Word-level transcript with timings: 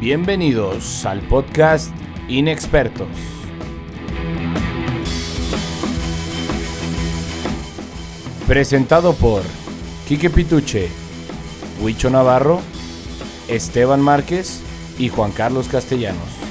Bienvenidos 0.00 1.06
al 1.06 1.20
podcast 1.20 1.94
Inexpertos. 2.28 3.08
Presentado 8.46 9.14
por 9.14 9.42
Quique 10.08 10.30
Pituche, 10.30 10.88
Huicho 11.80 12.10
Navarro, 12.10 12.60
Esteban 13.48 14.00
Márquez 14.00 14.60
y 14.98 15.08
Juan 15.08 15.30
Carlos 15.30 15.68
Castellanos. 15.68 16.43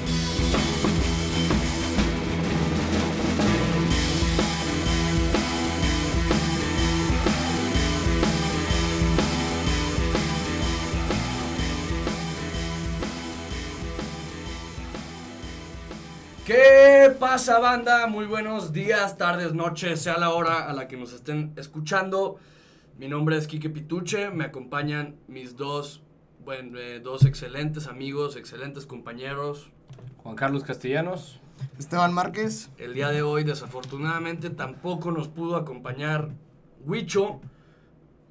Pasa, 17.33 17.57
banda? 17.57 18.05
Muy 18.05 18.27
buenos 18.27 18.73
días, 18.73 19.17
tardes, 19.17 19.55
noches, 19.55 20.03
sea 20.03 20.19
la 20.19 20.29
hora 20.35 20.69
a 20.69 20.73
la 20.73 20.87
que 20.87 20.97
nos 20.97 21.13
estén 21.13 21.51
escuchando. 21.55 22.37
Mi 22.99 23.07
nombre 23.07 23.35
es 23.37 23.47
Quique 23.47 23.71
Pituche, 23.71 24.29
me 24.29 24.43
acompañan 24.43 25.15
mis 25.27 25.57
dos, 25.57 26.03
bueno, 26.45 26.77
eh, 26.77 26.99
dos 26.99 27.25
excelentes 27.25 27.87
amigos, 27.87 28.35
excelentes 28.35 28.85
compañeros. 28.85 29.71
Juan 30.17 30.35
Carlos 30.35 30.63
Castellanos. 30.63 31.41
Esteban 31.79 32.13
Márquez. 32.13 32.69
El 32.77 32.93
día 32.93 33.09
de 33.09 33.23
hoy, 33.23 33.43
desafortunadamente, 33.43 34.51
tampoco 34.51 35.09
nos 35.09 35.27
pudo 35.27 35.55
acompañar 35.55 36.29
Huicho 36.85 37.41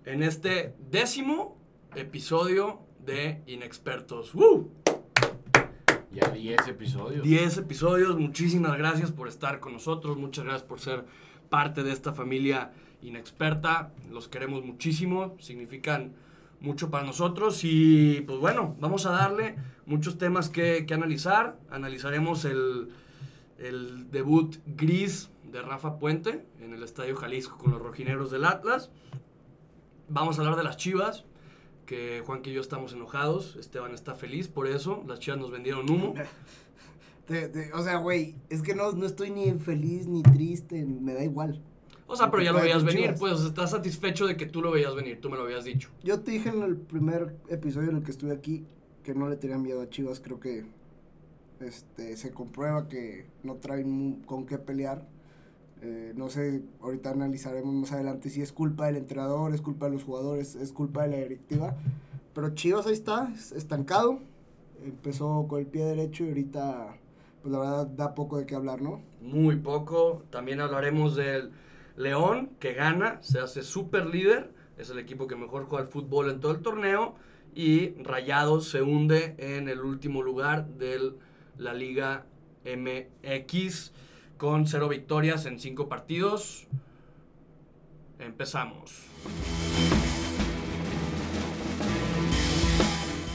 en 0.04 0.22
este 0.22 0.76
décimo 0.92 1.56
episodio 1.96 2.82
de 3.04 3.42
Inexpertos. 3.46 4.32
¡Woo! 4.32 4.70
Ya 6.12 6.28
10 6.28 6.68
episodios. 6.68 7.22
10 7.22 7.58
episodios. 7.58 8.18
Muchísimas 8.18 8.76
gracias 8.76 9.10
por 9.10 9.28
estar 9.28 9.60
con 9.60 9.72
nosotros. 9.72 10.18
Muchas 10.18 10.44
gracias 10.44 10.68
por 10.68 10.78
ser 10.78 11.04
parte 11.48 11.82
de 11.82 11.92
esta 11.92 12.12
familia 12.12 12.72
inexperta. 13.00 13.92
Los 14.10 14.28
queremos 14.28 14.62
muchísimo. 14.62 15.36
Significan 15.40 16.12
mucho 16.60 16.90
para 16.90 17.04
nosotros. 17.04 17.60
Y 17.64 18.20
pues 18.26 18.38
bueno, 18.38 18.76
vamos 18.78 19.06
a 19.06 19.12
darle 19.12 19.56
muchos 19.86 20.18
temas 20.18 20.50
que, 20.50 20.86
analizar. 20.92 21.58
Analizaremos 21.70 22.44
el, 22.44 22.88
el 23.58 24.10
debut 24.10 24.56
gris 24.66 25.30
de 25.50 25.62
Rafa 25.62 25.98
Puente 25.98 26.44
en 26.60 26.74
el 26.74 26.82
Estadio 26.82 27.16
Jalisco 27.16 27.56
con 27.56 27.70
los 27.72 27.80
rojineros 27.80 28.30
del 28.30 28.44
Atlas. 28.44 28.90
Vamos 30.08 30.36
a 30.36 30.42
hablar 30.42 30.56
de 30.56 30.64
las 30.64 30.76
chivas 30.76 31.24
que 31.86 32.22
Juan 32.24 32.42
y 32.44 32.52
yo 32.52 32.60
estamos 32.60 32.92
enojados. 32.92 33.56
Esteban 33.56 33.92
está 33.92 34.14
feliz 34.14 34.48
por 34.48 34.66
eso. 34.66 35.02
Las 35.06 35.18
chivas 35.20 35.38
nos 35.40 35.50
vendieron 35.50 35.88
humo. 35.90 36.14
Te- 37.26 37.48
te- 37.48 37.72
o 37.72 37.82
sea, 37.82 37.98
güey, 37.98 38.34
es 38.50 38.62
que 38.62 38.74
no, 38.74 38.92
no 38.92 39.06
estoy 39.06 39.30
ni 39.30 39.52
feliz 39.52 40.06
ni 40.08 40.22
triste, 40.22 40.84
me 40.84 41.14
da 41.14 41.22
igual. 41.22 41.62
O 42.08 42.16
sea, 42.16 42.30
pero 42.30 42.42
ya 42.42 42.52
lo 42.52 42.60
veías 42.60 42.84
venir, 42.84 43.04
Chivas. 43.04 43.20
pues 43.20 43.40
estás 43.42 43.70
satisfecho 43.70 44.26
de 44.26 44.36
que 44.36 44.44
tú 44.44 44.60
lo 44.60 44.70
veías 44.72 44.94
venir, 44.94 45.20
tú 45.20 45.30
me 45.30 45.36
lo 45.36 45.44
habías 45.44 45.64
dicho. 45.64 45.88
Yo 46.02 46.20
te 46.20 46.32
dije 46.32 46.48
en 46.50 46.62
el 46.62 46.76
primer 46.76 47.36
episodio 47.48 47.90
en 47.90 47.96
el 47.98 48.02
que 48.02 48.10
estuve 48.10 48.32
aquí 48.32 48.66
que 49.04 49.14
no 49.14 49.28
le 49.28 49.36
tenía 49.36 49.56
miedo 49.56 49.80
a 49.80 49.88
Chivas, 49.88 50.20
creo 50.20 50.38
que 50.40 50.66
este 51.60 52.16
se 52.16 52.32
comprueba 52.32 52.88
que 52.88 53.26
no 53.44 53.54
traen 53.56 54.22
con 54.26 54.44
qué 54.46 54.58
pelear. 54.58 55.06
Eh, 55.84 56.12
no 56.14 56.30
sé, 56.30 56.62
ahorita 56.80 57.10
analizaremos 57.10 57.74
más 57.74 57.92
adelante 57.92 58.30
si 58.30 58.40
es 58.40 58.52
culpa 58.52 58.86
del 58.86 58.96
entrenador, 58.96 59.52
es 59.52 59.60
culpa 59.60 59.86
de 59.86 59.92
los 59.92 60.04
jugadores, 60.04 60.54
es 60.54 60.72
culpa 60.72 61.02
de 61.02 61.08
la 61.08 61.16
directiva. 61.16 61.74
Pero 62.34 62.54
Chivas 62.54 62.86
ahí 62.86 62.92
está, 62.92 63.30
es- 63.34 63.52
estancado. 63.52 64.20
Empezó 64.84 65.46
con 65.48 65.60
el 65.60 65.66
pie 65.66 65.84
derecho 65.84 66.24
y 66.24 66.28
ahorita, 66.28 66.96
pues 67.42 67.52
la 67.52 67.58
verdad, 67.58 67.86
da 67.88 68.14
poco 68.14 68.38
de 68.38 68.46
qué 68.46 68.54
hablar, 68.54 68.80
¿no? 68.80 69.00
Muy 69.20 69.56
poco. 69.56 70.22
También 70.30 70.60
hablaremos 70.60 71.16
del 71.16 71.50
León, 71.96 72.50
que 72.60 72.74
gana, 72.74 73.18
se 73.22 73.38
hace 73.40 73.62
super 73.62 74.06
líder. 74.06 74.52
Es 74.78 74.88
el 74.90 74.98
equipo 74.98 75.26
que 75.26 75.36
mejor 75.36 75.64
juega 75.66 75.84
al 75.84 75.90
fútbol 75.90 76.30
en 76.30 76.40
todo 76.40 76.52
el 76.52 76.62
torneo. 76.62 77.14
Y 77.54 77.90
Rayados 78.02 78.68
se 78.70 78.82
hunde 78.82 79.34
en 79.38 79.68
el 79.68 79.80
último 79.80 80.22
lugar 80.22 80.66
de 80.68 81.12
la 81.58 81.74
Liga 81.74 82.24
MX 82.64 83.92
con 84.36 84.66
cero 84.66 84.88
victorias 84.88 85.46
en 85.46 85.58
cinco 85.58 85.88
partidos. 85.88 86.66
Empezamos. 88.18 89.06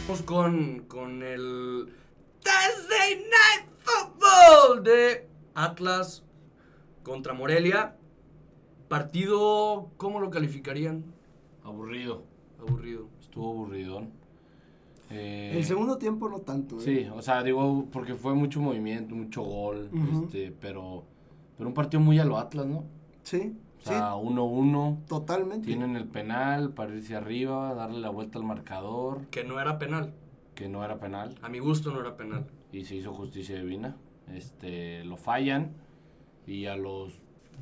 Vamos 0.08 0.22
con, 0.22 0.80
con 0.88 1.22
el 1.22 1.94
Thursday 2.42 3.16
Night 3.16 3.70
Football 3.80 4.84
de 4.84 5.28
Atlas 5.54 6.24
contra 7.04 7.34
Morelia. 7.34 7.98
Partido, 8.88 9.92
¿cómo 9.98 10.22
lo 10.22 10.30
calificarían? 10.30 11.04
Aburrido. 11.64 12.24
Aburrido. 12.60 13.10
Estuvo 13.20 13.52
aburridón. 13.52 14.17
Eh, 15.10 15.54
El 15.56 15.64
segundo 15.64 15.98
tiempo 15.98 16.28
no 16.30 16.40
tanto. 16.40 16.78
¿eh? 16.78 16.82
Sí, 16.82 17.08
o 17.16 17.22
sea, 17.22 17.42
digo, 17.44 17.88
porque 17.92 18.16
fue 18.16 18.34
mucho 18.34 18.60
movimiento, 18.60 19.16
mucho 19.16 19.42
gol, 19.42 19.90
este, 20.24 20.52
pero, 20.60 21.04
pero 21.58 21.70
un 21.70 21.74
partido 21.74 22.02
muy 22.02 22.20
a 22.20 22.26
lo 22.26 22.38
Atlas, 22.38 22.66
¿no? 22.66 22.84
Sí, 23.24 23.54
O 23.78 23.82
sea, 23.88 24.16
1-1, 24.16 25.06
totalmente. 25.08 25.66
tienen 25.68 25.96
el 25.96 26.08
penal 26.08 26.74
para 26.74 26.94
irse 26.94 27.16
arriba, 27.16 27.74
darle 27.74 28.00
la 28.00 28.10
vuelta 28.10 28.38
al 28.38 28.44
marcador, 28.46 29.26
Que 29.28 29.44
no 29.46 29.60
era 29.62 29.78
penal. 29.80 30.14
que 30.56 30.68
no 30.68 30.84
era 30.84 31.00
penal, 31.00 31.36
A 31.42 31.48
mi 31.50 31.60
gusto 31.60 31.92
no 31.92 32.02
era 32.02 32.18
penal. 32.18 32.46
y 32.74 32.84
se 32.84 32.96
hizo 32.96 33.14
justicia 33.14 33.58
divina. 33.60 33.96
Este, 34.34 35.06
lo 35.06 35.16
fallan, 35.16 35.72
y 36.46 36.66
a 36.66 36.76
los 36.76 37.14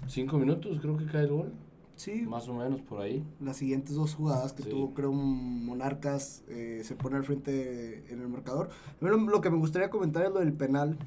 5 0.07 0.37
minutos 0.39 0.79
creo 0.81 0.97
que 0.97 1.05
cae 1.05 1.23
el 1.25 1.29
gol, 1.31 1.53
Sí, 1.95 2.23
más 2.23 2.47
o 2.49 2.53
menos 2.53 2.81
por 2.81 3.01
ahí. 3.01 3.23
las 3.39 3.57
siguientes 3.57 3.95
dos 3.95 4.15
jugadas 4.15 4.51
que 4.53 4.63
Sí. 4.63 4.69
tuvo, 4.69 4.93
creo, 4.93 5.13
Monarcas, 5.13 6.43
eh, 6.49 6.81
se 6.83 6.95
pone 6.95 7.15
al 7.15 7.23
frente 7.23 8.03
en 8.11 8.19
el 8.21 8.27
marcador. 8.27 8.69
Primero, 8.99 9.17
lo 9.17 9.41
que 9.41 9.49
me 9.49 9.57
gustaría 9.57 9.89
comentar 9.89 10.23
es 10.25 10.31
lo 10.31 10.39
del 10.39 10.53
penal, 10.53 10.97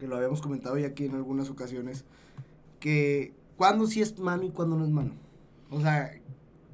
que 0.00 0.06
lo 0.06 0.16
habíamos 0.16 0.40
comentado 0.40 0.78
ya 0.78 0.88
aquí 0.88 1.04
en 1.04 1.14
algunas 1.14 1.50
ocasiones, 1.50 2.04
que 2.80 3.34
cuándo 3.56 3.86
sí 3.86 4.00
es 4.00 4.18
mano 4.18 4.44
y 4.44 4.50
cuándo 4.50 4.76
no 4.76 4.84
es 4.84 4.90
mano. 4.90 5.12
O 5.70 5.80
sea, 5.80 6.10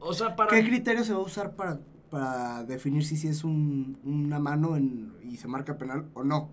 O 0.00 0.12
sea, 0.14 0.36
para. 0.36 0.50
¿qué 0.50 0.62
criterio 0.64 1.04
se 1.04 1.12
va 1.12 1.18
a 1.20 1.22
usar 1.22 1.54
para, 1.56 1.80
para 2.10 2.64
definir 2.64 3.04
si 3.04 3.16
sí 3.16 3.28
es 3.28 3.42
un- 3.44 3.98
una 4.04 4.38
mano 4.38 4.76
en- 4.76 5.12
y 5.22 5.36
se 5.36 5.48
marca 5.48 5.78
penal 5.78 6.06
o 6.14 6.22
no? 6.24 6.48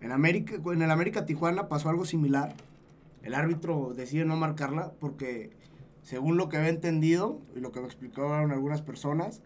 En 0.00 0.12
América, 0.12 0.54
en 0.72 0.82
el 0.82 0.90
América 0.90 1.26
Tijuana 1.26 1.68
pasó 1.68 1.88
algo 1.88 2.04
similar. 2.04 2.54
El 3.22 3.34
árbitro 3.34 3.92
decide 3.96 4.24
no 4.24 4.36
marcarla 4.36 4.92
porque, 5.00 5.50
según 6.08 6.38
lo 6.38 6.48
que 6.48 6.56
había 6.56 6.70
entendido 6.70 7.38
y 7.54 7.60
lo 7.60 7.70
que 7.70 7.80
me 7.80 7.86
explicaron 7.86 8.50
algunas 8.50 8.80
personas, 8.80 9.42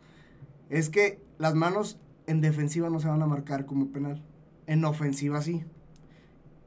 es 0.71 0.91
que 0.91 1.21
las 1.39 1.57
manos 1.57 1.99
en 2.29 2.41
defensiva 2.41 2.89
no 2.89 3.01
se 3.01 3.09
van 3.09 3.21
a 3.21 3.27
marcar 3.27 3.67
como 3.67 3.89
penal. 3.89 4.23
En 4.69 4.85
ofensiva 4.85 5.43
sí. 5.43 5.65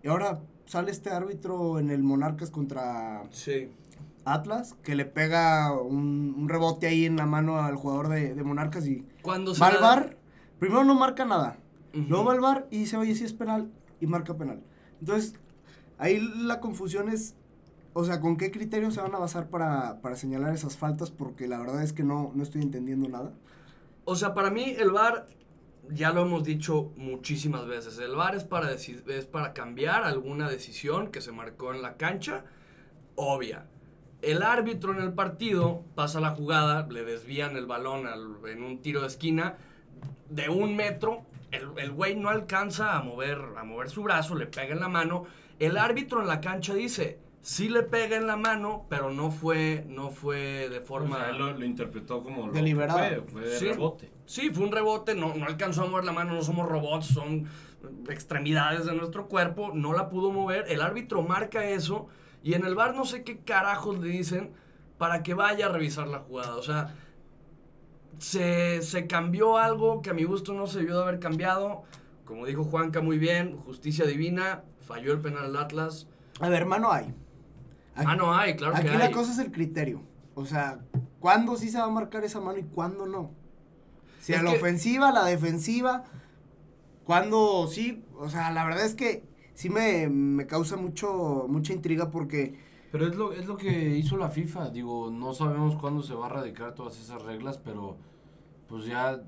Y 0.04 0.10
ahora 0.10 0.42
sale 0.66 0.92
este 0.92 1.12
árbitro 1.12 1.80
en 1.80 1.92
el 1.92 2.04
Monarcas 2.04 2.52
contra 2.52 3.24
Sí. 3.32 3.70
Atlas, 4.26 4.76
que 4.84 4.96
le 4.96 5.06
pega 5.06 5.72
un, 5.82 6.36
un 6.38 6.50
rebote 6.50 6.88
ahí 6.88 7.06
en 7.06 7.16
la 7.16 7.26
mano 7.26 7.62
al 7.62 7.78
jugador 7.78 8.10
de, 8.10 8.36
de 8.36 8.44
Monarcas 8.44 8.86
y 8.88 9.06
Cuando 9.22 9.54
va 9.56 9.68
al 9.70 9.80
VAR, 9.82 10.18
primero 10.60 10.84
no 10.84 10.96
marca 10.96 11.24
nada, 11.24 11.58
Ujú. 11.94 12.04
luego 12.10 12.26
va 12.26 12.34
al 12.34 12.42
VAR 12.42 12.68
y 12.70 12.80
dice, 12.80 12.98
oye, 12.98 13.16
si 13.16 13.24
es 13.24 13.32
penal, 13.32 13.72
y 14.02 14.08
marca 14.08 14.36
penal. 14.36 14.62
Entonces, 15.00 15.36
ahí 15.98 16.20
la 16.20 16.60
confusión 16.60 17.08
es, 17.08 17.36
o 17.98 18.04
sea, 18.04 18.20
¿con 18.20 18.36
qué 18.36 18.52
criterio 18.52 18.92
se 18.92 19.00
van 19.00 19.16
a 19.16 19.20
basar 19.20 19.48
para, 19.50 20.02
para 20.02 20.18
señalar 20.18 20.54
esas 20.54 20.76
faltas? 20.76 21.12
Porque 21.12 21.48
la 21.48 21.58
verdad 21.60 21.82
es 21.82 21.94
que 21.94 22.04
no, 22.04 22.34
no 22.36 22.44
estoy 22.44 22.62
entendiendo 22.62 23.08
nada. 23.08 23.32
O 24.04 24.18
sea, 24.18 24.34
para 24.34 24.52
mí 24.52 24.76
el 24.78 24.92
VAR, 24.92 25.28
ya 25.90 26.12
lo 26.12 26.24
hemos 26.24 26.44
dicho 26.44 26.92
muchísimas 26.98 27.66
veces, 27.68 27.98
el 28.00 28.14
VAR 28.16 28.36
es 28.36 28.44
para, 28.44 28.74
es 28.74 29.26
para 29.32 29.54
cambiar 29.54 30.04
alguna 30.04 30.50
decisión 30.50 31.10
que 31.10 31.22
se 31.22 31.32
marcó 31.32 31.74
en 31.74 31.82
la 31.82 31.96
cancha, 31.96 32.44
obvia. 33.16 33.66
El 34.22 34.44
árbitro 34.44 34.92
en 34.94 35.02
el 35.02 35.14
partido 35.14 35.84
pasa 35.96 36.20
la 36.20 36.32
jugada, 36.32 36.86
le 36.88 37.06
desvían 37.06 37.56
el 37.56 37.66
balón 37.66 38.08
al- 38.08 38.38
en 38.50 38.62
un 38.62 38.82
tiro 38.82 39.02
de 39.02 39.08
esquina 39.08 39.56
de 40.30 40.50
un 40.50 40.76
metro, 40.76 41.22
el, 41.52 41.70
el 41.78 41.92
güey 41.92 42.18
no 42.18 42.28
alcanza 42.28 42.98
a 42.98 43.02
mover, 43.04 43.40
a 43.58 43.64
mover 43.64 43.90
su 43.90 44.04
brazo, 44.04 44.36
le 44.36 44.48
pega 44.48 44.74
en 44.74 44.82
la 44.82 44.90
mano, 44.90 45.24
el 45.60 45.78
árbitro 45.78 46.20
en 46.20 46.28
la 46.28 46.42
cancha 46.42 46.74
dice, 46.74 47.20
sí 47.48 47.70
le 47.70 47.84
pega 47.84 48.18
en 48.18 48.26
la 48.26 48.38
mano, 48.38 48.88
pero 48.90 49.12
no 49.12 49.30
fue, 49.30 49.86
no 49.88 50.10
fue 50.10 50.68
de 50.68 50.82
forma... 50.82 51.18
O 51.18 51.20
sea, 51.20 51.30
él 51.30 51.38
lo, 51.38 51.54
lo 51.54 51.64
interpretó 51.64 52.24
como 52.24 52.48
lo 52.48 52.52
que 52.52 52.58
Deliberado. 52.58 52.98
fue, 52.98 53.22
fue 53.32 53.42
de 53.44 53.60
Sí. 53.60 53.68
rebote. 53.68 54.12
Sí, 54.26 54.50
fue 54.50 54.64
un 54.64 54.72
rebote, 54.72 55.14
no, 55.14 55.36
no 55.36 55.46
alcanzó 55.46 55.84
a 55.84 55.86
mover 55.86 56.06
la 56.06 56.12
mano, 56.12 56.34
no 56.34 56.42
somos 56.42 56.68
robots, 56.68 57.06
son 57.06 57.46
extremidades 58.10 58.86
de 58.88 58.96
nuestro 58.96 59.28
cuerpo, 59.28 59.70
no 59.76 59.94
la 59.94 60.10
pudo 60.10 60.32
mover, 60.32 60.66
el 60.70 60.82
árbitro 60.82 61.22
marca 61.22 61.64
eso 61.70 62.08
y 62.42 62.56
en 62.56 62.66
el 62.66 62.74
bar 62.74 62.96
no 62.96 63.06
sé 63.06 63.24
qué 63.24 63.38
carajos 63.38 64.00
le 64.00 64.08
dicen 64.08 64.50
para 64.98 65.22
que 65.22 65.36
vaya 65.36 65.68
a 65.68 65.70
revisar 65.70 66.08
la 66.08 66.20
jugada, 66.22 66.56
o 66.56 66.64
sea, 66.64 66.96
se, 68.18 68.82
se 68.82 69.06
cambió 69.06 69.58
algo 69.60 70.02
que 70.02 70.10
a 70.10 70.14
mi 70.14 70.24
gusto 70.24 70.54
no 70.54 70.66
se 70.66 70.80
debió 70.80 70.96
de 70.98 71.04
haber 71.04 71.20
cambiado, 71.20 71.84
como 72.26 72.48
dijo 72.48 72.64
Juanca 72.64 73.02
muy 73.02 73.20
bien, 73.20 73.56
justicia 73.58 74.06
divina, 74.06 74.64
falló 74.82 75.12
el 75.14 75.20
penal 75.22 75.46
al 75.46 75.58
Atlas. 75.58 76.08
A 76.40 76.50
ver, 76.50 76.66
mano 76.66 76.92
hay. 76.92 77.14
Aquí, 77.96 78.06
Ah, 78.10 78.16
no 78.16 78.34
hay, 78.36 78.56
claro 78.56 78.76
aquí 78.76 78.88
que 78.90 78.98
la 78.98 79.06
hay. 79.06 79.12
cosa 79.14 79.32
es 79.32 79.40
el 79.40 79.52
criterio. 79.52 80.02
O 80.36 80.46
sea, 80.46 80.80
¿cuándo 81.20 81.56
sí 81.56 81.70
se 81.70 81.78
va 81.78 81.86
a 81.86 81.90
marcar 81.90 82.24
esa 82.24 82.42
mano 82.42 82.60
y 82.60 82.64
cuándo 82.64 83.06
no? 83.06 83.32
Si 84.20 84.34
Es 84.34 84.40
a 84.40 84.44
la 84.44 84.52
que- 84.52 84.58
ofensiva, 84.58 85.10
a 85.10 85.12
la 85.14 85.26
defensiva, 85.26 86.04
¿cuándo 87.06 87.68
sí? 87.68 88.04
O 88.18 88.30
sea, 88.30 88.52
la 88.52 88.66
verdad 88.66 88.86
es 88.86 88.96
que 88.96 89.24
sí 89.54 89.70
me, 89.70 90.08
me 90.10 90.48
causa 90.48 90.76
mucho, 90.78 91.46
mucha 91.48 91.74
intriga 91.74 92.10
porque 92.12 92.60
Pero 92.92 93.08
es 93.08 93.16
lo, 93.16 93.34
es 93.34 93.46
lo 93.46 93.58
que 93.58 93.98
hizo 93.98 94.18
la 94.18 94.30
FIFA. 94.30 94.70
Digo, 94.72 95.12
no 95.12 95.34
sabemos 95.34 95.76
cuándo 95.76 96.02
se 96.04 96.14
va 96.16 96.26
a 96.28 96.30
radicar 96.30 96.74
todas 96.76 97.00
esas 97.00 97.22
reglas, 97.22 97.58
pero 97.58 97.98
pues 98.68 98.86
ya 98.86 99.22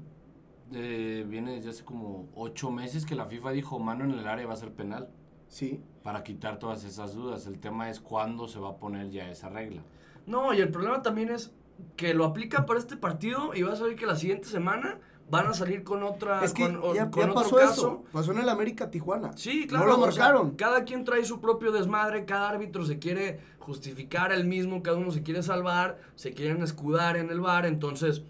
eh, 0.74 1.25
viene 1.30 1.54
desde 1.56 1.69
hace 1.69 1.84
como 1.86 2.28
ocho 2.36 2.72
meses 2.72 3.06
que 3.06 3.16
la 3.16 3.25
FIFA 3.28 3.52
dijo 3.52 3.80
mano 3.80 4.04
en 4.04 4.12
el 4.12 4.28
área 4.28 4.48
va 4.48 4.54
a 4.54 4.58
ser 4.58 4.72
penal. 4.74 5.10
Sí. 5.48 5.82
Para 6.04 6.24
quitar 6.24 6.58
todas 6.58 6.84
esas 6.86 7.14
dudas. 7.16 7.48
El 7.48 7.60
tema 7.60 7.90
es 7.90 8.00
cuándo 8.00 8.48
se 8.48 8.60
va 8.60 8.70
a 8.70 8.76
poner 8.78 9.10
ya 9.10 9.30
esa 9.30 9.50
regla. 9.50 9.82
No, 10.26 10.54
y 10.54 10.62
el 10.62 10.70
problema 10.70 11.02
también 11.02 11.30
es 11.30 11.52
que 11.98 12.14
lo 12.14 12.24
aplican 12.26 12.66
para 12.66 12.80
este 12.80 12.96
partido 12.98 13.54
y 13.54 13.64
vas 13.64 13.82
a 13.82 13.84
ver 13.84 13.96
que 13.98 14.06
la 14.06 14.16
siguiente 14.16 14.48
semana 14.48 15.00
van 15.30 15.48
a 15.48 15.54
salir 15.54 15.84
con 15.84 16.04
otra 16.04 16.42
Es 16.46 16.54
que 16.54 16.64
con, 16.64 16.78
o- 16.82 16.94
ya, 16.96 17.12
con 17.12 17.24
ya 17.24 17.32
otro 17.32 17.34
pasó 17.44 17.56
caso. 17.58 17.72
eso. 17.72 18.04
Pasó 18.14 18.32
en 18.32 18.40
el 18.40 18.48
América 18.50 18.90
Tijuana. 18.90 19.32
Sí, 19.36 19.68
claro. 19.68 19.86
No 19.86 19.92
lo 19.98 20.04
o 20.06 20.12
sea, 20.12 20.24
marcaron. 20.26 20.52
cada 20.56 20.86
quien 20.86 21.04
trae 21.04 21.26
su 21.26 21.42
propio 21.42 21.74
desmadre, 21.74 22.24
cada 22.24 22.50
árbitro 22.50 22.86
se 22.86 23.00
quiere 23.00 23.42
justificar 23.60 24.32
el 24.32 24.46
mismo, 24.46 24.82
cada 24.82 24.96
uno 24.98 25.12
se 25.12 25.24
quiere 25.24 25.44
salvar, 25.44 25.98
se 26.16 26.32
quieren 26.34 26.62
escudar 26.64 27.18
en 27.18 27.30
el 27.30 27.42
bar, 27.42 27.66
entonces 27.66 28.24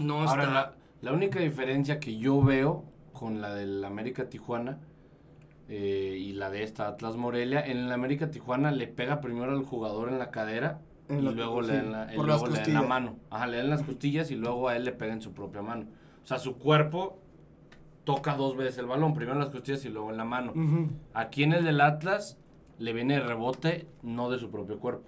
no 0.00 0.22
Ahora, 0.26 0.42
está. 0.44 0.54
la, 0.54 0.74
la 1.02 1.12
única 1.12 1.40
diferencia 1.40 2.00
que 2.00 2.16
yo 2.16 2.40
veo 2.42 2.84
con 3.12 3.40
la 3.42 3.54
del 3.54 3.84
América 3.84 4.28
Tijuana 4.30 4.78
eh, 5.68 6.16
y 6.18 6.32
la 6.32 6.50
de 6.50 6.62
esta 6.62 6.88
Atlas 6.88 7.16
Morelia, 7.16 7.60
en 7.64 7.78
el 7.78 7.92
América 7.92 8.30
Tijuana 8.30 8.70
le 8.70 8.86
pega 8.86 9.20
primero 9.20 9.50
al 9.52 9.64
jugador 9.64 10.08
en 10.10 10.18
la 10.18 10.30
cadera 10.30 10.80
En 11.08 11.20
y 11.20 11.22
la- 11.22 11.30
luego 11.32 11.62
sí, 11.62 11.70
le 11.70 11.76
dan 11.76 11.92
la, 11.92 12.12
luego 12.14 12.46
le 12.46 12.60
dan 12.60 12.74
la 12.74 12.82
mano. 12.82 13.16
Ajá, 13.30 13.46
le 13.46 13.56
dan 13.58 13.70
las 13.70 13.82
costillas 13.82 14.30
y 14.30 14.36
luego 14.36 14.68
a 14.68 14.76
él 14.76 14.84
le 14.84 14.92
pega 14.92 15.12
en 15.12 15.22
su 15.22 15.32
propia 15.32 15.62
mano. 15.62 15.86
O 16.22 16.26
sea, 16.26 16.38
su 16.38 16.56
cuerpo 16.56 17.18
toca 18.04 18.34
dos 18.36 18.56
veces 18.56 18.78
el 18.78 18.86
balón, 18.86 19.14
primero 19.14 19.32
en 19.34 19.40
las 19.40 19.50
costillas 19.50 19.84
y 19.84 19.88
luego 19.88 20.10
en 20.10 20.16
la 20.16 20.24
mano. 20.24 20.52
Ujú. 20.52 20.88
Aquí 21.14 21.42
en 21.42 21.52
el 21.52 21.64
del 21.64 21.80
Atlas 21.80 22.38
le 22.78 22.92
viene 22.92 23.14
de 23.14 23.20
rebote, 23.20 23.86
no 24.02 24.30
de 24.30 24.38
su 24.38 24.50
propio 24.50 24.78
cuerpo. 24.78 25.04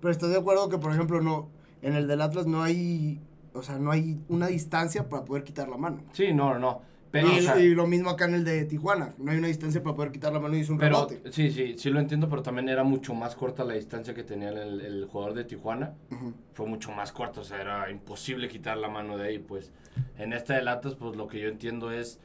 Pero 0.00 0.10
estás 0.10 0.30
de 0.30 0.38
acuerdo 0.38 0.68
que, 0.70 0.78
por 0.78 0.92
ejemplo, 0.92 1.20
no 1.20 1.48
en 1.82 1.94
el 1.94 2.06
del 2.08 2.20
Atlas 2.22 2.46
no 2.46 2.62
hay, 2.62 3.20
o 3.52 3.62
sea, 3.62 3.78
no 3.78 3.90
hay 3.90 4.18
una 4.28 4.46
distancia 4.46 5.08
para 5.08 5.24
poder 5.24 5.44
quitar 5.44 5.68
la 5.68 5.76
mano. 5.76 5.98
Sí, 6.12 6.32
no, 6.32 6.58
no. 6.58 6.80
Pero, 7.10 7.28
y, 7.32 7.38
o 7.38 7.42
sea, 7.42 7.58
y 7.58 7.74
lo 7.74 7.86
mismo 7.88 8.08
acá 8.10 8.26
en 8.26 8.34
el 8.34 8.44
de 8.44 8.64
Tijuana, 8.66 9.14
no 9.18 9.32
hay 9.32 9.38
una 9.38 9.48
distancia 9.48 9.82
para 9.82 9.96
poder 9.96 10.12
quitar 10.12 10.32
la 10.32 10.38
mano 10.38 10.56
y 10.56 10.60
es 10.60 10.68
un 10.70 10.78
Pero 10.78 11.06
rebote. 11.08 11.32
sí, 11.32 11.50
sí, 11.50 11.74
sí 11.76 11.90
lo 11.90 11.98
entiendo, 11.98 12.28
pero 12.28 12.42
también 12.42 12.68
era 12.68 12.84
mucho 12.84 13.14
más 13.14 13.34
corta 13.34 13.64
la 13.64 13.74
distancia 13.74 14.14
que 14.14 14.22
tenía 14.22 14.50
el, 14.50 14.80
el 14.80 15.04
jugador 15.06 15.34
de 15.34 15.44
Tijuana. 15.44 15.94
Fue 16.52 16.66
mucho 16.66 16.92
más 16.92 17.10
corta, 17.10 17.40
o 17.40 17.44
sea, 17.44 17.60
era 17.60 17.90
imposible 17.90 18.46
quitar 18.48 18.76
la 18.76 18.88
mano 18.88 19.16
de 19.18 19.26
ahí. 19.28 19.38
Pues 19.40 19.72
en 20.18 20.32
esta 20.32 20.54
de 20.54 20.62
latas, 20.62 20.94
pues 20.94 21.16
lo 21.16 21.26
que 21.26 21.40
yo 21.40 21.48
entiendo 21.48 21.90
es 21.90 22.20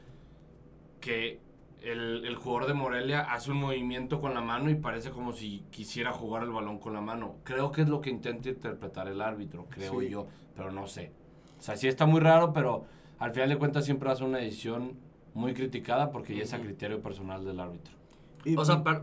que 1.00 1.40
el, 1.82 2.24
el 2.24 2.34
jugador 2.36 2.66
de 2.68 2.74
Morelia 2.74 3.20
hace 3.20 3.50
un 3.50 3.58
movimiento 3.58 4.20
con 4.20 4.34
la 4.34 4.40
mano 4.40 4.70
y 4.70 4.74
parece 4.76 5.10
como 5.10 5.32
si 5.32 5.64
quisiera 5.70 6.12
jugar 6.12 6.42
el 6.42 6.50
balón 6.50 6.78
con 6.78 6.94
la 6.94 7.00
mano. 7.00 7.36
Creo 7.44 7.70
que 7.70 7.82
es 7.82 7.88
lo 7.88 8.00
que 8.00 8.10
intenta 8.10 8.48
interpretar 8.48 9.08
el 9.08 9.20
árbitro, 9.20 9.66
creo 9.68 10.00
Sí. 10.00 10.08
yo, 10.08 10.26
pero 10.56 10.70
no 10.72 10.86
sé. 10.86 11.12
O 11.58 11.62
sea, 11.62 11.76
sí 11.76 11.88
está 11.88 12.06
muy 12.06 12.20
raro, 12.20 12.52
pero 12.52 12.84
al 13.18 13.32
final 13.32 13.48
de 13.48 13.56
cuentas 13.58 13.84
siempre 13.84 14.10
hace 14.10 14.24
una 14.24 14.38
decisión 14.38 14.94
muy 15.34 15.54
criticada 15.54 16.10
porque 16.10 16.34
ya 16.36 16.42
es 16.44 16.52
a 16.54 16.58
criterio 16.60 17.00
personal 17.02 17.44
del 17.44 17.60
árbitro. 17.60 17.94
O 18.56 18.64
sea, 18.64 18.82
para, 18.82 19.02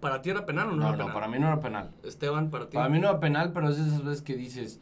para 0.00 0.22
ti 0.22 0.30
era 0.30 0.46
penal 0.46 0.68
o 0.68 0.72
no, 0.72 0.76
No, 0.76 0.88
era 0.88 0.92
no, 0.92 0.98
penal? 0.98 1.12
para 1.14 1.28
mí 1.28 1.38
no 1.38 1.46
era 1.48 1.60
penal. 1.60 1.90
Esteban, 2.04 2.50
para 2.50 2.68
ti. 2.68 2.76
Para 2.76 2.88
mí 2.88 2.98
no 2.98 3.08
era 3.10 3.20
penal, 3.20 3.52
pero 3.52 3.68
es 3.68 3.76
de 3.76 3.82
esas 3.88 4.04
veces 4.04 4.22
que 4.22 4.34
dices, 4.36 4.80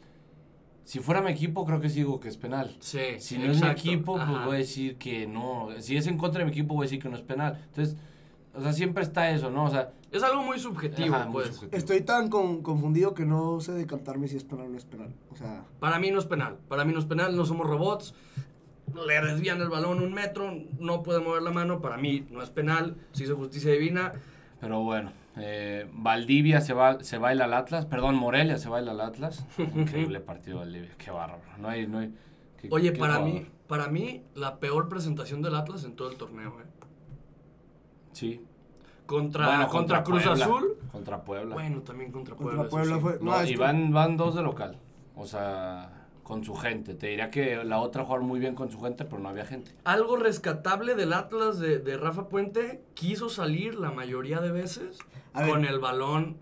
si 0.83 0.99
fuera 0.99 1.21
mi 1.21 1.31
equipo, 1.31 1.65
creo 1.65 1.79
que 1.81 1.89
sí 1.89 1.99
digo 1.99 2.19
que 2.19 2.27
es 2.27 2.37
penal. 2.37 2.75
Sí. 2.79 2.99
Si 3.19 3.37
no 3.37 3.45
es 3.45 3.49
mi 3.51 3.55
exacto. 3.57 3.79
equipo, 3.81 4.13
pues 4.13 4.23
Ajá. 4.23 4.45
voy 4.45 4.55
a 4.55 4.59
decir 4.59 4.97
que 4.97 5.25
no. 5.27 5.69
Si 5.79 5.97
es 5.97 6.07
en 6.07 6.17
contra 6.17 6.39
de 6.39 6.45
mi 6.45 6.51
equipo, 6.51 6.73
voy 6.75 6.83
a 6.83 6.87
decir 6.87 7.01
que 7.01 7.09
no 7.09 7.15
es 7.15 7.21
penal. 7.21 7.59
Entonces, 7.69 7.97
o 8.53 8.61
sea, 8.61 8.71
siempre 8.73 9.01
está 9.03 9.29
eso, 9.31 9.49
¿no? 9.49 9.63
O 9.65 9.69
sea, 9.69 9.91
Es 10.11 10.21
algo 10.21 10.43
muy 10.43 10.59
subjetivo, 10.59 11.15
ajá, 11.15 11.25
muy 11.25 11.33
pues. 11.41 11.47
subjetivo. 11.55 11.75
Estoy 11.77 12.01
tan 12.01 12.29
con- 12.29 12.61
confundido 12.61 13.13
que 13.15 13.25
no 13.25 13.59
sé 13.61 13.71
decantarme 13.71 14.27
si 14.27 14.37
es 14.37 14.43
penal 14.43 14.67
o 14.67 14.69
no 14.69 14.77
es 14.77 14.85
penal. 14.85 15.11
O 15.31 15.35
sea, 15.35 15.65
Para 15.79 15.97
mí 15.99 16.11
no 16.11 16.19
es 16.19 16.25
penal. 16.25 16.57
Para 16.67 16.85
mí 16.85 16.93
no 16.93 16.99
es 16.99 17.05
penal, 17.05 17.35
no 17.35 17.45
somos 17.45 17.65
robots. 17.65 18.13
Le 18.95 19.21
desvían 19.21 19.59
el 19.61 19.69
balón 19.69 20.01
un 20.01 20.13
metro, 20.13 20.51
no 20.79 21.03
puede 21.03 21.19
mover 21.19 21.41
la 21.41 21.51
mano. 21.51 21.81
Para 21.81 21.97
mí 21.97 22.25
no 22.29 22.41
es 22.41 22.49
penal, 22.49 22.95
se 23.11 23.23
hizo 23.23 23.35
justicia 23.35 23.71
divina. 23.71 24.13
Pero 24.59 24.81
bueno, 24.81 25.11
eh, 25.37 25.87
Valdivia 25.93 26.61
se 26.61 26.73
va, 26.73 27.03
se 27.03 27.17
baila 27.17 27.45
al 27.45 27.53
Atlas. 27.53 27.85
Perdón, 27.85 28.15
Morelia 28.15 28.57
se 28.57 28.69
baila 28.69 28.91
al 28.91 29.01
Atlas. 29.01 29.45
Increíble 29.57 30.19
partido 30.19 30.59
Valdivia, 30.59 30.91
qué 30.97 31.11
bárbaro. 31.11 31.41
No 31.57 31.67
hay, 31.69 31.87
no 31.87 31.99
hay. 31.99 32.13
qué- 32.61 32.69
Oye, 32.71 32.93
qué 32.93 32.99
para 32.99 33.15
jugador. 33.15 33.33
mí, 33.41 33.47
para 33.67 33.87
mí, 33.87 34.23
la 34.35 34.59
peor 34.59 34.87
presentación 34.89 35.41
del 35.41 35.55
Atlas 35.55 35.83
en 35.83 35.95
todo 35.95 36.09
el 36.11 36.17
torneo, 36.17 36.59
¿eh? 36.61 36.65
Sí. 38.11 38.41
Contra, 39.05 39.45
Bueno, 39.47 39.67
contra, 39.67 40.03
Cruz 40.03 40.23
Puebla. 40.23 40.45
Azul. 40.45 40.77
Contra 40.91 41.23
Puebla. 41.23 41.55
Bueno, 41.55 41.81
también 41.81 42.11
contra 42.11 42.35
Puebla. 42.35 42.61
eso 42.61 42.69
Puebla 42.69 42.95
sí. 42.95 43.01
fue. 43.01 43.17
No, 43.19 43.31
No, 43.31 43.41
es 43.41 43.49
y 43.49 43.53
que- 43.53 43.59
van, 43.59 43.91
van 43.91 44.15
dos 44.17 44.35
de 44.35 44.41
local. 44.43 44.77
O 45.15 45.25
sea, 45.25 46.02
con 46.23 46.43
su 46.43 46.55
gente. 46.55 46.93
Te 46.95 47.07
diría 47.07 47.29
que 47.29 47.63
la 47.63 47.79
otra 47.79 48.03
jugaron 48.03 48.25
muy 48.25 48.39
bien 48.39 48.55
con 48.55 48.71
su 48.71 48.79
gente, 48.79 49.05
pero 49.05 49.21
no 49.21 49.29
había 49.29 49.45
gente. 49.45 49.71
Algo 49.83 50.15
rescatable 50.15 50.95
del 50.95 51.13
Atlas 51.13 51.59
de, 51.59 51.79
de 51.79 51.97
Rafa 51.97 52.29
Puente, 52.29 52.81
quiso 52.93 53.29
salir 53.29 53.75
la 53.75 53.91
mayoría 53.91 54.39
de 54.39 54.51
veces 54.51 54.97
A 55.33 55.41
ver. 55.41 55.51
con 55.51 55.65
el 55.65 55.79
balón 55.79 56.37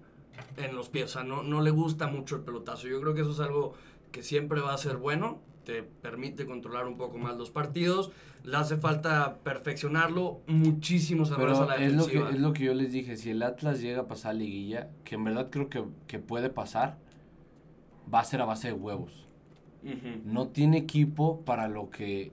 en 0.57 0.75
los 0.75 0.89
pies. 0.89 1.05
O 1.05 1.07
sea, 1.09 1.23
no, 1.23 1.43
no 1.43 1.61
le 1.61 1.71
gusta 1.71 2.07
mucho 2.07 2.35
el 2.35 2.41
pelotazo. 2.43 2.87
Yo 2.87 3.01
creo 3.01 3.13
que 3.13 3.21
eso 3.21 3.31
es 3.31 3.39
algo 3.39 3.73
que 4.11 4.23
siempre 4.23 4.61
va 4.61 4.73
a 4.73 4.77
ser 4.77 4.97
bueno. 4.97 5.41
Te 5.65 5.83
permite 5.83 6.45
controlar 6.45 6.87
un 6.87 6.97
poco 6.97 7.17
más 7.17 7.37
los 7.37 7.49
partidos. 7.51 8.11
Le 8.43 8.57
hace 8.57 8.77
falta 8.77 9.37
perfeccionarlo. 9.43 10.41
Muchísimos 10.47 11.29
errores 11.31 11.59
a 11.59 11.65
la 11.65 11.75
es 11.75 11.93
lo, 11.93 12.07
que, 12.07 12.17
es 12.17 12.39
lo 12.39 12.53
que 12.53 12.63
yo 12.65 12.73
les 12.73 12.91
dije. 12.91 13.15
Si 13.17 13.29
el 13.31 13.43
Atlas 13.43 13.81
llega 13.81 14.01
a 14.01 14.07
pasar 14.07 14.31
a 14.31 14.33
liguilla, 14.33 14.89
que 15.03 15.15
en 15.15 15.23
verdad 15.23 15.49
creo 15.51 15.69
que, 15.69 15.83
que 16.07 16.17
puede 16.19 16.49
pasar, 16.49 16.97
va 18.11 18.19
a 18.19 18.23
ser 18.23 18.41
a 18.41 18.45
base 18.45 18.69
de 18.69 18.73
huevos. 18.73 19.27
No 20.25 20.47
tiene 20.49 20.77
equipo 20.77 21.41
para 21.41 21.67
lo 21.67 21.89
que 21.89 22.31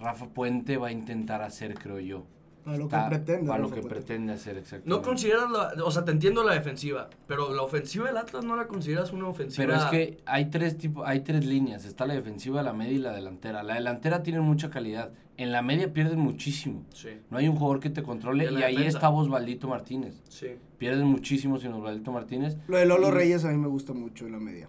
Rafa 0.00 0.26
Puente 0.28 0.76
va 0.76 0.88
a 0.88 0.92
intentar 0.92 1.42
hacer, 1.42 1.74
creo 1.74 2.00
yo. 2.00 2.24
Para 2.64 2.78
lo 2.78 2.88
que 2.88 2.96
pretende. 3.10 3.46
Para 3.48 3.58
lo 3.62 3.68
que 3.68 3.82
Puente. 3.82 3.88
pretende 3.90 4.32
hacer, 4.32 4.56
exactamente. 4.56 4.88
No 4.88 5.02
consideras 5.02 5.50
la, 5.50 5.84
o 5.84 5.90
sea, 5.90 6.02
te 6.06 6.12
entiendo 6.12 6.42
la 6.44 6.54
defensiva, 6.54 7.10
pero 7.26 7.52
la 7.54 7.60
ofensiva 7.60 8.06
del 8.06 8.16
Atlas 8.16 8.42
no 8.42 8.56
la 8.56 8.66
consideras 8.66 9.12
una 9.12 9.28
ofensiva. 9.28 9.66
Pero 9.66 9.76
es 9.78 9.84
que 9.86 10.16
hay 10.24 10.46
tres 10.46 10.78
tipos, 10.78 11.06
hay 11.06 11.20
tres 11.20 11.44
líneas. 11.44 11.84
Está 11.84 12.06
la 12.06 12.14
defensiva, 12.14 12.62
la 12.62 12.72
media 12.72 12.92
y 12.94 12.98
la 12.98 13.12
delantera. 13.12 13.62
La 13.62 13.74
delantera 13.74 14.22
tiene 14.22 14.40
mucha 14.40 14.70
calidad. 14.70 15.12
En 15.36 15.52
la 15.52 15.60
media 15.60 15.92
pierden 15.92 16.20
muchísimo. 16.20 16.84
Sí, 16.94 17.08
No 17.28 17.36
hay 17.36 17.48
un 17.48 17.56
jugador 17.56 17.80
que 17.80 17.90
te 17.90 18.02
controle. 18.02 18.50
Y 18.50 18.62
ahí 18.62 18.82
está 18.86 19.10
Osvaldito 19.10 19.68
Martínez. 19.68 20.22
sí. 20.30 20.48
Pierden 20.78 21.06
muchísimo 21.06 21.58
sin 21.58 21.72
Osvaldito 21.72 22.12
Martínez. 22.12 22.56
Lo 22.66 22.76
de 22.78 22.84
Lolo 22.86 23.08
Y- 23.08 23.12
Reyes 23.12 23.44
a 23.44 23.48
mí 23.48 23.56
me 23.58 23.68
gusta 23.68 23.92
mucho 23.92 24.26
en 24.26 24.32
la 24.32 24.38
media. 24.38 24.68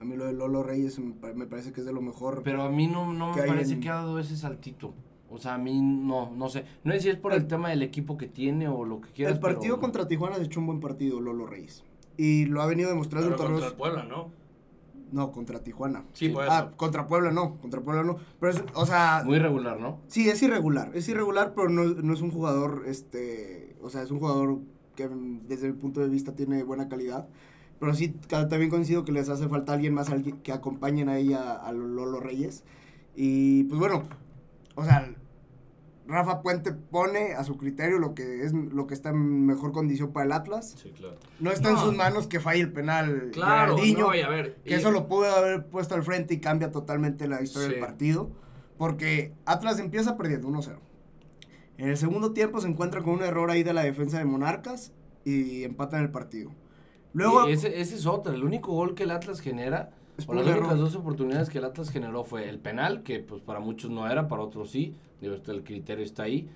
A 0.00 0.04
mí 0.04 0.16
lo 0.16 0.26
de 0.26 0.32
Lolo 0.32 0.62
Reyes 0.62 0.98
me 0.98 1.12
pa- 1.12 1.32
me 1.34 1.46
parece 1.46 1.72
que 1.72 1.80
es 1.80 1.86
de 1.86 1.92
lo 1.92 2.00
mejor. 2.00 2.42
Pero 2.44 2.62
a 2.62 2.70
mí 2.70 2.86
no, 2.86 3.12
no 3.12 3.34
me 3.34 3.40
hay 3.42 3.48
parece 3.48 3.74
en- 3.74 3.80
que 3.80 3.88
ha 3.88 3.94
dado 3.96 4.18
ese 4.18 4.36
saltito. 4.36 4.94
O 5.30 5.38
sea, 5.38 5.54
a 5.54 5.58
mí 5.58 5.80
no, 5.82 6.30
no 6.34 6.48
sé. 6.48 6.64
No 6.84 6.92
sé 6.92 7.00
si 7.00 7.08
es 7.10 7.16
por 7.16 7.32
el 7.34 7.46
tema 7.48 7.68
del 7.70 7.82
equipo 7.82 8.16
que 8.16 8.26
tiene 8.28 8.68
o 8.68 8.84
lo 8.84 9.00
que 9.00 9.10
quieras. 9.10 9.34
el 9.34 9.40
partido 9.40 9.74
pero- 9.74 9.80
contra 9.80 10.08
Tijuana 10.08 10.36
se 10.36 10.44
echó 10.44 10.60
un 10.60 10.66
buen 10.66 10.80
partido 10.80 11.20
Lolo 11.20 11.46
Reyes. 11.46 11.84
Y 12.16 12.46
lo 12.46 12.62
ha 12.62 12.66
venido 12.66 12.88
demostrando 12.88 13.28
Pero 13.30 13.42
en 13.42 13.46
contra 13.52 13.68
torneos. 13.68 13.72
el 13.72 13.78
Puebla, 13.78 14.04
¿no? 14.04 14.30
No, 15.10 15.32
contra 15.32 15.62
Tijuana. 15.64 16.04
Sí, 16.12 16.26
Sí. 16.26 16.32
por 16.32 16.44
Ah, 16.48 16.66
eso. 16.68 16.76
contra 16.76 17.06
Puebla 17.06 17.30
no, 17.30 17.56
contra 17.58 17.80
Puebla 17.80 18.02
no. 18.04 18.16
Pero 18.40 18.52
es, 18.52 18.62
o 18.74 18.86
sea, 18.86 19.22
Muy 19.24 19.38
regular, 19.38 19.80
¿no? 19.80 20.00
sí, 20.06 20.28
es 20.28 20.42
irregular. 20.42 20.90
Es 20.94 21.08
irregular, 21.08 21.54
pero 21.54 21.68
no, 21.70 21.84
no 21.84 22.12
es 22.14 22.20
un 22.20 22.30
jugador, 22.30 22.84
este, 22.86 23.74
o 23.82 23.88
sea, 23.90 24.02
es 24.02 24.10
un 24.10 24.18
jugador 24.18 24.58
que 24.96 25.08
mm, 25.08 25.46
desde 25.48 25.68
mi 25.68 25.74
punto 25.74 26.00
de 26.00 26.08
vista 26.08 26.34
tiene 26.34 26.62
buena 26.62 26.88
calidad. 26.88 27.26
Pero 27.80 27.94
sí, 27.94 28.08
también 28.08 28.70
coincido 28.70 29.04
que 29.04 29.12
les 29.12 29.28
hace 29.28 29.48
falta 29.48 29.72
alguien 29.72 29.94
más 29.94 30.10
alguien 30.10 30.38
que 30.38 30.52
acompañen 30.52 31.08
ahí 31.08 31.32
a, 31.32 31.52
a 31.52 31.72
Lolo 31.72 32.18
Reyes. 32.20 32.64
Y 33.14 33.64
pues 33.64 33.78
bueno, 33.78 34.02
o 34.74 34.84
sea, 34.84 35.12
Rafa 36.08 36.42
Puente 36.42 36.72
pone 36.72 37.34
a 37.34 37.44
su 37.44 37.56
criterio 37.56 37.98
lo 37.98 38.14
que 38.14 38.42
es 38.44 38.52
lo 38.52 38.86
que 38.86 38.94
está 38.94 39.10
en 39.10 39.44
mejor 39.46 39.72
condición 39.72 40.12
para 40.12 40.26
el 40.26 40.32
Atlas. 40.32 40.74
Sí, 40.82 40.90
claro. 40.90 41.16
No 41.38 41.50
está 41.52 41.70
en 41.70 41.76
sus 41.78 41.94
manos 41.94 42.26
que 42.26 42.40
falle 42.40 42.60
el 42.62 42.72
penal 42.72 43.30
Claro, 43.32 43.76
no, 43.76 44.14
y 44.14 44.20
a 44.22 44.28
ver. 44.28 44.56
que 44.64 44.70
y- 44.70 44.74
eso 44.74 44.90
lo 44.90 45.06
pudo 45.06 45.26
haber 45.30 45.66
puesto 45.66 45.94
al 45.94 46.02
frente 46.02 46.34
y 46.34 46.38
cambia 46.40 46.70
totalmente 46.70 47.28
la 47.28 47.42
historia 47.42 47.68
Sí. 47.68 47.74
del 47.74 47.80
partido. 47.84 48.30
Porque 48.78 49.32
Atlas 49.44 49.78
empieza 49.80 50.16
perdiendo 50.16 50.48
1-0. 50.48 50.78
En 51.78 51.88
el 51.88 51.96
segundo 51.96 52.32
tiempo 52.32 52.60
se 52.60 52.68
encuentra 52.68 53.02
con 53.02 53.14
un 53.14 53.22
error 53.22 53.50
ahí 53.50 53.62
de 53.62 53.72
la 53.74 53.82
defensa 53.82 54.18
de 54.18 54.24
Monarcas 54.24 54.92
y 55.24 55.64
empatan 55.64 56.02
el 56.02 56.10
partido. 56.10 56.50
Luego, 57.12 57.46
ese, 57.46 57.80
ese 57.80 57.94
es 57.96 58.06
otro. 58.06 58.32
El 58.32 58.44
único 58.44 58.72
gol 58.72 58.94
que 58.94 59.04
el 59.04 59.10
Atlas 59.10 59.40
genera, 59.40 59.90
o 60.26 60.34
las 60.34 60.44
únicas 60.46 60.66
error. 60.72 60.78
dos 60.78 60.94
oportunidades 60.96 61.48
que 61.48 61.58
el 61.58 61.64
Atlas 61.64 61.90
generó 61.90 62.24
fue 62.24 62.48
el 62.48 62.58
penal, 62.58 63.02
que 63.02 63.20
pues 63.20 63.40
para 63.42 63.60
muchos 63.60 63.90
no 63.90 64.08
era, 64.10 64.28
para 64.28 64.42
otros 64.42 64.70
sí. 64.70 64.94
Digo, 65.20 65.34
este, 65.34 65.52
el 65.52 65.64
criterio 65.64 66.04
está 66.04 66.24
ahí. 66.24 66.48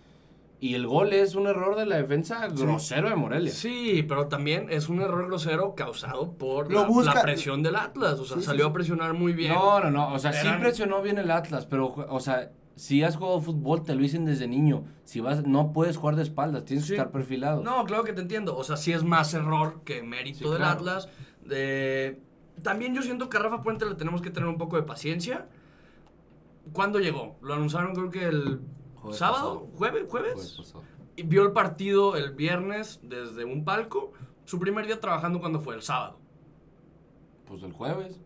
Y 0.60 0.74
el 0.76 0.86
gol 0.86 1.12
es 1.12 1.34
un 1.34 1.48
error 1.48 1.74
de 1.74 1.86
la 1.86 1.96
defensa 1.96 2.46
grosero 2.46 3.08
de 3.10 3.16
Morelia. 3.16 3.50
Sí, 3.50 4.04
pero 4.06 4.28
también 4.28 4.68
es 4.70 4.88
un 4.88 5.00
error 5.00 5.26
grosero 5.26 5.74
causado 5.74 6.34
por 6.34 6.72
la, 6.72 6.86
la 7.04 7.20
presión 7.22 7.64
del 7.64 7.74
Atlas. 7.74 8.20
O 8.20 8.24
sea, 8.24 8.36
Sí, 8.36 8.42
sí, 8.42 8.46
salió 8.46 8.66
sí. 8.66 8.70
a 8.70 8.72
presionar 8.72 9.12
muy 9.14 9.32
bien. 9.32 9.52
No, 9.54 9.80
no, 9.80 9.90
no. 9.90 10.12
O 10.14 10.18
sea, 10.20 10.32
sí 10.32 10.46
Eran- 10.46 10.60
presionó 10.60 11.02
bien 11.02 11.18
el 11.18 11.32
Atlas, 11.32 11.66
pero, 11.66 11.92
o 12.08 12.20
sea, 12.20 12.52
si 12.74 13.02
has 13.02 13.16
jugado 13.16 13.40
fútbol, 13.40 13.82
te 13.82 13.94
lo 13.94 14.00
dicen 14.02 14.24
desde 14.24 14.46
niño. 14.48 14.84
Si 15.04 15.20
vas, 15.20 15.44
no 15.46 15.72
puedes 15.72 15.96
jugar 15.96 16.16
de 16.16 16.22
espaldas, 16.22 16.64
tienes 16.64 16.84
Sí. 16.86 16.90
que 16.92 16.96
estar 16.96 17.10
perfilado. 17.12 17.62
No, 17.62 17.84
claro 17.84 18.04
que 18.04 18.12
te 18.12 18.20
entiendo. 18.22 18.56
O 18.56 18.64
sea, 18.64 18.76
sí 18.76 18.92
es 18.92 19.04
más 19.04 19.34
error 19.34 19.82
que 19.84 20.02
mérito 20.02 20.38
Sí, 20.38 20.44
del 20.44 20.56
claro. 20.58 20.72
Atlas. 20.78 21.08
De... 21.44 22.20
También 22.62 22.94
yo 22.94 23.02
siento 23.02 23.28
que 23.28 23.36
a 23.36 23.40
Rafa 23.40 23.62
Puente 23.62 23.84
le 23.86 23.94
tenemos 23.94 24.22
que 24.22 24.30
tener 24.30 24.48
un 24.48 24.58
poco 24.58 24.76
de 24.76 24.82
paciencia. 24.82 25.48
¿Cuándo 26.72 26.98
llegó? 26.98 27.36
Lo 27.42 27.54
anunciaron 27.54 27.94
creo 27.94 28.10
que 28.10 28.24
el 28.26 28.60
sábado, 29.10 29.62
pasado. 29.64 29.68
jueves, 29.76 30.04
Jueves. 30.08 30.74
Y 31.16 31.24
vio 31.24 31.42
el 31.42 31.52
partido 31.52 32.16
el 32.16 32.32
viernes 32.32 33.00
desde 33.02 33.44
un 33.44 33.64
palco. 33.64 34.12
Su 34.44 34.58
primer 34.58 34.86
día 34.86 34.98
trabajando 35.00 35.40
cuando 35.40 35.60
fue 35.60 35.74
el 35.74 35.82
sábado. 35.82 36.18
Pues 37.46 37.62
el 37.62 37.72
jueves. 37.72 38.20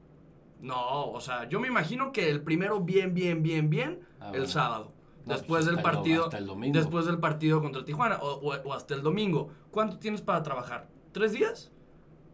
No, 0.61 1.11
o 1.11 1.21
sea, 1.21 1.49
yo 1.49 1.61
me 1.61 1.69
imagino 1.69 2.13
que 2.13 2.31
el 2.31 2.43
primero 2.43 2.81
bien, 2.81 3.13
bien, 3.15 3.43
bien, 3.43 3.69
bien, 3.71 4.01
Ah, 4.27 4.31
el 4.33 4.41
bueno. 4.41 4.47
sábado. 4.49 4.93
No, 5.25 5.33
después 5.35 5.65
pues 5.65 5.67
del 5.75 5.83
partido. 5.83 6.25
hasta 6.25 6.39
el 6.39 6.47
domingo. 6.47 6.79
Después 6.79 7.07
del 7.07 7.19
partido 7.19 7.61
contra 7.61 7.85
Tijuana. 7.85 8.19
O, 8.23 8.35
o- 8.35 8.63
o 8.63 8.73
hasta 8.75 8.95
el 8.95 9.03
domingo. 9.03 9.51
¿Cuánto 9.71 9.99
tienes 9.99 10.21
para 10.21 10.43
trabajar? 10.43 10.89
¿Tres 11.13 11.33
días? 11.33 11.73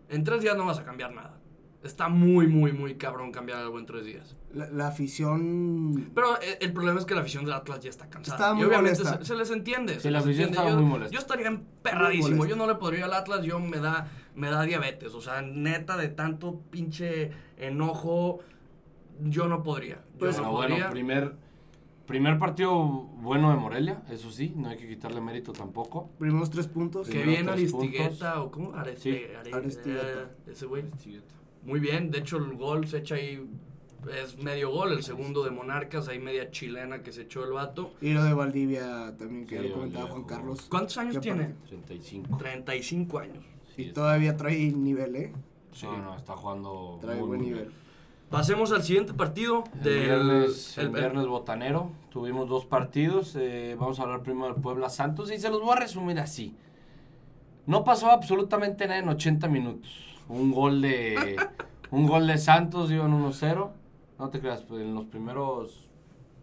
En 0.09 0.25
tres 0.25 0.43
días 0.43 0.57
no 0.57 0.67
vas 0.67 0.79
a 0.79 0.85
cambiar 0.85 1.13
nada. 1.15 1.39
Está 1.83 2.09
muy, 2.09 2.47
muy, 2.47 2.73
muy 2.73 2.95
cabrón 2.97 3.33
cambiar 3.33 3.59
algo 3.59 3.79
en 3.79 3.87
tres 3.87 4.05
días. 4.05 4.37
La, 4.53 4.69
la 4.71 4.89
afición. 4.89 6.11
Pero 6.15 6.41
eh, 6.41 6.59
el 6.61 6.73
problema 6.73 7.01
es 7.01 7.07
que 7.07 7.15
la 7.15 7.23
afición 7.23 7.45
del 7.45 7.55
Atlas 7.55 7.81
ya 7.81 7.91
está 7.91 8.09
cansada. 8.09 8.37
Está 8.37 8.51
y 8.53 8.55
muy 8.57 8.65
obviamente 8.67 8.99
molesta. 9.03 9.19
se, 9.25 9.25
se 9.25 9.35
les 9.35 9.51
entiende. 9.51 9.95
Sí, 9.95 10.01
se 10.01 10.11
la 10.11 10.19
les 10.19 10.27
afición 10.27 10.49
entiende. 10.51 10.69
estaba 10.69 10.71
yo, 10.71 10.77
muy 10.87 10.91
molesta. 10.99 11.13
Yo 11.15 11.19
estaría 11.19 11.47
emperradísimo. 11.49 12.45
Yo 12.47 12.55
no 12.57 12.67
le 12.67 12.75
podría 12.77 13.01
ir 13.01 13.05
al 13.07 13.15
Atlas, 13.15 13.43
yo 13.43 13.59
me 13.59 13.79
da, 13.79 14.09
me 14.37 14.49
da 14.51 14.63
diabetes. 14.63 15.15
O 15.15 15.21
sea, 15.21 15.43
neta 15.43 15.97
de 15.97 16.09
tanto 16.09 16.61
pinche 16.71 17.33
enojo, 17.57 18.41
yo 19.21 19.49
no 19.49 19.63
podría. 19.63 19.97
Yo 19.97 20.19
Pues, 20.19 20.37
no 20.37 20.43
Pero 20.45 20.53
bueno, 20.53 20.69
podría. 20.75 20.91
primer, 20.91 21.35
primer 22.07 22.39
partido 22.39 22.75
bueno 22.83 23.51
de 23.51 23.57
Morelia, 23.57 24.03
eso 24.11 24.31
sí, 24.31 24.53
no 24.57 24.69
hay 24.69 24.77
que 24.77 24.89
quitarle 24.89 25.21
mérito 25.21 25.53
tampoco. 25.53 26.11
Primeros 26.19 26.51
tres 26.51 26.67
puntos. 26.69 27.07
Que 27.09 27.21
Primero 27.21 27.31
bien 27.31 27.49
Aristigueta 27.49 28.43
o 28.43 28.51
cómo 28.51 28.75
Areste, 28.75 29.03
Sí. 29.03 29.25
Are- 29.39 29.53
Aristigueta. 29.55 30.23
eh, 30.23 30.51
ese 30.53 30.67
güey. 30.67 30.85
Muy 31.65 31.81
bien, 31.81 32.11
de 32.11 32.19
hecho 32.19 32.39
el 32.39 32.55
gol 32.57 32.87
se 32.87 32.99
echa 32.99 33.15
ahí 33.15 33.49
es 34.21 34.37
medio 34.43 34.71
gol, 34.73 34.93
el 34.93 35.05
segundo 35.05 35.45
de 35.45 35.53
Monarcas, 35.53 36.09
hay 36.09 36.19
media 36.19 36.51
chilena 36.51 37.03
que 37.05 37.13
se 37.13 37.23
echó 37.23 37.45
el 37.45 37.53
vato. 37.53 37.93
Y 38.01 38.13
lo 38.13 38.25
de 38.25 38.35
Valdivia 38.35 39.17
también, 39.17 39.47
que 39.47 39.59
Sí, 39.59 39.63
ya 39.63 39.69
lo 39.69 39.75
comentaba 39.77 40.09
Juan. 40.09 40.25
Carlos. 40.25 40.63
¿Cuántos 40.69 40.99
años 40.99 41.15
¿Qué 41.15 41.21
tiene? 41.21 41.45
partido? 41.45 41.67
35. 41.87 42.37
35 42.37 43.19
años. 43.21 43.45
Sí, 43.77 43.83
Y 43.83 43.93
todavía 43.93 44.37
trae 44.37 44.73
nivel, 44.73 45.15
¿eh? 45.15 45.33
sí, 45.73 45.87
no, 45.87 46.17
está 46.17 46.33
jugando 46.37 46.99
Trae 47.01 47.17
muy, 47.21 47.29
buen 47.29 47.41
muy 47.43 47.51
nivel. 47.51 47.73
Pasemos 48.33 48.73
al 48.73 48.83
siguiente 48.83 49.13
partido 49.13 49.63
El 49.75 49.83
del 49.83 50.01
viernes, 50.05 50.79
el 50.79 50.87
el- 50.87 50.93
viernes 50.93 51.27
botanero, 51.27 51.91
tuvimos 52.11 52.49
dos 52.49 52.65
partidos, 52.65 53.37
eh, 53.39 53.77
vamos 53.79 54.01
a 54.01 54.05
hablar 54.05 54.23
primero 54.23 54.47
del 54.55 54.63
Puebla 54.63 54.89
Santos 54.89 55.31
y 55.31 55.39
se 55.39 55.51
los 55.51 55.61
voy 55.61 55.73
a 55.73 55.81
resumir 55.81 56.19
así. 56.19 56.57
No 57.67 57.85
pasó 57.85 58.11
absolutamente 58.11 58.87
nada 58.89 59.01
en 59.01 59.09
80 59.11 59.49
minutos. 59.49 59.91
Un 60.29 60.51
gol 60.51 60.81
de 60.81 61.37
un 61.91 62.07
gol 62.07 62.27
de 62.27 62.39
Santos, 62.39 62.91
iban 62.91 63.13
1-0. 63.13 63.71
No 64.19 64.31
te 64.31 64.41
creas, 64.41 64.63
pues, 64.63 64.83
en 64.83 64.95
los 64.95 65.05
primeros 65.05 65.91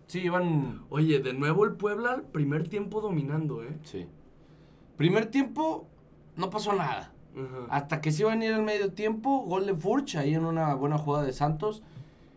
sí 0.06 0.20
iban 0.20 0.84
Oye, 0.92 1.20
de 1.20 1.34
nuevo 1.34 1.66
el 1.66 1.72
Puebla, 1.74 2.22
primer 2.32 2.68
tiempo 2.70 3.02
dominando, 3.02 3.64
¿eh? 3.64 3.76
sí. 3.84 4.06
Primer 4.96 5.26
tiempo 5.28 5.88
no 6.36 6.50
pasó 6.52 6.74
nada. 6.74 7.14
Hasta 7.70 8.02
que 8.02 8.12
se 8.12 8.24
iban 8.24 8.42
a 8.42 8.46
ir 8.46 8.54
al 8.54 8.64
medio 8.64 8.94
tiempo, 8.94 9.42
gol 9.42 9.66
de 9.66 9.74
Furch 9.74 10.16
ahí 10.16 10.34
en 10.34 10.46
una 10.46 10.74
buena 10.76 10.98
jugada 10.98 11.26
de 11.26 11.34
Santos. 11.34 11.84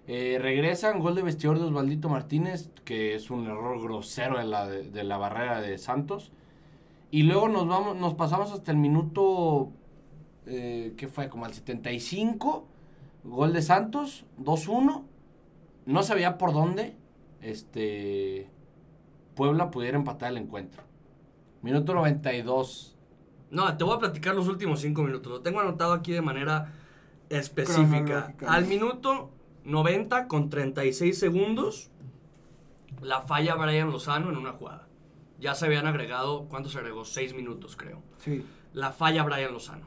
Eh, 0.06 0.38
regresan, 0.40 1.00
gol 1.00 1.14
de 1.14 1.22
vestidor 1.22 1.58
de 1.58 1.64
Osvaldito 1.64 2.08
Martínez, 2.08 2.70
que 2.84 3.14
es 3.14 3.30
un 3.30 3.46
error 3.46 3.80
grosero 3.80 4.38
de 4.38 4.44
la, 4.44 4.66
de, 4.66 5.04
la 5.04 5.16
barrera 5.16 5.60
de 5.60 5.78
Santos. 5.78 6.32
Y 7.10 7.22
luego 7.22 7.48
nos, 7.48 7.68
vamos, 7.68 7.96
nos 7.96 8.14
pasamos 8.14 8.52
hasta 8.52 8.72
el 8.72 8.78
minuto, 8.78 9.70
eh, 10.46 10.94
¿qué 10.96 11.08
fue? 11.08 11.28
Como 11.28 11.44
al 11.44 11.54
75, 11.54 12.66
gol 13.24 13.52
de 13.52 13.62
Santos, 13.62 14.24
2-1. 14.40 15.02
No 15.86 16.02
sabía 16.02 16.38
por 16.38 16.52
dónde 16.52 16.96
este, 17.40 18.48
Puebla 19.34 19.70
pudiera 19.70 19.96
empatar 19.96 20.30
el 20.30 20.38
encuentro. 20.38 20.82
Minuto 21.62 21.94
92, 21.94 22.96
No, 23.52 23.76
te 23.76 23.84
voy 23.84 23.96
a 23.96 23.98
platicar 23.98 24.34
los 24.34 24.48
últimos 24.48 24.80
cinco 24.80 25.02
minutos. 25.02 25.30
Lo 25.30 25.42
tengo 25.42 25.60
anotado 25.60 25.92
aquí 25.92 26.10
de 26.10 26.22
manera 26.22 26.72
específica. 27.28 28.34
Al 28.46 28.64
minuto 28.64 29.30
90 29.64 30.26
con 30.26 30.48
36 30.48 31.18
segundos, 31.18 31.90
la 33.02 33.20
falla 33.20 33.54
Brian 33.54 33.90
Lozano 33.90 34.30
en 34.30 34.38
una 34.38 34.52
jugada. 34.52 34.88
Ya 35.38 35.54
se 35.54 35.66
habían 35.66 35.86
agregado, 35.86 36.46
¿cuánto 36.48 36.70
se 36.70 36.78
agregó? 36.78 37.04
Seis 37.04 37.34
minutos, 37.34 37.76
creo. 37.76 38.02
Sí. 38.16 38.42
La 38.72 38.90
falla 38.90 39.22
Brian 39.22 39.52
Lozano. 39.52 39.86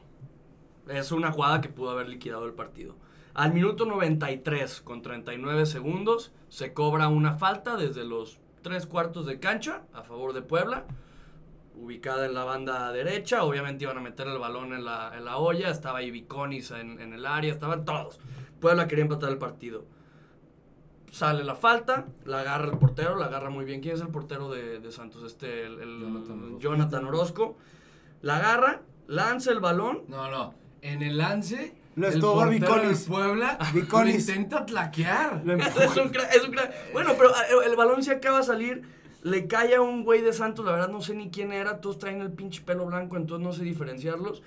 Es 0.88 1.10
una 1.10 1.32
jugada 1.32 1.60
que 1.60 1.68
pudo 1.68 1.90
haber 1.90 2.08
liquidado 2.08 2.46
el 2.46 2.52
partido. 2.52 2.94
Al 3.34 3.52
minuto 3.52 3.84
93 3.84 4.80
con 4.80 5.02
39 5.02 5.66
segundos, 5.66 6.32
se 6.50 6.72
cobra 6.72 7.08
una 7.08 7.32
falta 7.32 7.76
desde 7.76 8.04
los 8.04 8.38
tres 8.62 8.86
cuartos 8.86 9.26
de 9.26 9.40
cancha 9.40 9.82
a 9.92 10.04
favor 10.04 10.34
de 10.34 10.42
Puebla 10.42 10.86
ubicada 11.76 12.26
en 12.26 12.34
la 12.34 12.44
banda 12.44 12.90
derecha. 12.92 13.42
Obviamente 13.44 13.84
iban 13.84 13.98
a 13.98 14.00
meter 14.00 14.26
el 14.26 14.38
balón 14.38 14.72
en 14.72 14.84
la, 14.84 15.12
en 15.16 15.24
la 15.24 15.36
olla. 15.36 15.70
Estaba 15.70 15.98
ahí 15.98 16.10
Viconis 16.10 16.70
en, 16.72 17.00
en 17.00 17.12
el 17.12 17.24
área. 17.26 17.52
Estaban 17.52 17.84
todos. 17.84 18.18
Puebla 18.60 18.88
quería 18.88 19.02
empatar 19.04 19.30
el 19.30 19.38
partido. 19.38 19.84
Sale 21.12 21.44
la 21.44 21.54
falta. 21.54 22.06
La 22.24 22.40
agarra 22.40 22.66
el 22.72 22.78
portero. 22.78 23.16
La 23.16 23.26
agarra 23.26 23.50
muy 23.50 23.64
bien. 23.64 23.80
¿Quién 23.80 23.94
es 23.94 24.00
el 24.00 24.08
portero 24.08 24.50
de, 24.50 24.80
de 24.80 24.92
Santos? 24.92 25.22
Este, 25.24 25.64
el, 25.66 25.80
el- 25.80 26.00
Jonathan 26.00 26.40
Orozco. 26.42 26.58
Jonathan 26.60 27.04
Orozco. 27.06 27.56
La 28.22 28.36
agarra. 28.36 28.82
Lanza 29.06 29.52
el 29.52 29.60
balón. 29.60 30.02
No, 30.08 30.30
no. 30.30 30.54
En 30.82 31.02
el 31.02 31.16
lance, 31.18 31.74
Lo 31.94 32.08
estuvo 32.08 32.46
Viconis. 32.46 33.04
Puebla 33.04 33.58
Viconis. 33.72 34.14
lo 34.14 34.20
intenta 34.34 34.66
tlaquear. 34.66 35.42
Es 35.44 35.50
empujó. 35.50 36.02
un 36.02 36.08
crack, 36.10 36.34
es 36.34 36.44
un 36.44 36.50
crack. 36.52 36.92
Bueno, 36.92 37.12
pero 37.16 37.30
eh, 37.30 37.66
el 37.70 37.76
balón 37.76 38.02
se 38.02 38.12
acaba 38.12 38.38
de 38.38 38.44
salir. 38.44 38.82
Le 39.22 39.46
cae 39.48 39.74
a 39.74 39.80
un 39.80 40.04
güey 40.04 40.22
de 40.22 40.32
Santos, 40.32 40.64
la 40.64 40.72
verdad 40.72 40.88
no 40.88 41.00
sé 41.00 41.14
ni 41.14 41.30
quién 41.30 41.52
era. 41.52 41.80
Todos 41.80 41.98
traen 41.98 42.20
el 42.20 42.30
pinche 42.32 42.62
pelo 42.62 42.86
blanco, 42.86 43.16
entonces 43.16 43.44
no 43.46 43.52
sé 43.52 43.64
diferenciarlos. 43.64 44.42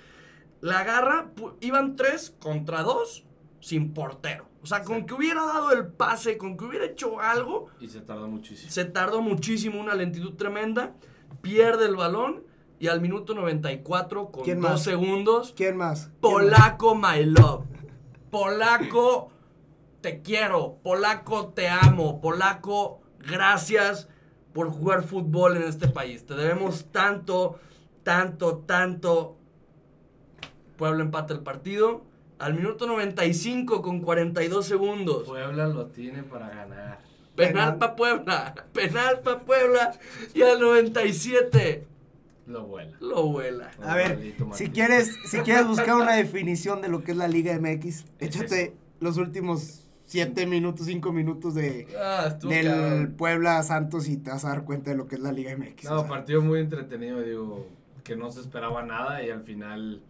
La 0.60 0.80
agarra, 0.80 1.30
iban 1.60 1.96
tres 1.96 2.34
contra 2.40 2.82
dos, 2.82 3.24
sin 3.60 3.92
portero. 3.92 4.46
O 4.62 4.66
sea, 4.66 4.82
con 4.84 4.98
Sí. 5.00 5.06
que 5.06 5.14
hubiera 5.14 5.44
dado 5.44 5.72
el 5.72 5.86
pase, 5.86 6.36
con 6.36 6.56
que 6.56 6.64
hubiera 6.66 6.84
hecho 6.86 7.18
algo, 7.20 7.68
Y 7.80 7.88
se 7.88 8.00
tardó 8.00 8.28
muchísimo. 8.28 8.70
se 8.70 8.84
tardó 8.84 9.22
muchísimo, 9.22 9.80
una 9.80 9.94
lentitud 9.94 10.34
tremenda. 10.34 10.94
Pierde 11.40 11.86
el 11.86 11.96
balón 11.96 12.42
y 12.78 12.88
al 12.88 13.00
minuto 13.00 13.34
94, 13.34 14.30
con 14.30 14.44
¿Quién 14.44 14.60
dos 14.60 14.70
más? 14.72 14.82
segundos, 14.82 15.54
¿Quién 15.56 15.76
más? 15.76 16.06
¿Quién 16.06 16.10
más? 16.10 16.20
Polaco, 16.20 16.94
my 16.94 17.24
love. 17.24 17.64
Polaco, 18.30 19.30
te 20.00 20.20
quiero. 20.22 20.76
Polaco, 20.82 21.48
te 21.48 21.68
amo. 21.68 22.20
Polaco, 22.20 23.00
gracias 23.18 24.08
por 24.52 24.70
jugar 24.70 25.04
fútbol 25.04 25.56
en 25.56 25.62
este 25.64 25.88
país. 25.88 26.24
Te 26.26 26.34
debemos 26.34 26.86
tanto, 26.92 27.58
tanto, 28.02 28.58
tanto. 28.58 29.36
Puebla 30.76 31.02
empata 31.02 31.34
el 31.34 31.40
partido. 31.40 32.02
Al 32.38 32.54
minuto 32.54 32.86
95 32.86 33.82
con 33.82 34.00
42 34.00 34.64
segundos. 34.66 35.24
Puebla 35.28 35.66
lo 35.66 35.86
tiene 35.86 36.22
para 36.22 36.48
ganar. 36.48 37.00
Penal 37.36 37.52
Penal. 37.52 37.78
para 37.78 37.96
Puebla. 37.96 38.54
Penal 38.72 39.20
para 39.20 39.40
Puebla. 39.40 39.92
Y 40.34 40.42
al 40.42 40.58
97 40.60 41.86
Lo 42.46 42.64
vuela. 42.64 42.96
lo 43.00 43.24
vuela. 43.28 43.70
A 43.82 43.94
ver, 43.94 44.34
si 44.54 44.70
quieres, 44.70 45.14
si 45.26 45.38
quieres 45.40 45.66
buscar 45.66 45.96
una 45.96 46.12
definición 46.14 46.80
de 46.80 46.88
lo 46.88 47.04
que 47.04 47.12
es 47.12 47.16
la 47.16 47.28
Liga 47.28 47.56
MX, 47.58 48.06
échate 48.18 48.62
eso. 48.62 48.72
los 49.00 49.18
últimos 49.18 49.79
7 50.10 50.46
minutos, 50.46 50.86
5 50.86 51.12
minutos 51.12 51.54
de 51.54 51.86
Ah, 51.98 52.36
del 52.42 52.66
cabrón. 52.66 53.14
Puebla 53.16 53.62
Santos 53.62 54.08
y 54.08 54.16
te 54.16 54.30
vas 54.30 54.44
a 54.44 54.48
dar 54.48 54.64
cuenta 54.64 54.90
de 54.90 54.96
lo 54.96 55.06
que 55.06 55.14
es 55.14 55.20
la 55.20 55.30
Liga 55.30 55.52
MX. 55.56 55.86
o 55.86 55.94
No, 55.94 56.00
sea. 56.00 56.08
partido 56.08 56.42
muy 56.42 56.58
entretenido, 56.60 57.20
digo, 57.22 57.66
que 58.02 58.16
no 58.16 58.30
se 58.30 58.40
esperaba 58.40 58.82
nada 58.82 59.22
y 59.24 59.30
al 59.30 59.42
final 59.44 60.02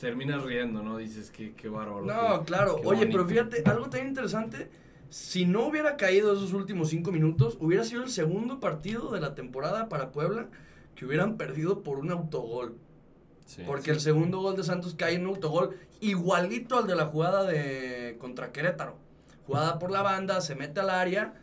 terminas 0.00 0.42
riendo, 0.42 0.82
¿no? 0.82 0.96
Dices 0.96 1.30
que 1.30 1.52
qué 1.54 1.68
bárbaro. 1.68 2.04
No, 2.06 2.40
qué- 2.40 2.44
claro. 2.46 2.76
qué 2.80 2.86
Oye, 2.88 3.06
pero 3.06 3.26
fíjate, 3.26 3.62
algo 3.66 3.88
tan 3.90 4.06
interesante. 4.06 4.68
Si 5.10 5.44
no 5.46 5.66
hubiera 5.66 5.96
caído 5.96 6.32
esos 6.32 6.52
últimos 6.54 6.88
cinco 6.88 7.12
minutos, 7.12 7.56
hubiera 7.60 7.84
sido 7.84 8.02
el 8.02 8.08
segundo 8.10 8.60
partido 8.60 9.12
de 9.12 9.20
la 9.20 9.34
temporada 9.34 9.88
para 9.88 10.10
Puebla 10.10 10.48
que 10.94 11.04
hubieran 11.06 11.36
perdido 11.36 11.82
por 11.82 11.98
un 11.98 12.10
autogol. 12.10 12.76
Sí. 13.46 13.62
Porque 13.66 13.90
el 13.90 14.00
segundo 14.00 14.40
gol 14.40 14.56
de 14.56 14.62
Santos 14.64 14.94
cae 14.96 15.14
en 15.14 15.22
un 15.26 15.34
autogol 15.34 15.76
igualito 16.00 16.78
al 16.78 16.86
de 16.86 16.96
la 16.96 17.06
jugada 17.06 17.44
de 17.44 18.16
contra 18.18 18.50
Querétaro. 18.52 18.96
Jugada 19.46 19.78
por 19.78 19.90
la 19.90 20.02
banda, 20.02 20.40
se 20.40 20.54
mete 20.54 20.80
al 20.80 20.90
área 20.90 21.34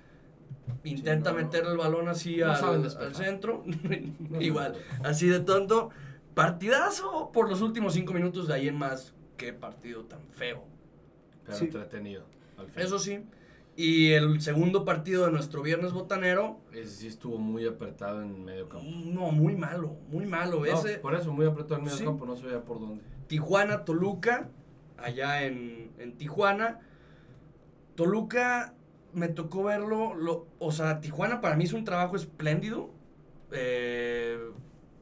intenta 0.84 1.32
Sí, 1.32 1.36
no, 1.36 1.44
meter 1.44 1.66
el 1.66 1.78
balón 1.78 2.08
así 2.10 2.38
No 2.38 2.52
al, 2.52 3.16
centro. 3.16 3.64
No 4.20 4.42
Igual, 4.42 4.76
así 5.04 5.28
de 5.28 5.40
tonto. 5.40 5.90
Partidazo 6.34 7.32
por 7.34 7.50
los 7.50 7.62
últimos 7.62 7.94
cinco 7.94 8.14
minutos 8.14 8.48
de 8.48 8.54
ahí 8.54 8.68
en 8.68 8.78
más. 8.78 9.14
Qué 9.38 9.54
partido 9.54 10.04
tan 10.06 10.22
feo. 10.32 10.64
Pero 11.46 11.58
Sí. 11.58 11.66
entretenido. 11.66 12.24
Al 12.58 12.68
fin. 12.68 12.84
Eso 12.84 13.00
sí. 13.00 13.24
Y 13.76 14.12
el 14.12 14.42
segundo 14.42 14.86
partido 14.86 15.26
de 15.26 15.32
nuestro 15.32 15.62
viernes 15.62 15.92
botanero. 15.92 16.60
Ese 16.72 16.88
sí 16.90 17.08
estuvo 17.08 17.38
muy 17.38 17.66
apretado 17.66 18.22
en 18.22 18.44
medio 18.46 18.70
campo. 18.70 18.86
No, 18.86 19.32
muy 19.32 19.56
malo, 19.56 19.96
muy 20.10 20.26
malo. 20.26 20.60
No, 20.60 20.66
Ese 20.66 20.98
por 21.00 21.16
eso, 21.16 21.32
muy 21.34 21.46
apretado 21.46 21.78
en 21.78 21.84
medio 21.86 21.98
Sí. 21.98 22.06
campo, 22.06 22.26
no 22.26 22.36
se 22.36 22.46
veía 22.46 22.62
por 22.62 22.80
dónde. 22.80 23.04
Tijuana, 23.28 23.84
Toluca, 23.86 24.50
allá 24.98 25.44
en, 25.44 25.92
en 25.98 26.18
Tijuana. 26.18 26.80
Toluca 27.96 28.74
me 29.14 29.28
tocó 29.28 29.64
verlo, 29.64 30.14
lo, 30.16 30.48
o 30.60 30.72
sea, 30.72 31.02
Tijuana 31.02 31.42
para 31.42 31.56
mí 31.56 31.66
es 31.66 31.74
un 31.74 31.84
trabajo 31.84 32.16
espléndido, 32.16 32.90
eh, 33.52 34.40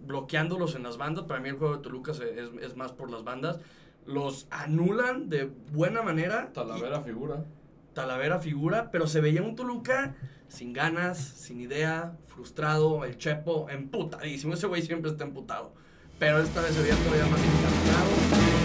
bloqueándolos 0.05 0.75
en 0.75 0.83
las 0.83 0.97
bandas, 0.97 1.25
para 1.25 1.39
mí 1.39 1.49
el 1.49 1.57
juego 1.57 1.77
de 1.77 1.83
Toluca 1.83 2.11
es, 2.11 2.21
es 2.61 2.75
más 2.75 2.91
por 2.91 3.11
las 3.11 3.23
bandas, 3.23 3.59
los 4.05 4.47
anulan 4.49 5.29
de 5.29 5.51
buena 5.71 6.01
manera. 6.01 6.51
Talavera 6.51 7.01
figura. 7.01 7.45
Talavera 7.93 8.39
figura, 8.39 8.89
pero 8.91 9.07
se 9.07 9.21
veía 9.21 9.43
un 9.43 9.55
Toluca 9.55 10.15
sin 10.47 10.73
ganas, 10.73 11.17
sin 11.19 11.61
idea, 11.61 12.17
frustrado, 12.27 13.05
el 13.05 13.17
Chepo 13.17 13.69
emputadísimo, 13.69 14.53
ese 14.53 14.67
güey 14.67 14.81
siempre 14.81 15.11
está 15.11 15.23
emputado, 15.23 15.73
pero 16.17 16.39
esta 16.39 16.61
vez 16.61 16.73
se 16.73 16.81
veía 16.81 16.95
todavía 16.95 17.25
más 17.27 17.39
encantado. 17.39 18.58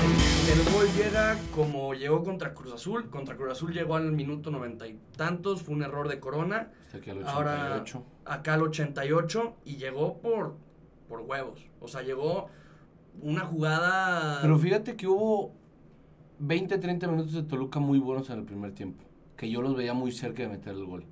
El 0.54 0.72
gol 0.72 0.86
llega 0.96 1.36
como 1.54 1.94
llegó 1.94 2.22
contra 2.22 2.54
Cruz 2.54 2.72
Azul. 2.74 3.10
Contra 3.10 3.36
Cruz 3.36 3.50
Azul 3.52 3.72
llegó 3.72 3.96
al 3.96 4.12
minuto 4.12 4.50
noventa 4.50 4.86
y 4.86 4.98
tantos. 5.16 5.62
Fue 5.62 5.74
un 5.74 5.82
error 5.82 6.08
de 6.08 6.20
Corona. 6.20 6.70
Hasta 6.86 6.98
aquí 6.98 7.10
al 7.10 7.26
Ahora 7.26 7.54
88. 7.82 8.04
acá 8.24 8.54
al 8.54 8.62
88 8.62 9.56
y 9.64 9.76
llegó 9.76 10.18
por, 10.18 10.56
por 11.08 11.20
huevos. 11.22 11.66
O 11.80 11.88
sea, 11.88 12.02
llegó 12.02 12.48
una 13.20 13.40
jugada. 13.40 14.38
Pero 14.42 14.58
fíjate 14.58 14.96
que 14.96 15.08
hubo 15.08 15.52
20, 16.38 16.78
30 16.78 17.08
minutos 17.08 17.32
de 17.32 17.42
Toluca 17.42 17.80
muy 17.80 17.98
buenos 17.98 18.30
en 18.30 18.38
el 18.38 18.44
primer 18.44 18.72
tiempo. 18.72 19.02
Que 19.36 19.50
yo 19.50 19.60
los 19.60 19.74
veía 19.74 19.92
muy 19.94 20.12
cerca 20.12 20.44
de 20.44 20.48
meter 20.50 20.74
el 20.74 20.84
gol. 20.84 21.04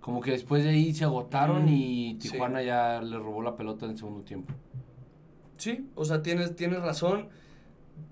Como 0.00 0.20
que 0.20 0.32
después 0.32 0.62
de 0.62 0.70
ahí 0.70 0.92
se 0.94 1.04
agotaron 1.04 1.64
Mm, 1.64 1.68
y 1.68 2.18
sí. 2.20 2.30
Tijuana 2.30 2.62
ya 2.62 3.00
le 3.00 3.16
robó 3.18 3.42
la 3.42 3.56
pelota 3.56 3.86
en 3.86 3.92
el 3.92 3.98
segundo 3.98 4.20
tiempo. 4.22 4.52
Sí, 5.56 5.88
o 5.94 6.04
sea, 6.04 6.20
tienes, 6.22 6.54
tienes 6.54 6.82
razón. 6.82 7.28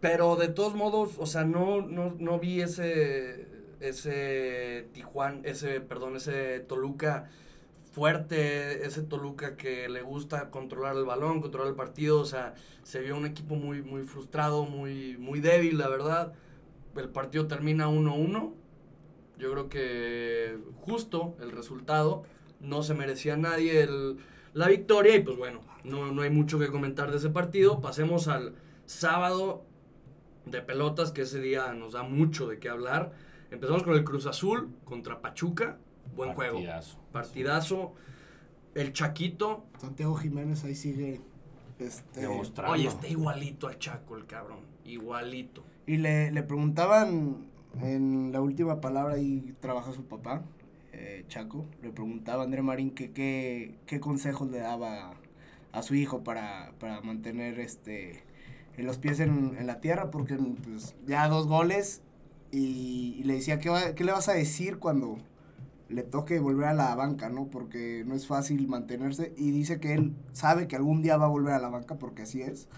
Pero 0.00 0.36
de 0.36 0.48
todos 0.48 0.74
modos, 0.74 1.16
o 1.18 1.26
sea, 1.26 1.44
no, 1.44 1.82
no, 1.82 2.14
no 2.18 2.38
vi 2.38 2.60
ese, 2.60 3.48
ese 3.80 4.88
Tijuana, 4.92 5.40
ese, 5.44 5.80
perdón, 5.80 6.16
ese 6.16 6.60
Toluca 6.60 7.30
fuerte, 7.92 8.84
ese 8.84 9.02
Toluca 9.02 9.56
que 9.56 9.88
le 9.88 10.02
gusta 10.02 10.50
controlar 10.50 10.96
el 10.96 11.04
balón, 11.04 11.40
controlar 11.40 11.68
el 11.68 11.76
partido, 11.76 12.20
o 12.20 12.24
sea, 12.24 12.54
se 12.82 13.00
vio 13.00 13.16
un 13.16 13.24
equipo 13.24 13.54
muy, 13.54 13.82
muy 13.82 14.02
frustrado, 14.02 14.64
muy, 14.64 15.16
muy 15.16 15.40
débil, 15.40 15.78
la 15.78 15.88
verdad. 15.88 16.32
El 16.96 17.08
partido 17.08 17.46
termina 17.46 17.88
1-1. 17.88 18.52
Yo 19.38 19.52
creo 19.52 19.68
que 19.68 20.58
justo 20.80 21.36
el 21.40 21.52
resultado, 21.52 22.24
no 22.60 22.82
se 22.82 22.94
merecía 22.94 23.36
nadie 23.36 23.82
el, 23.82 24.18
la 24.54 24.68
victoria 24.68 25.16
y 25.16 25.20
pues 25.20 25.36
bueno, 25.36 25.60
no, 25.82 26.12
no 26.12 26.22
hay 26.22 26.30
mucho 26.30 26.58
que 26.58 26.68
comentar 26.68 27.10
de 27.10 27.18
ese 27.18 27.30
partido. 27.30 27.80
Pasemos 27.80 28.28
al 28.28 28.54
sábado 28.86 29.64
de 30.46 30.62
pelotas, 30.62 31.12
que 31.12 31.22
ese 31.22 31.40
día 31.40 31.72
nos 31.74 31.92
da 31.92 32.02
mucho 32.02 32.48
de 32.48 32.58
qué 32.58 32.68
hablar. 32.68 33.12
Empezamos 33.50 33.82
con 33.82 33.94
el 33.94 34.04
Cruz 34.04 34.26
Azul 34.26 34.74
contra 34.84 35.20
Pachuca. 35.20 35.78
Buen 36.16 36.34
juego. 36.34 36.56
Partidazo. 36.56 36.98
Partidazo. 37.12 37.94
El 38.74 38.92
Chaquito. 38.92 39.64
Santiago 39.78 40.14
Jiménez 40.16 40.64
ahí 40.64 40.74
sigue. 40.74 41.20
Este, 41.78 42.20
Demostrando. 42.20 42.72
Oye, 42.72 42.88
está 42.88 43.08
igualito 43.08 43.66
al 43.66 43.78
Chaco 43.78 44.16
el 44.16 44.26
cabrón. 44.26 44.60
Igualito. 44.84 45.64
y 45.86 45.97
le, 45.97 46.30
le 46.30 46.42
preguntaban 46.42 47.49
en 47.82 48.30
la 48.32 48.40
última 48.40 48.80
palabra 48.80 49.14
ahí 49.14 49.54
trabaja 49.60 49.92
su 49.92 50.04
papá, 50.04 50.42
eh, 50.92 51.25
Chaco. 51.28 51.66
Le 51.82 51.90
preguntaba 51.90 52.42
a 52.42 52.45
André 52.45 52.62
Marín 52.62 52.90
que 52.90 53.12
qué, 53.12 53.75
qué 53.86 54.00
consejos 54.00 54.50
le 54.50 54.58
daba 54.58 55.14
a 55.73 55.82
su 55.82 55.95
hijo 55.95 56.23
para, 56.23 56.73
para 56.78 57.00
mantener 57.00 57.58
este 57.58 58.23
en 58.76 58.87
los 58.87 58.99
pies 58.99 59.21
en, 59.21 59.56
en 59.58 59.67
la 59.67 59.80
tierra, 59.80 60.10
porque 60.10 60.37
pues, 60.37 60.95
ya 61.06 61.28
dos 61.28 61.47
goles 61.47 62.02
y, 62.50 63.17
y 63.19 63.25
le 63.25 63.34
decía, 63.34 63.58
¿qué, 63.58 63.69
va- 63.71 63.95
¿qué 63.95 64.04
le 64.04 64.13
vas 64.13 64.28
a 64.28 64.32
decir 64.32 64.78
cuando 64.78 65.19
le 65.89 66.02
toque 66.02 66.39
volver 66.41 66.67
a 66.69 66.75
la 66.75 66.95
banca, 66.95 67.28
no? 67.28 67.47
Porque 67.47 68.04
no 68.06 68.15
es 68.15 68.26
fácil 68.26 68.67
mantenerse 68.69 69.32
y 69.37 69.50
dice 69.50 69.78
que 69.80 69.95
él 69.95 70.15
sabe 70.32 70.67
que 70.67 70.76
algún 70.76 71.02
día 71.02 71.17
va 71.17 71.26
a 71.26 71.28
volver 71.28 71.54
a 71.54 71.58
la 71.58 71.69
banca 71.69 71.97
porque 71.97 72.23
así 72.23 72.43
es. 72.43 72.69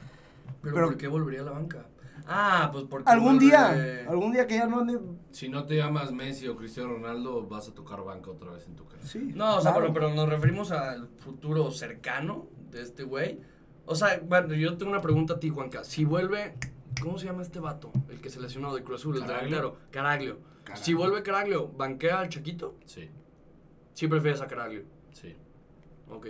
¿Pero, 0.63 0.75
Pero- 0.75 0.87
por 0.89 0.97
qué 0.97 1.09
volvería 1.09 1.41
a 1.43 1.45
la 1.45 1.51
banca? 1.53 1.87
Ah, 2.29 2.71
pues 2.73 2.85
porque... 2.91 3.09
Algún 3.09 3.37
vuelve- 3.39 3.41
día, 3.41 4.07
algún 4.11 4.33
día 4.33 4.47
que 4.49 4.57
ya 4.57 4.67
no 4.67 4.81
ande... 4.81 4.99
Si 5.31 5.49
no 5.49 5.65
te 5.65 5.77
llamas 5.77 6.11
Messi 6.13 6.49
o 6.49 6.57
Cristiano 6.57 6.89
Ronaldo, 6.91 7.47
vas 7.47 7.69
a 7.69 7.73
tocar 7.75 8.03
banca 8.03 8.31
otra 8.33 8.51
vez 8.51 8.67
en 8.67 8.75
tu 8.75 8.85
casa. 8.87 9.07
Sí, 9.07 9.31
No, 9.35 9.59
o 9.59 9.61
sea, 9.61 9.73
claro. 9.75 9.93
pero, 9.93 10.07
pero 10.09 10.15
nos 10.17 10.29
referimos 10.29 10.73
al 10.73 11.09
futuro 11.19 11.71
cercano 11.71 12.49
de 12.73 12.83
este 12.83 13.05
güey. 13.05 13.41
O 13.87 13.95
sea, 13.95 14.21
bueno, 14.27 14.55
yo 14.55 14.77
tengo 14.77 14.91
una 14.93 15.01
pregunta 15.01 15.35
a 15.35 15.41
ti, 15.41 15.49
Juanca. 15.49 15.85
Si 15.85 16.05
vuelve, 16.05 16.55
¿cómo 17.01 17.19
se 17.19 17.27
llama 17.27 17.43
este 17.43 17.61
vato? 17.61 17.91
El 18.11 18.21
que 18.21 18.31
se 18.31 18.41
lesionó 18.41 18.75
de 18.75 18.83
Cruz 18.83 19.01
Azul, 19.01 19.17
el 19.17 19.23
delantero. 19.27 19.77
Caraglio. 19.91 20.39
Caraglio. 20.65 20.85
Si 20.85 20.95
vuelve 20.95 21.23
Caraglio, 21.23 21.69
¿banquea 21.77 22.19
al 22.21 22.29
Chiquito? 22.29 22.75
Sí, 22.85 23.09
Sí 23.95 24.09
prefieres 24.09 24.41
a 24.41 24.47
Caraglio. 24.49 24.83
sí. 25.13 25.35
Ok. 26.11 26.27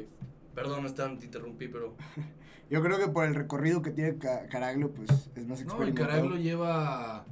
Perdón, 0.54 0.86
Stan, 0.86 1.18
te 1.18 1.26
interrumpí, 1.26 1.68
pero... 1.68 1.94
Yo 2.70 2.82
creo 2.82 2.98
que 2.98 3.08
por 3.08 3.24
el 3.26 3.34
recorrido 3.34 3.82
que 3.82 3.90
tiene 3.90 4.16
Ca- 4.16 4.46
Caraglio, 4.48 4.90
pues 4.90 5.10
es 5.36 5.46
más 5.46 5.48
No, 5.48 5.54
el 5.54 5.60
experimentado. 5.90 6.08
Caraglio 6.08 6.36
lleva 6.38 7.24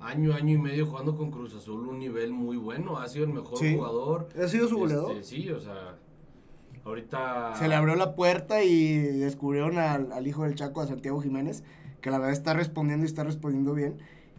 año, 0.00 0.32
año 0.32 0.54
y 0.54 0.58
medio 0.58 0.86
jugando 0.86 1.16
con 1.16 1.30
Cruz 1.32 1.54
Azul 1.54 1.88
un 1.88 1.98
nivel 1.98 2.32
muy 2.32 2.56
bueno. 2.56 2.98
Ha 2.98 3.08
sido 3.08 3.24
el 3.26 3.32
mejor 3.32 3.58
Sí. 3.58 3.74
jugador. 3.74 4.28
¿Ha 4.42 4.46
sido 4.48 4.68
su 4.68 4.78
goleador? 4.78 5.12
Este, 5.16 5.24
sí, 5.24 5.50
o 5.50 5.58
sea, 5.60 5.96
ahorita... 6.88 7.54
Se 7.56 7.68
le 7.68 7.74
abrió 7.74 7.94
la 7.96 8.14
puerta 8.14 8.62
y 8.62 8.96
descubrieron 8.98 9.78
al, 9.78 10.12
al 10.12 10.26
hijo 10.26 10.44
del 10.44 10.54
Chaco, 10.54 10.80
a 10.80 10.86
Santiago 10.86 11.20
Jiménez, 11.20 11.62
que 12.00 12.10
la 12.10 12.18
verdad 12.18 12.32
está 12.32 12.54
respondiendo 12.54 13.04
y 13.04 13.08
está 13.08 13.24
respondiendo 13.24 13.74
bien. 13.74 13.96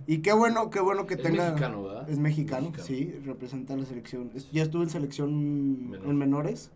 Y 0.07 0.19
qué 0.19 0.33
bueno, 0.33 0.69
qué 0.69 0.79
bueno 0.79 1.05
que 1.05 1.15
Es 1.15 1.21
tenga... 1.21 1.45
mexicano, 1.49 1.83
¿verdad? 1.83 2.09
Es 2.09 2.17
mexicano, 2.19 2.71
Mexicano. 2.71 2.85
sí, 2.87 3.19
representa 3.25 3.73
a 3.73 3.77
la 3.77 3.85
selección. 3.85 4.31
Es- 4.33 4.51
ya 4.51 4.63
estuvo 4.63 4.81
en 4.83 4.89
selección 4.89 5.89
Menor. 5.91 6.07
en 6.09 6.17
menores. 6.17 6.71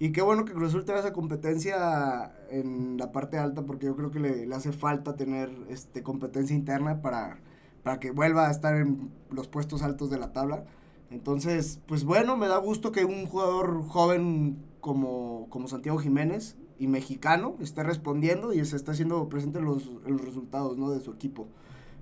Y 0.00 0.10
qué 0.10 0.22
bueno 0.22 0.44
que 0.44 0.52
Cruz 0.52 0.70
Azul 0.70 0.84
tenga 0.84 0.98
esa 0.98 1.12
competencia 1.12 2.32
en 2.50 2.96
la 2.98 3.12
parte 3.12 3.38
alta, 3.38 3.62
porque 3.62 3.86
yo 3.86 3.94
creo 3.94 4.10
que 4.10 4.18
le, 4.18 4.44
le 4.46 4.54
hace 4.54 4.72
falta 4.72 5.14
tener 5.14 5.50
este, 5.68 6.02
competencia 6.02 6.56
interna 6.56 7.00
para, 7.00 7.38
para 7.84 8.00
que 8.00 8.10
vuelva 8.10 8.48
a 8.48 8.50
estar 8.50 8.74
en 8.76 9.10
los 9.30 9.46
puestos 9.46 9.82
altos 9.82 10.10
de 10.10 10.18
la 10.18 10.32
tabla. 10.32 10.64
Entonces, 11.10 11.78
pues 11.86 12.02
bueno, 12.04 12.36
me 12.36 12.48
da 12.48 12.56
gusto 12.58 12.90
que 12.90 13.04
un 13.04 13.26
jugador 13.26 13.84
joven 13.86 14.56
como, 14.84 15.46
como 15.48 15.66
Santiago 15.66 15.98
Jiménez 15.98 16.58
y 16.78 16.88
mexicano 16.88 17.56
esté 17.58 17.82
respondiendo 17.82 18.52
y 18.52 18.62
se 18.66 18.76
está 18.76 18.92
haciendo 18.92 19.30
presente 19.30 19.58
en 19.58 19.64
los, 19.64 19.86
los 20.06 20.22
resultados 20.22 20.76
¿no? 20.76 20.90
de 20.90 21.00
su 21.00 21.10
equipo. 21.10 21.48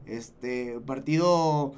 Este 0.04 0.80
partido 0.80 1.74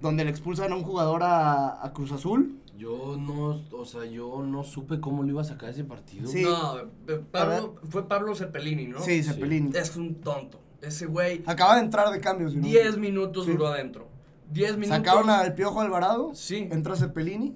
donde 0.00 0.24
le 0.24 0.30
expulsan 0.30 0.72
a 0.72 0.76
un 0.76 0.84
jugador 0.84 1.22
a, 1.22 1.84
a 1.84 1.92
Cruz 1.92 2.12
Azul. 2.12 2.58
Yo 2.78 3.18
no, 3.18 3.60
o 3.72 3.84
sea, 3.84 4.06
yo 4.06 4.42
no 4.42 4.64
supe 4.64 5.00
cómo 5.00 5.22
le 5.22 5.32
iba 5.32 5.42
a 5.42 5.44
sacar 5.44 5.68
ese 5.68 5.84
partido. 5.84 6.26
Sí. 6.30 6.44
No, 6.44 6.78
eh, 6.78 7.22
Pablo, 7.30 7.74
fue 7.90 8.08
Pablo 8.08 8.34
Cepelini, 8.34 8.86
¿no? 8.86 9.00
Sí, 9.00 9.22
Cepelini. 9.22 9.70
Es 9.76 9.96
un 9.96 10.14
tonto. 10.14 10.60
Ese 10.80 11.04
güey, 11.04 11.42
Acaba 11.44 11.74
de 11.74 11.82
entrar 11.82 12.10
de 12.10 12.20
cambios. 12.20 12.54
¿no? 12.54 12.62
10 12.62 12.96
minutos 12.96 13.44
Sí. 13.44 13.52
duró 13.52 13.66
adentro. 13.66 14.08
10 14.50 14.78
minutos. 14.78 14.96
Sacaron 14.96 15.28
al 15.28 15.54
Piojo 15.54 15.82
Alvarado. 15.82 16.30
Sí. 16.34 16.68
Entra 16.70 16.96
Cepelini 16.96 17.54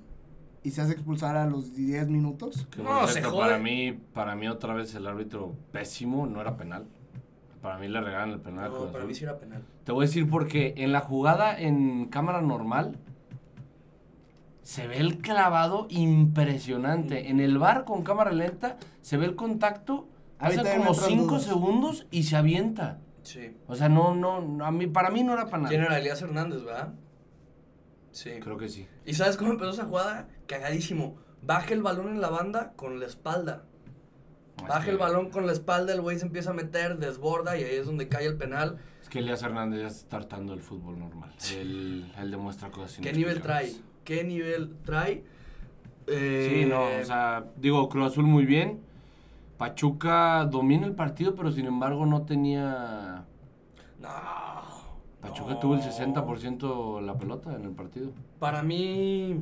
y 0.64 0.70
se 0.70 0.80
hace 0.80 0.92
expulsar 0.92 1.36
a 1.36 1.46
los 1.46 1.74
10 1.74 2.08
minutos. 2.08 2.66
Que 2.70 2.82
No, 2.82 3.06
se 3.08 3.22
jode. 3.22 3.40
Para 3.40 3.58
mí, 3.58 3.92
para 4.12 4.34
mí 4.36 4.48
otra 4.48 4.74
vez 4.74 4.94
el 4.94 5.06
árbitro 5.06 5.54
pésimo, 5.72 6.26
no 6.26 6.40
era 6.40 6.56
penal. 6.56 6.84
Para 7.60 7.78
mí 7.78 7.88
le 7.88 8.00
regalan 8.00 8.30
el 8.30 8.40
penal. 8.40 8.70
No, 8.70 8.78
para 8.86 8.90
Azul. 8.98 9.06
mí 9.06 9.14
sí 9.14 9.24
era 9.24 9.38
penal. 9.38 9.62
Te 9.84 9.92
voy 9.92 10.04
a 10.04 10.06
decir 10.08 10.28
porque 10.28 10.74
en 10.76 10.92
la 10.92 11.00
jugada 11.00 11.58
en 11.58 12.06
cámara 12.06 12.40
normal 12.40 12.96
se 14.62 14.86
ve 14.86 14.98
el 14.98 15.18
clavado 15.18 15.86
impresionante. 15.90 17.28
En 17.30 17.40
el 17.40 17.58
bar 17.58 17.84
con 17.84 18.02
cámara 18.02 18.32
lenta 18.32 18.78
se 19.00 19.16
ve 19.16 19.26
el 19.26 19.34
contacto, 19.36 20.08
hace 20.38 20.56
como 20.58 20.90
entran 20.90 20.94
5 20.94 21.24
dudas. 21.26 21.42
segundos 21.44 22.06
y 22.10 22.24
se 22.24 22.36
avienta. 22.36 22.98
Sí. 23.22 23.56
O 23.68 23.74
sea, 23.76 23.88
no, 23.88 24.14
no, 24.14 24.40
no, 24.40 24.64
a 24.64 24.72
mí, 24.72 24.86
para 24.88 25.10
mí 25.10 25.22
no 25.22 25.32
era 25.32 25.46
penal. 25.46 25.68
¿Quién 25.68 25.82
era 25.82 25.98
Elías 25.98 26.20
Hernández, 26.22 26.64
verdad? 26.64 26.92
Sí. 28.12 28.30
Creo 28.40 28.56
que 28.56 28.68
sí. 28.68 28.86
¿Y 29.04 29.14
sabes 29.14 29.36
cómo 29.36 29.52
empezó 29.52 29.70
esa 29.70 29.84
jugada? 29.84 30.28
Cagadísimo. 30.46 31.16
Baja 31.42 31.72
el 31.74 31.82
balón 31.82 32.08
en 32.08 32.20
la 32.20 32.28
banda 32.30 32.72
con 32.76 33.00
la 33.00 33.06
espalda. 33.06 33.64
Es 34.58 34.68
Baja 34.68 34.90
el 34.90 34.98
balón 34.98 35.30
con 35.30 35.46
la 35.46 35.52
espalda, 35.52 35.92
el 35.92 36.00
güey 36.00 36.18
se 36.18 36.26
empieza 36.26 36.50
a 36.50 36.54
meter, 36.54 36.98
desborda 36.98 37.58
y 37.58 37.64
ahí 37.64 37.74
es 37.74 37.86
donde 37.86 38.08
cae 38.08 38.26
el 38.26 38.36
penal. 38.36 38.78
Es 39.02 39.08
que 39.08 39.18
Elías 39.18 39.42
Hernández 39.42 39.80
ya 39.80 39.86
está 39.88 40.18
tratando 40.20 40.54
el 40.54 40.60
fútbol 40.60 40.98
normal. 40.98 41.34
Él, 41.52 42.12
él 42.16 42.30
demuestra 42.30 42.70
cosas 42.70 43.00
¿Qué 43.00 43.12
nivel 43.12 43.40
trae? 43.40 43.72
¿Qué 44.04 44.22
nivel 44.22 44.76
trae? 44.84 45.24
Eh, 46.06 46.48
Sí, 46.50 46.68
no, 46.68 46.84
o 47.00 47.04
sea, 47.04 47.44
digo, 47.56 47.88
Cruz 47.88 48.12
Azul 48.12 48.24
muy 48.24 48.44
bien. 48.44 48.80
Pachuca 49.58 50.44
domina 50.44 50.86
el 50.86 50.94
partido, 50.94 51.34
pero 51.34 51.50
sin 51.50 51.66
embargo 51.66 52.04
no 52.06 52.22
tenía... 52.22 53.24
No. 54.00 54.08
Pachuca 55.22 55.54
no. 55.54 55.58
tuvo 55.60 55.74
el 55.76 55.80
60% 55.80 57.00
la 57.00 57.16
pelota 57.16 57.54
en 57.54 57.64
el 57.64 57.70
partido. 57.70 58.10
Para 58.38 58.62
mí. 58.62 59.40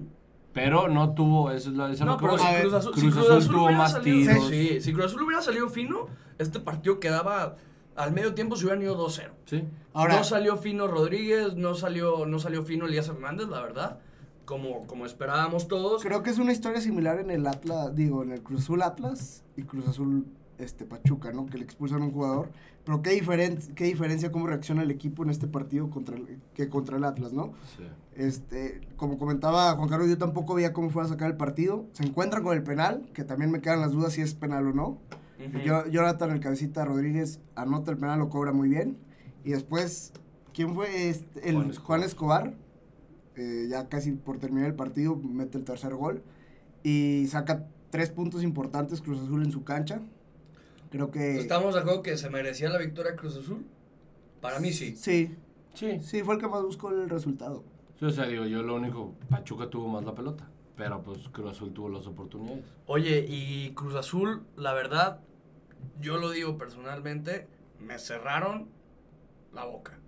Pero 0.53 0.89
no 0.89 1.15
tuvo, 1.15 1.51
eso 1.53 1.71
es 1.71 1.77
lo, 1.77 1.85
eso 1.87 1.95
es 1.95 2.01
No, 2.01 2.13
lo 2.13 2.19
que 2.19 2.25
pero 2.27 2.39
si 2.39 2.61
Cruz 2.61 2.75
Azul, 2.75 2.95
si 2.95 3.01
Cruz 3.01 3.15
Cruz 3.15 3.25
Azul 3.27 3.37
Azul 3.39 3.53
tuvo 3.55 3.65
hubiera 3.67 3.79
más 3.79 3.93
salido, 3.93 4.33
tiros. 4.33 4.49
Sí, 4.49 4.81
si 4.81 4.93
Cruz 4.93 5.07
Azul 5.07 5.23
hubiera 5.23 5.43
salido 5.43 5.69
fino, 5.69 6.07
este 6.39 6.61
partido 6.61 6.99
quedaba 7.01 7.57
al 7.97 8.13
medio 8.13 8.35
tiempo 8.35 8.57
se 8.57 8.65
hubieran 8.65 8.83
ido 8.83 8.97
2-0. 8.97 9.31
Sí. 9.47 9.65
Ahora- 9.93 10.17
no 10.17 10.25
salió 10.25 10.57
fino 10.57 10.87
Rodríguez, 10.89 11.55
no 11.57 11.75
salió, 11.75 12.27
no 12.27 12.39
salió 12.39 12.63
fino 12.63 12.87
Elías 12.87 13.09
Hernández, 13.09 13.49
la 13.49 13.61
verdad. 13.61 13.99
Como, 14.45 14.87
como 14.89 15.07
esperábamos 15.07 15.69
todos. 15.69 16.03
Creo 16.03 16.23
que 16.25 16.31
es 16.31 16.39
una 16.39 16.51
historia 16.51 16.81
similar 16.81 17.21
en 17.21 17.31
el 17.31 17.47
Atlas, 17.47 17.95
digo, 17.95 18.25
en 18.25 18.33
el 18.33 18.43
Cruz 18.43 18.63
Azul 18.63 18.83
Atlas 18.83 19.45
y 19.57 19.63
Cruz 19.63 19.87
Azul 19.87 20.27
este 20.63 20.85
Pachuca, 20.85 21.33
¿no? 21.33 21.47
Que 21.47 21.59
le 21.59 21.65
expulsan 21.65 22.03
a 22.03 22.05
un 22.05 22.13
jugador. 22.13 22.51
Pero 22.85 23.03
qué, 23.03 23.11
diferen 23.11 23.59
qué 23.75 23.85
diferencia 23.85 24.31
cómo 24.33 24.47
reacciona 24.47 24.83
el 24.83 24.91
equipo 24.91 25.23
en 25.23 25.31
este 25.31 25.47
partido 25.47 25.91
contra 25.91 26.17
el, 26.17 26.39
que 26.55 26.69
contra 26.69 26.97
el 26.97 27.05
Atlas, 27.05 27.33
¿no? 27.33 27.53
sí. 27.77 27.85
Este, 28.17 28.81
como 28.97 29.17
comentaba 29.19 29.73
Juan 29.77 29.89
Carlos, 29.89 30.09
yo 30.09 30.19
tampoco 30.19 30.55
veía 30.55 30.73
cómo 30.75 30.91
fue 30.91 31.03
a 31.03 31.07
sacar 31.07 31.31
el 31.31 31.37
partido. 31.37 31.87
Se 31.93 32.05
encuentran 32.05 32.43
con 32.43 32.55
el 32.57 32.63
penal, 32.63 33.09
que 33.15 33.25
también 33.25 33.51
me 33.51 33.61
quedan 33.61 33.81
las 33.81 33.93
dudas 33.93 34.13
si 34.13 34.21
es 34.21 34.35
penal 34.35 34.67
o 34.67 34.73
no. 34.75 34.99
Ujú. 35.39 35.59
Yo- 35.65 35.87
Jonathan, 35.89 36.31
el 36.33 36.41
cabecita 36.41 36.85
Rodríguez, 36.85 37.41
anota 37.55 37.91
el 37.93 37.97
penal, 37.99 38.19
lo 38.19 38.29
cobra 38.29 38.53
muy 38.53 38.69
bien. 38.69 38.99
Y 39.45 39.51
después, 39.53 40.13
¿quién 40.53 40.75
fue? 40.75 41.09
Este, 41.09 41.49
el 41.49 41.55
Juan 41.55 41.73
Juan 41.83 42.03
Escobar. 42.03 42.47
Escobar. 42.49 42.55
eh, 43.37 43.69
ya 43.71 43.89
casi 43.89 44.13
por 44.13 44.39
terminar 44.39 44.67
el 44.69 44.75
partido, 44.75 45.17
mete 45.17 45.57
el 45.57 45.65
tercer 45.65 45.95
gol. 45.95 46.23
Y 46.83 47.27
saca 47.29 47.67
tres 47.91 48.11
puntos 48.11 48.43
importantes 48.43 49.01
Cruz 49.01 49.21
Azul 49.21 49.45
en 49.45 49.51
su 49.53 49.65
cancha. 49.65 50.01
Creo 50.91 51.11
que... 51.11 51.39
¿Estamos 51.39 51.75
de 51.75 51.81
acuerdo 51.81 52.03
que 52.03 52.17
se 52.17 52.31
merecía 52.31 52.69
la 52.69 52.79
victoria 52.79 53.15
Cruz 53.17 53.37
Azul? 53.37 53.65
Para 54.41 54.59
mí 54.61 54.73
sí. 54.73 54.97
Sí, 54.97 55.37
Sí. 55.75 56.01
sí, 56.03 56.23
fue 56.23 56.35
el 56.35 56.41
que 56.41 56.49
más 56.49 56.63
buscó 56.63 56.91
el 56.91 57.09
resultado. 57.09 57.63
Sí, 57.99 58.05
o 58.07 58.11
sea, 58.11 58.27
digo, 58.27 58.45
yo 58.45 58.63
lo 58.63 58.75
único, 58.75 59.15
Pachuca 59.29 59.69
tuvo 59.71 59.87
más 59.89 60.05
la 60.05 60.15
pelota, 60.15 60.49
pero 60.77 61.01
pues 61.03 61.29
Cruz 61.29 61.53
Azul 61.53 61.73
tuvo 61.73 61.89
las 61.91 62.07
oportunidades. 62.07 62.65
Oye, 62.87 63.25
y 63.29 63.71
Cruz 63.75 63.95
Azul, 63.95 64.43
la 64.57 64.73
verdad, 64.73 65.21
yo 66.01 66.17
lo 66.17 66.31
digo 66.31 66.59
personalmente, 66.59 67.47
me 67.79 67.99
cerraron 67.99 68.69
la 69.55 69.65
boca. 69.65 69.99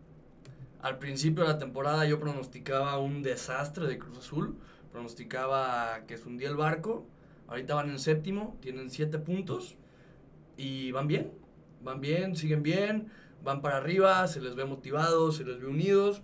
Al 0.80 0.98
principio 0.98 1.44
de 1.44 1.50
la 1.50 1.58
temporada 1.58 2.06
yo 2.06 2.18
pronosticaba 2.18 2.98
un 2.98 3.22
desastre 3.22 3.86
de 3.86 3.98
Cruz 3.98 4.18
Azul, 4.18 4.56
pronosticaba 4.90 6.00
que 6.08 6.16
se 6.18 6.28
hundía 6.28 6.48
el 6.48 6.56
barco, 6.56 7.06
ahorita 7.46 7.74
van 7.76 7.90
en 7.90 7.98
séptimo, 8.00 8.56
tienen 8.60 8.90
siete 8.90 9.18
puntos 9.18 9.76
y 10.62 10.92
van 10.92 11.06
bien, 11.08 11.30
van 11.82 12.00
bien, 12.00 12.36
siguen 12.36 12.62
bien, 12.62 13.08
van 13.44 13.60
para 13.60 13.78
arriba, 13.78 14.26
se 14.28 14.40
les 14.40 14.54
ve 14.54 14.64
motivados, 14.64 15.36
se 15.36 15.44
les 15.44 15.60
ve 15.60 15.66
unidos. 15.66 16.22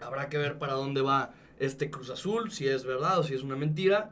Habrá 0.00 0.28
que 0.28 0.38
ver 0.38 0.58
para 0.58 0.72
dónde 0.74 1.02
va 1.02 1.32
este 1.58 1.90
Cruz 1.90 2.10
Azul, 2.10 2.50
si 2.50 2.66
es 2.66 2.84
verdad 2.84 3.18
o 3.18 3.22
si 3.22 3.34
es 3.34 3.42
una 3.42 3.56
mentira. 3.56 4.10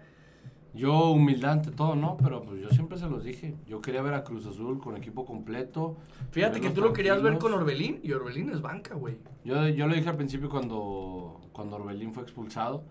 Yo 0.74 1.10
humildad 1.10 1.52
ante 1.52 1.70
todo, 1.70 1.94
¿no? 1.96 2.16
Pero 2.22 2.40
pues 2.42 2.60
yo 2.60 2.70
siempre 2.70 2.96
se 2.98 3.06
los 3.06 3.24
dije. 3.24 3.56
Yo 3.66 3.82
quería 3.82 4.00
ver 4.00 4.14
a 4.14 4.24
Cruz 4.24 4.46
Azul 4.46 4.80
con 4.80 4.96
equipo 4.96 5.26
completo. 5.26 5.96
Fíjate 6.30 6.60
que 6.62 6.70
tú 6.70 6.80
lo 6.80 6.92
querías 6.94 7.22
ver 7.22 7.36
con. 7.38 7.52
Orbelín 7.52 8.00
y 8.02 8.12
Orbelín 8.12 8.48
es 8.50 8.62
banca, 8.62 8.94
güey. 8.94 9.18
Yo, 9.44 9.68
yo 9.68 9.86
lo 9.86 9.94
dije 9.94 10.08
al 10.08 10.16
principio 10.16 10.48
cuando, 10.48 11.42
cuando 11.52 11.76
Orbelín 11.76 12.14
fue 12.14 12.22
expulsado. 12.22 12.84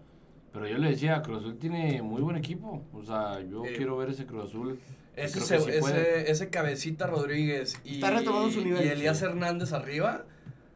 Pero 0.54 0.68
yo 0.68 0.78
le 0.78 0.90
decía, 0.90 1.22
Cruz 1.24 1.40
Azul 1.40 1.58
tiene 1.58 2.02
muy 2.04 2.22
buen 2.22 2.36
equipo. 2.36 2.84
O 2.94 3.02
sea, 3.02 3.40
yo 3.42 3.66
Eh, 3.66 3.74
quiero 3.76 3.98
ver 3.98 4.10
ese 4.10 4.26
Cruz 4.28 4.46
Azul. 4.46 4.80
Ese, 5.16 5.40
se- 5.42 5.60
sí 5.60 5.70
ese, 5.72 6.32
ese 6.32 6.50
cabecita 6.50 7.06
Rodríguez 7.08 7.76
y, 7.84 7.96
Está 7.96 8.12
retomando 8.12 8.50
su 8.52 8.62
nivel, 8.64 8.86
y 8.86 8.90
Elías 8.90 9.20
sí. 9.20 9.26
Hernández 9.26 9.74
arriba, 9.74 10.26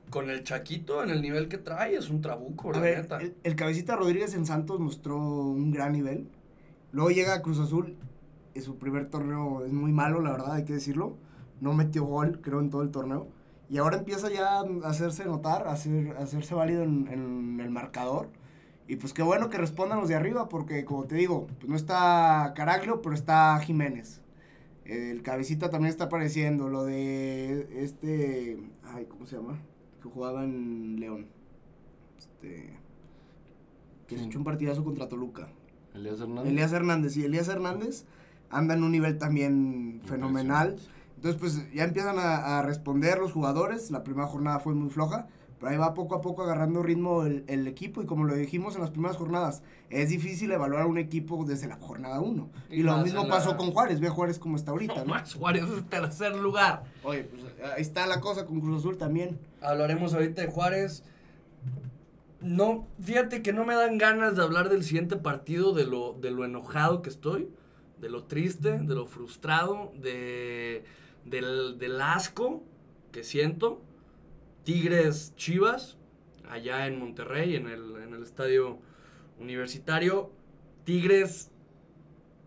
con 0.09 0.29
el 0.29 0.43
Chaquito 0.43 1.03
en 1.03 1.09
el 1.09 1.21
nivel 1.21 1.47
que 1.47 1.57
trae, 1.57 1.95
es 1.95 2.09
un 2.09 2.21
trabuco, 2.21 2.69
A 2.69 2.73
la 2.73 2.79
ver, 2.79 2.97
neta. 3.01 3.17
el, 3.19 3.35
el 3.43 3.55
cabecita 3.55 3.95
Rodríguez 3.95 4.33
en 4.33 4.45
Santos 4.45 4.79
mostró 4.79 5.17
un 5.17 5.71
gran 5.71 5.93
nivel. 5.93 6.27
Luego 6.91 7.09
llega 7.11 7.33
a 7.33 7.41
Cruz 7.41 7.59
Azul. 7.59 7.95
Y 8.53 8.61
su 8.61 8.77
primer 8.77 9.09
torneo 9.09 9.65
es 9.65 9.73
muy 9.73 9.91
malo, 9.91 10.21
la 10.21 10.31
verdad, 10.31 10.53
hay 10.53 10.63
que 10.63 10.71
decirlo. 10.71 11.17
No 11.59 11.73
metió 11.73 12.05
gol, 12.05 12.39
creo, 12.41 12.61
en 12.61 12.69
todo 12.69 12.83
el 12.83 12.89
torneo. 12.89 13.27
Y 13.69 13.79
ahora 13.79 13.97
empieza 13.97 14.31
ya 14.31 14.59
a 14.59 14.63
hacerse 14.89 15.25
notar, 15.25 15.67
a, 15.67 15.71
hacer, 15.73 16.15
a 16.17 16.23
hacerse 16.23 16.55
válido 16.55 16.83
en, 16.83 17.09
en 17.11 17.59
el 17.59 17.69
marcador. 17.69 18.29
Y 18.87 18.95
pues 18.95 19.11
qué 19.11 19.23
bueno 19.23 19.49
que 19.49 19.57
respondan 19.57 19.99
los 19.99 20.07
de 20.07 20.15
arriba, 20.15 20.47
porque 20.47 20.85
como 20.85 21.03
te 21.03 21.15
digo, 21.15 21.47
pues 21.59 21.67
no 21.67 21.75
está 21.75 22.53
Caraglio, 22.55 23.01
pero 23.01 23.13
está 23.13 23.59
Jiménez. 23.59 24.21
El 24.85 25.23
cabecita 25.23 25.69
también 25.69 25.89
está 25.89 26.05
apareciendo. 26.05 26.69
Lo 26.69 26.85
de 26.85 27.67
este. 27.83 28.59
Ay, 28.83 29.05
¿cómo 29.05 29.25
se 29.25 29.35
llama? 29.35 29.59
Que 30.01 30.09
jugaba 30.09 30.43
en 30.43 30.99
León. 30.99 31.27
Este. 32.17 32.77
Que 34.07 34.17
se 34.17 34.25
echó 34.25 34.37
un 34.37 34.45
partidazo 34.45 34.83
contra 34.83 35.09
Toluca. 35.09 35.49
Elías 35.95 36.19
Hernández. 36.19 36.51
Elías 36.51 36.71
Hernández. 36.73 37.17
Y 37.17 37.25
Elías 37.25 37.47
Hernández 37.47 38.05
anda 38.51 38.75
en 38.75 38.83
un 38.83 38.91
nivel 38.91 39.17
también 39.17 40.01
fenomenal. 40.05 40.75
Entonces, 41.15 41.39
pues 41.39 41.73
ya 41.73 41.83
empiezan 41.83 42.19
a, 42.19 42.59
a 42.59 42.61
responder 42.61 43.17
los 43.17 43.31
jugadores. 43.31 43.89
La 43.89 44.03
primera 44.03 44.27
jornada 44.27 44.59
fue 44.59 44.75
muy 44.75 44.91
floja. 44.91 45.27
Pero 45.65 45.73
ahí 45.73 45.79
va 45.79 45.95
poco 45.95 46.13
a 46.13 46.21
poco 46.21 46.43
agarrando 46.43 46.83
ritmo 46.83 47.23
el, 47.25 47.43
el 47.47 47.67
equipo. 47.67 47.99
Y 48.03 48.05
como 48.05 48.23
lo 48.25 48.35
dijimos 48.35 48.75
en 48.75 48.81
las 48.81 48.91
primeras 48.91 49.17
jornadas, 49.17 49.63
es 49.89 50.09
difícil 50.09 50.51
evaluar 50.51 50.83
a 50.83 50.85
un 50.85 50.99
equipo 50.99 51.43
desde 51.43 51.67
la 51.67 51.77
jornada 51.77 52.21
1. 52.21 52.49
Y 52.69 52.81
Y, 52.81 52.83
lo 52.83 52.95
mismo 52.99 53.23
la- 53.23 53.29
pasó 53.29 53.57
con 53.57 53.71
Juárez. 53.71 53.99
Ve 53.99 54.05
a 54.09 54.11
Juárez 54.11 54.37
como 54.37 54.57
está 54.57 54.69
ahorita, 54.69 54.93
No 54.93 55.05
¿no? 55.05 55.05
más, 55.15 55.33
Juárez 55.33 55.63
es 55.63 55.89
tercer 55.89 56.35
lugar. 56.35 56.83
Oye, 57.03 57.23
pues 57.23 57.41
ahí 57.75 57.81
está 57.81 58.05
la 58.05 58.19
cosa 58.21 58.45
con 58.45 58.59
Cruz 58.61 58.77
Azul 58.81 58.97
también. 58.99 59.39
Hablaremos 59.59 60.13
ahorita 60.13 60.43
de 60.43 60.49
Juárez. 60.49 61.01
No, 62.41 62.85
fíjate 63.01 63.41
que 63.41 63.51
no 63.51 63.65
me 63.65 63.73
dan 63.73 63.97
ganas 63.97 64.35
de 64.35 64.43
hablar 64.43 64.69
del 64.69 64.83
siguiente 64.83 65.15
partido, 65.15 65.73
de 65.73 65.85
lo, 65.85 66.13
de 66.13 66.29
lo 66.29 66.45
enojado 66.45 67.01
que 67.01 67.09
estoy, 67.09 67.49
de 67.99 68.09
lo 68.11 68.25
triste, 68.25 68.77
de 68.77 68.93
lo 68.93 69.07
frustrado, 69.07 69.91
de, 69.99 70.83
del, 71.25 71.79
del 71.79 71.99
asco 72.01 72.61
que 73.11 73.23
siento. 73.23 73.81
Tigres 74.65 75.33
Chivas, 75.37 75.97
allá 76.49 76.87
en 76.87 76.99
Monterrey, 76.99 77.55
en 77.55 77.67
el, 77.69 77.95
en 78.03 78.13
el 78.13 78.23
estadio 78.23 78.79
universitario. 79.39 80.31
Tigres 80.83 81.51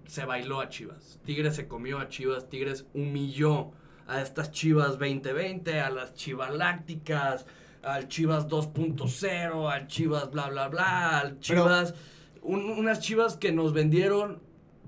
se 0.06 0.24
bailó 0.24 0.60
a 0.60 0.68
Chivas. 0.68 1.20
Tigres 1.24 1.56
se 1.56 1.66
comió 1.68 1.98
a 1.98 2.08
Chivas. 2.08 2.48
Tigres 2.50 2.86
humilló 2.92 3.70
a 4.06 4.20
estas 4.20 4.50
Chivas 4.50 4.98
2020, 4.98 5.80
a 5.80 5.90
las 5.90 6.14
Chivas 6.14 6.52
Lácticas, 6.54 7.46
al 7.82 8.08
Chivas 8.08 8.48
2.0, 8.48 9.70
al 9.70 9.86
Chivas 9.86 10.30
bla 10.30 10.48
bla 10.50 10.68
bla, 10.68 11.20
al 11.20 11.28
Pero- 11.36 11.40
Chivas. 11.40 11.94
un- 12.42 12.68
unas 12.70 13.00
Chivas 13.00 13.36
que 13.36 13.52
nos 13.52 13.72
vendieron 13.72 14.42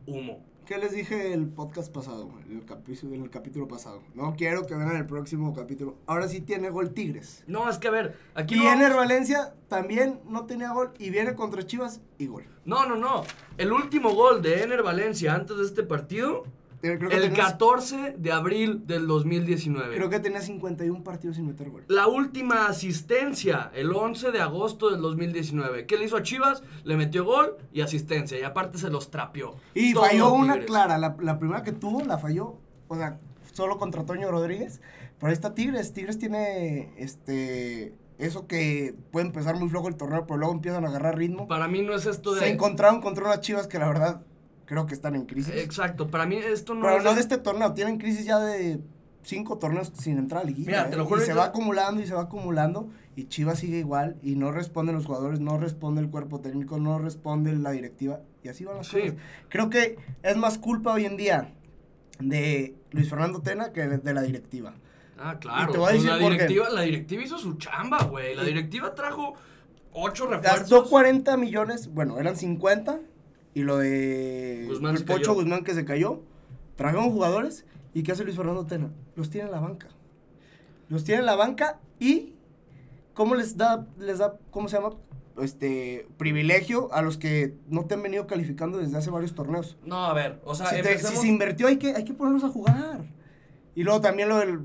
humo. 0.07 0.45
¿Qué 0.71 0.79
les 0.79 0.93
dije 0.93 1.33
el 1.33 1.49
podcast 1.49 1.93
pasado? 1.93 2.31
En 2.47 2.59
el, 2.59 2.65
capítulo, 2.65 3.13
en 3.17 3.23
el 3.25 3.31
capítulo 3.31 3.67
pasado. 3.67 4.03
No 4.15 4.37
quiero 4.37 4.69
que 4.69 4.77
vean 4.77 4.95
el 4.95 5.05
próximo 5.05 5.53
capítulo. 5.53 5.97
Ahora 6.07 6.29
sí 6.29 6.43
tiene 6.43 6.71
gol 6.71 6.95
Tigres. 6.95 7.43
No, 7.49 7.69
es 7.69 7.77
que 7.79 7.89
a 7.89 7.91
ver, 7.91 8.17
aquí 8.37 8.55
Y 8.55 8.65
vamos- 8.65 8.95
Valencia 8.95 9.53
también 9.67 10.21
no 10.29 10.47
tenía 10.47 10.71
gol. 10.71 10.93
Y 11.01 11.11
viene 11.11 11.35
contra 11.35 11.67
Chivas 11.67 12.01
y 12.19 12.29
gol. 12.29 12.45
No, 12.65 12.87
no, 12.87 12.95
no. 12.95 13.25
El 13.59 13.73
último 13.73 14.15
gol 14.15 14.43
de 14.43 14.63
Ener 14.63 14.85
Valencia 14.85 15.35
antes 15.35 15.57
de 15.57 15.65
este 15.65 15.83
partido, 15.83 16.45
Creo 16.81 16.99
que, 16.99 17.15
el 17.15 17.23
tenía, 17.23 17.45
14 17.45 18.15
de 18.17 18.33
abril 18.33 18.87
del 18.87 19.07
2019. 19.07 19.97
creo 19.97 20.09
que 20.09 20.19
tenía 20.19 20.41
51 20.41 21.05
partidos 21.05 21.37
sin 21.37 21.47
meter 21.47 21.69
gol. 21.69 21.85
La 21.89 22.07
última 22.07 22.67
asistencia, 22.69 23.71
el 23.75 23.93
11 23.93 24.33
de 24.33 24.41
agosto 24.41 24.91
del 24.91 25.03
2019. 25.03 25.85
¿Qué 25.87 25.99
le 25.99 26.07
hizo 26.07 26.17
a 26.17 26.23
Chivas? 26.23 26.63
Le 26.85 26.97
metió 26.97 27.25
gol 27.25 27.57
y 27.73 27.83
asistencia. 27.83 28.39
Y 28.39 28.43
aparte 28.43 28.79
se 28.79 28.89
los 28.89 29.11
trapeó. 29.11 29.57
Y 29.75 29.93
falló 29.93 30.33
una 30.33 30.55
Tigres. 30.55 30.67
clara. 30.69 30.97
La, 30.97 31.17
la 31.21 31.39
primera 31.39 31.63
que 31.63 31.73
tuvo 31.73 32.03
la 32.05 32.17
falló. 32.17 32.57
O 32.89 32.97
sea, 32.97 33.21
solo 33.53 33.79
contra 33.79 34.07
Toño 34.07 34.31
Rodríguez. 34.31 34.81
Pero 35.19 35.29
ahí 35.29 35.35
está 35.35 35.55
Tigres. 35.55 35.93
Tigres 35.93 36.19
tiene 36.19 36.95
este 36.97 37.95
eso 38.21 38.47
que 38.47 38.95
puede 39.11 39.27
empezar 39.27 39.57
muy 39.57 39.69
flojo 39.69 39.89
el 39.89 39.97
torneo, 39.97 40.27
pero 40.27 40.39
luego 40.39 40.53
empiezan 40.53 40.85
a 40.85 40.89
agarrar 40.89 41.17
ritmo. 41.17 41.49
Para 41.49 41.69
mí 41.69 41.81
no 41.83 41.95
es 41.95 42.05
esto 42.05 42.35
de... 42.35 42.41
Se 42.41 42.51
encontraron 42.51 43.01
contra 43.01 43.25
unas 43.25 43.41
Chivas 43.41 43.67
que 43.67 43.79
la 43.79 43.89
verdad 43.89 44.23
creo 44.71 44.87
que 44.87 44.95
están 44.95 45.17
en 45.17 45.27
crisis. 45.27 45.53
Exacto, 45.57 46.07
para 46.13 46.27
mí 46.27 46.37
esto 46.37 46.77
no 46.77 46.83
Pero 46.83 46.99
es... 46.99 47.03
no 47.05 47.13
de 47.15 47.21
este 47.21 47.39
torneo, 47.39 47.75
tienen 47.75 47.99
crisis 47.99 48.25
ya 48.25 48.39
de 48.39 48.79
cinco 49.25 49.59
torneos 49.59 49.91
sin 49.99 50.17
entrar 50.17 50.43
a 50.43 50.45
liguilla. 50.45 50.69
Mira, 50.71 50.87
te 50.89 50.95
¿eh? 50.95 50.97
lo 50.97 51.07
juro, 51.07 51.21
Y 51.21 51.27
se 51.27 51.35
va 51.35 51.47
acumulando 51.47 52.01
y 52.01 52.07
se 52.07 52.15
va 52.15 52.23
acumulando 52.23 52.89
y 53.17 53.25
Chivas 53.25 53.59
sigue 53.59 53.79
igual 53.79 54.17
y 54.23 54.37
no 54.37 54.53
responden 54.53 54.95
los 54.95 55.07
jugadores, 55.07 55.41
no 55.41 55.59
responde 55.59 56.01
el 56.01 56.09
cuerpo 56.09 56.39
técnico, 56.39 56.79
no 56.79 57.01
responde 57.01 57.53
la 57.57 57.73
directiva 57.73 58.21
y 58.45 58.49
así 58.49 58.65
van 58.65 58.77
las 58.77 58.87
Sí. 58.87 59.01
cosas. 59.01 59.15
Creo 59.49 59.71
que 59.71 59.99
es 60.23 60.37
más 60.37 60.57
culpa 60.57 60.93
hoy 60.93 61.05
en 61.05 61.17
día 61.17 61.53
de 62.21 62.77
Luis 62.93 63.11
Fernando 63.11 63.41
Tena 63.43 63.73
que 63.73 63.89
de, 63.89 64.15
la 64.15 64.23
directiva. 64.23 64.75
Ah, 65.19 65.37
claro. 65.41 65.69
Y 65.69 65.73
te 65.73 65.79
voy 65.79 65.89
a 65.89 65.91
Pues 65.91 66.03
decir 66.05 66.11
la, 66.17 66.19
por 66.21 66.31
qué. 66.31 66.33
directiva, 66.39 66.71
la 66.71 66.83
directiva 66.83 67.23
hizo 67.25 67.39
su 67.39 67.55
chamba, 67.55 68.05
güey. 68.05 68.37
La 68.37 68.45
directiva 68.45 68.95
trajo 68.95 69.35
ocho 69.93 70.29
Gastó 70.29 70.49
refuerzos. 70.53 70.89
40 70.89 71.37
millones, 71.37 71.89
bueno, 71.93 72.21
eran 72.21 72.37
50 72.37 73.01
y 73.55 73.63
lo 73.63 73.79
de 73.79 74.65
Guzmán 74.69 74.97
el 74.97 75.05
Pocho 75.05 75.21
cayó. 75.23 75.35
Guzmán 75.35 75.65
que 75.65 75.75
se 75.75 75.85
cayó, 75.85 76.21
trajeron 76.77 77.11
jugadores 77.11 77.65
y 77.95 78.03
¿qué 78.03 78.13
hace 78.13 78.25
Luis 78.25 78.37
Fernando 78.37 78.67
Tena? 78.67 78.91
Los 79.17 79.31
tiene 79.31 79.47
en 79.47 79.53
la 79.53 79.61
banca. 79.61 79.89
Los 80.89 81.05
tiene 81.05 81.21
en 81.21 81.27
la 81.27 81.37
banca 81.37 81.81
y 81.99 82.35
¿cómo 83.15 83.35
les 83.35 83.57
da, 83.57 83.87
les 83.99 84.19
da, 84.19 84.39
cómo 84.51 84.69
se 84.69 84.77
llama? 84.77 84.95
Este, 85.41 86.07
privilegio 86.19 86.93
a 86.93 87.01
los 87.03 87.17
que 87.17 87.55
no 87.69 87.87
te 87.87 87.95
han 87.95 88.03
venido 88.03 88.27
calificando 88.27 88.79
desde 88.79 88.99
hace 88.99 89.11
varios 89.11 89.35
torneos. 89.35 89.79
No, 89.85 90.05
a 90.05 90.13
ver, 90.13 90.41
o 90.45 90.55
sea, 90.55 90.67
si, 90.67 90.83
te- 90.83 90.99
si 90.99 91.17
se 91.17 91.27
invirtió 91.29 91.67
hay 91.69 91.77
que, 91.79 91.95
hay 91.95 92.05
que 92.05 92.13
ponerlos 92.13 92.45
a 92.45 92.49
jugar. 92.51 93.05
Y 93.75 93.83
luego 93.85 94.01
también 94.01 94.29
lo 94.29 94.39
del, 94.39 94.61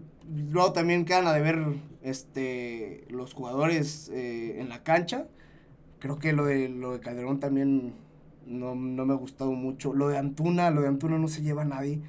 luego 0.49 0.73
también 0.73 1.05
quedan 1.05 1.27
a 1.27 1.33
deber 1.33 1.63
este, 2.01 3.05
los 3.09 3.33
jugadores 3.33 4.09
eh, 4.09 4.59
en 4.59 4.67
la 4.69 4.83
cancha. 4.83 5.27
Creo 5.99 6.19
que 6.19 6.33
lo 6.33 6.45
de, 6.45 6.67
lo 6.69 6.91
de 6.93 6.99
Calderón 6.99 7.39
también 7.39 7.93
no, 8.45 8.75
no 8.75 9.05
me 9.05 9.13
ha 9.13 9.17
gustado 9.17 9.51
mucho. 9.51 9.93
Lo 9.93 10.07
de 10.09 10.17
Antuna, 10.17 10.69
lo 10.71 10.81
de 10.81 10.87
Antuna 10.87 11.17
no 11.17 11.27
se 11.27 11.41
lleva 11.41 11.63
a 11.63 11.65
nadie. 11.65 12.01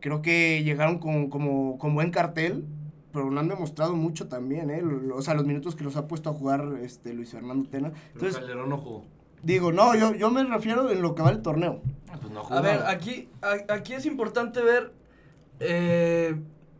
Creo 0.00 0.22
que 0.22 0.62
llegaron 0.64 0.98
con, 0.98 1.28
como, 1.30 1.78
con 1.78 1.94
buen 1.94 2.10
cartel, 2.10 2.64
pero 3.12 3.30
no 3.30 3.40
han 3.40 3.48
demostrado 3.48 3.94
mucho 3.96 4.28
también, 4.28 4.70
¿eh? 4.70 4.82
Lo- 4.82 5.16
O 5.16 5.22
sea, 5.22 5.34
los 5.34 5.46
minutos 5.46 5.74
que 5.74 5.84
los 5.84 5.96
ha 5.96 6.06
puesto 6.06 6.30
a 6.30 6.32
jugar 6.34 6.64
este, 6.82 7.14
Luis 7.14 7.30
Fernando 7.30 7.68
Tena. 7.68 7.90
Pero 7.90 8.04
Entonces, 8.12 8.38
Calderón 8.38 8.68
no 8.68 8.76
jugó. 8.78 9.04
digo, 9.42 9.72
no, 9.72 9.94
yo, 9.96 10.14
yo 10.14 10.30
me 10.30 10.44
refiero 10.44 10.90
en 10.90 11.00
lo 11.02 11.14
que 11.14 11.22
va 11.22 11.30
el 11.30 11.40
torneo. 11.42 11.80
Ah, 12.10 12.18
Pues 12.20 12.30
no 12.32 12.42
jugó. 12.44 12.54
A 12.58 12.60
ver, 12.60 12.82
aquí, 12.86 13.28
a- 13.42 13.72
aquí 13.72 13.94
es 13.94 14.04
importante 14.06 14.60
ver. 14.62 14.92
eh, 15.60 16.36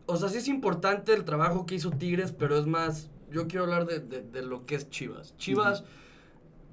o 0.09 0.17
sea, 0.17 0.29
sí 0.29 0.39
es 0.39 0.47
importante 0.49 1.13
el 1.15 1.25
trabajo 1.25 1.67
que 1.67 1.75
hizo 1.77 1.91
Tigres, 1.91 2.33
pero 2.33 2.59
es 2.59 2.67
más. 2.67 3.11
Yo 3.33 3.49
quiero 3.49 3.65
hablar 3.65 3.87
de, 3.87 3.99
de- 4.01 4.23
de 4.23 4.43
lo 4.43 4.67
que 4.67 4.75
es 4.77 4.89
Chivas. 4.91 5.35
Chivas. 5.37 5.83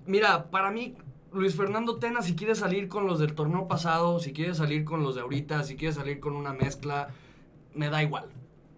Mira, 0.05 0.51
para 0.51 0.69
mí, 0.69 0.95
Luis 1.33 1.55
Fernando 1.55 1.97
Tena, 1.97 2.21
si 2.21 2.35
quiere 2.35 2.55
salir 2.55 2.87
con 2.87 3.07
los 3.07 3.19
del 3.19 3.33
torneo 3.33 3.67
pasado, 3.67 4.19
si 4.19 4.33
quiere 4.33 4.53
salir 4.53 4.85
con 4.85 5.03
los 5.03 5.15
de 5.15 5.21
ahorita, 5.21 5.63
si 5.63 5.75
quiere 5.75 5.93
salir 5.93 6.19
con 6.19 6.35
una 6.35 6.53
mezcla, 6.53 7.09
me 7.73 7.89
da 7.89 8.03
igual. 8.03 8.29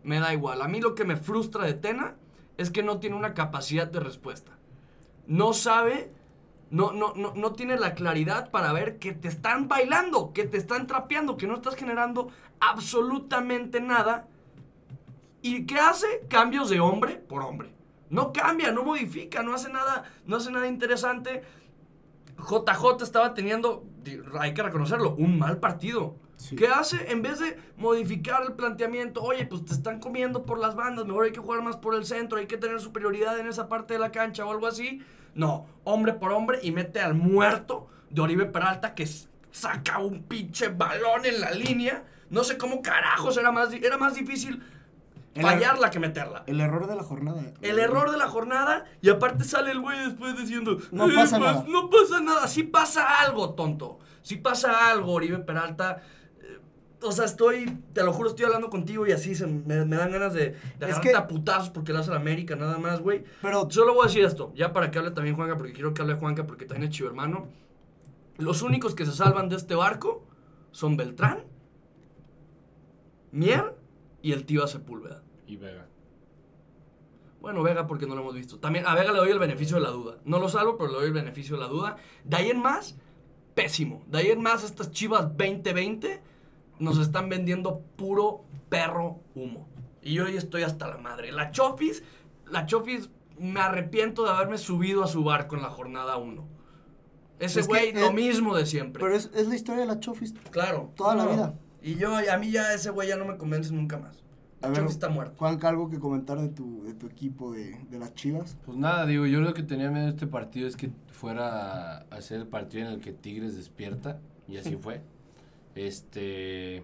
Me 0.04 0.20
da 0.20 0.34
igual. 0.34 0.62
A 0.62 0.68
mí 0.68 0.80
lo 0.80 0.96
que 0.96 1.04
me 1.04 1.18
frustra 1.18 1.66
de 1.66 1.74
Tena 1.74 2.16
es 2.58 2.70
que 2.70 2.84
no 2.84 3.00
tiene 3.00 3.16
una 3.16 3.34
capacidad 3.34 3.88
de 3.88 4.00
respuesta. 4.00 4.58
No 5.28 5.54
sabe 5.54 6.12
no, 6.70 6.92
no, 6.92 7.14
no, 7.16 7.34
no 7.36 7.54
tiene 7.54 7.78
la 7.78 7.94
claridad 7.94 8.50
para 8.52 8.74
ver 8.74 8.98
que 8.98 9.14
te 9.14 9.28
están 9.28 9.68
bailando, 9.68 10.34
que 10.34 10.46
te 10.46 10.58
están 10.58 10.88
trapeando, 10.88 11.38
que 11.38 11.48
no 11.48 11.56
estás 11.56 11.76
generando 11.76 12.32
absolutamente 12.60 13.80
nada. 13.82 14.28
¿Y 15.42 15.66
qué 15.66 15.78
hace? 15.78 16.24
Cambios 16.28 16.70
de 16.70 16.80
hombre 16.80 17.16
por 17.16 17.44
hombre. 17.44 17.74
No 18.10 18.34
cambia, 18.34 18.72
no 18.72 18.84
modifica, 18.84 19.44
no 19.44 19.54
hace 19.54 19.72
nada, 19.72 20.04
no 20.26 20.38
hace 20.38 20.52
nada 20.52 20.68
interesante. 20.68 21.44
JJ 22.46 23.04
estaba 23.04 23.34
teniendo, 23.34 23.86
hay 24.40 24.54
que 24.54 24.64
reconocerlo, 24.64 25.16
un 25.16 25.38
mal 25.40 25.58
partido. 25.58 26.16
Sí. 26.38 26.56
¿Qué 26.56 26.68
hace? 26.68 27.12
En 27.12 27.22
vez 27.22 27.40
de 27.40 27.58
modificar 27.78 28.44
el 28.44 28.54
planteamiento, 28.54 29.22
oye, 29.24 29.46
pues 29.46 29.64
te 29.66 29.74
están 29.74 30.00
comiendo 30.00 30.46
por 30.46 30.60
las 30.60 30.76
bandas, 30.76 31.06
mejor 31.06 31.26
hay 31.26 31.32
que 31.32 31.40
jugar 31.40 31.62
más 31.62 31.78
por 31.78 31.96
el 31.96 32.06
centro, 32.06 32.38
hay 32.38 32.46
que 32.46 32.58
tener 32.58 32.80
superioridad 32.82 33.40
en 33.40 33.48
esa 33.48 33.70
parte 33.70 33.94
de 33.94 34.00
la 34.00 34.12
cancha 34.12 34.46
o 34.46 34.52
algo 34.52 34.68
así. 34.68 35.02
No, 35.34 35.66
hombre 35.84 36.14
por 36.14 36.32
hombre 36.32 36.60
y 36.62 36.72
mete 36.72 37.00
al 37.00 37.14
muerto 37.14 37.88
de 38.10 38.22
Oribe 38.22 38.46
Peralta 38.46 38.96
que 38.96 39.08
saca 39.52 40.00
un 40.00 40.24
pinche 40.24 40.68
balón 40.68 41.26
en 41.26 41.40
la 41.40 41.52
línea. 41.52 42.04
No 42.30 42.44
sé 42.44 42.58
cómo 42.58 42.82
carajos 42.82 43.38
era 43.38 43.52
más, 43.52 43.72
era 43.74 43.98
más 43.98 44.16
difícil 44.16 44.62
fallarla 45.42 45.90
que 45.90 46.00
meterla. 46.00 46.44
El 46.48 46.62
error 46.62 46.88
de 46.88 46.96
la 46.96 47.04
jornada. 47.04 47.42
El 47.62 47.80
error 47.80 48.12
de 48.12 48.18
la 48.18 48.28
jornada 48.28 48.86
y 49.02 49.10
aparte 49.10 49.44
sale 49.44 49.72
el 49.72 49.80
güey 49.82 50.00
después 50.06 50.38
diciendo 50.38 50.78
No 50.92 51.10
"Eh, 51.10 51.14
pasa 51.16 51.38
pues, 51.38 51.52
nada". 51.54 51.66
No 51.68 51.90
pasa 51.90 52.20
nada, 52.22 52.48
sí 52.48 52.64
pasa 52.64 53.22
algo, 53.22 53.54
tonto. 53.54 54.00
Sí 54.22 54.38
pasa 54.38 54.90
algo, 54.90 55.12
Oribe 55.14 55.38
Peralta. 55.40 56.02
Eh, 56.42 56.60
O 57.04 57.12
sea, 57.12 57.26
estoy, 57.26 57.66
te 57.94 58.04
lo 58.04 58.14
juro, 58.14 58.30
estoy 58.30 58.46
hablando 58.46 58.70
contigo 58.70 59.06
y 59.06 59.12
así 59.12 59.36
se 59.36 59.46
me, 59.46 59.86
me 59.86 59.96
dan 59.98 60.12
ganas 60.12 60.34
de, 60.34 60.56
de 60.80 60.90
Es 60.90 60.98
que- 61.00 61.14
a 61.16 61.28
putazos 61.28 61.70
porque 61.70 61.92
le 61.94 62.00
hace 62.00 62.10
la 62.12 62.16
América 62.18 62.56
nada 62.56 62.78
más, 62.78 63.02
güey. 63.02 63.24
Pero 63.42 63.70
Solo 63.70 63.94
voy 63.94 64.06
a 64.06 64.08
decir 64.08 64.24
esto, 64.24 64.52
ya 64.56 64.72
para 64.74 64.90
que 64.90 65.00
hable 65.00 65.12
también 65.12 65.36
Juanca, 65.36 65.58
porque 65.58 65.74
quiero 65.74 65.94
que 65.94 66.02
hable 66.02 66.16
Juanca 66.16 66.48
porque 66.48 66.66
también 66.66 66.90
es 66.90 66.96
chivo 66.98 67.10
hermano. 67.10 67.48
Los 68.38 68.62
únicos 68.62 68.96
que 68.96 69.06
se 69.06 69.12
salvan 69.12 69.50
de 69.50 69.56
este 69.58 69.76
barco 69.76 70.26
son 70.72 70.98
Beltrán, 70.98 71.44
Mier 73.32 73.76
y 74.22 74.32
el 74.32 74.46
tío 74.46 74.66
Sepúlveda. 74.68 75.22
Y 75.48 75.58
Vega. 75.58 75.88
Bueno, 77.42 77.62
Vega 77.62 77.86
porque 77.86 78.08
no 78.08 78.16
lo 78.16 78.22
hemos 78.22 78.34
visto. 78.34 78.60
También 78.60 78.88
a 78.88 78.96
Vega 78.96 79.12
le 79.12 79.20
doy 79.20 79.30
el 79.30 79.40
beneficio 79.40 79.78
de 79.78 79.84
la 79.84 79.92
duda. 79.92 80.18
No 80.26 80.40
lo 80.40 80.50
salvo, 80.50 80.78
pero 80.78 80.90
le 80.90 80.96
doy 80.96 81.06
el 81.08 81.14
beneficio 81.14 81.56
de 81.56 81.62
la 81.62 81.68
duda. 81.68 81.98
De 82.24 82.38
ahí 82.38 82.50
en 82.50 82.60
más, 82.60 82.98
pésimo. 83.54 84.04
De 84.08 84.18
ahí 84.20 84.32
en 84.32 84.42
más, 84.42 84.64
estas 84.64 84.92
chivas 84.92 85.38
2020 85.38 86.22
nos 86.80 86.98
están 86.98 87.30
vendiendo 87.30 87.82
puro 87.96 88.46
perro 88.70 89.20
humo. 89.36 89.68
Y 90.02 90.14
yo 90.14 90.26
hoy 90.26 90.38
estoy 90.38 90.64
hasta 90.64 90.88
la 90.88 90.98
madre. 90.98 91.32
La 91.32 91.52
Chofis, 91.52 92.04
la 92.48 92.66
Chofis, 92.66 93.10
me 93.38 93.60
arrepiento 93.60 94.24
de 94.24 94.32
haberme 94.32 94.58
subido 94.58 95.04
a 95.04 95.08
su 95.08 95.24
barco 95.24 95.56
en 95.56 95.62
la 95.62 95.70
jornada 95.70 96.18
1. 96.18 96.48
Ese 97.40 97.62
güey, 97.64 97.94
lo 97.94 98.14
mismo 98.14 98.56
de 98.56 98.66
siempre. 98.66 99.04
Pero 99.04 99.16
es, 99.16 99.30
es 99.36 99.48
la 99.48 99.56
historia 99.56 99.82
de 99.82 99.88
la 99.88 100.00
Chofis. 100.00 100.34
claro. 100.52 100.94
toda 100.96 101.16
la 101.16 101.26
vida. 101.26 101.60
Y 101.82 101.96
yo, 101.96 102.16
a 102.16 102.38
mí 102.38 102.50
ya 102.50 102.74
ese 102.74 102.90
güey 102.90 103.10
ya 103.10 103.18
no 103.18 103.26
me 103.26 103.38
convence 103.38 103.72
nunca 103.72 104.00
más. 104.00 104.24
A 104.66 104.70
ver, 104.70 104.84
está 104.86 105.10
muerto. 105.10 105.46
Algo 105.46 105.90
que 105.90 106.00
comentar 106.00 106.40
de 106.40 106.50
tu, 106.50 106.84
de 106.84 106.94
tu 106.94 107.06
equipo 107.06 107.52
de, 107.52 107.78
de 107.90 108.00
las 108.00 108.16
Chivas. 108.16 108.58
Pues 108.66 108.78
nada, 108.78 109.06
digo, 109.06 109.28
yo 109.28 109.42
lo 109.42 109.54
que 109.54 109.62
tenía 109.62 109.92
miedo 109.92 110.06
de 110.06 110.12
este 110.12 110.26
partido 110.26 110.68
es 110.68 110.76
que 110.76 110.90
fuera 111.12 111.98
a 111.98 112.22
ser 112.22 112.42
el 112.42 112.48
partido 112.48 112.88
en 112.88 112.94
el 112.94 113.00
que 113.00 113.14
Tigres 113.14 113.56
despierta, 113.56 114.20
y 114.48 114.58
así 114.58 114.76
fue. 114.82 115.02
Este. 115.76 116.84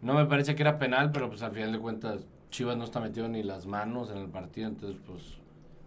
No 0.00 0.14
me 0.14 0.24
parece 0.24 0.54
que 0.54 0.62
era 0.62 0.78
penal, 0.78 1.12
pero 1.12 1.28
pues 1.28 1.42
al 1.42 1.52
final 1.52 1.72
de 1.72 1.78
cuentas, 1.78 2.26
Chivas 2.50 2.76
no 2.76 2.84
está 2.84 2.98
metido 2.98 3.28
ni 3.28 3.42
las 3.42 3.66
manos 3.66 4.10
en 4.10 4.18
el 4.18 4.28
partido, 4.28 4.68
entonces 4.68 4.98
pues. 5.06 5.38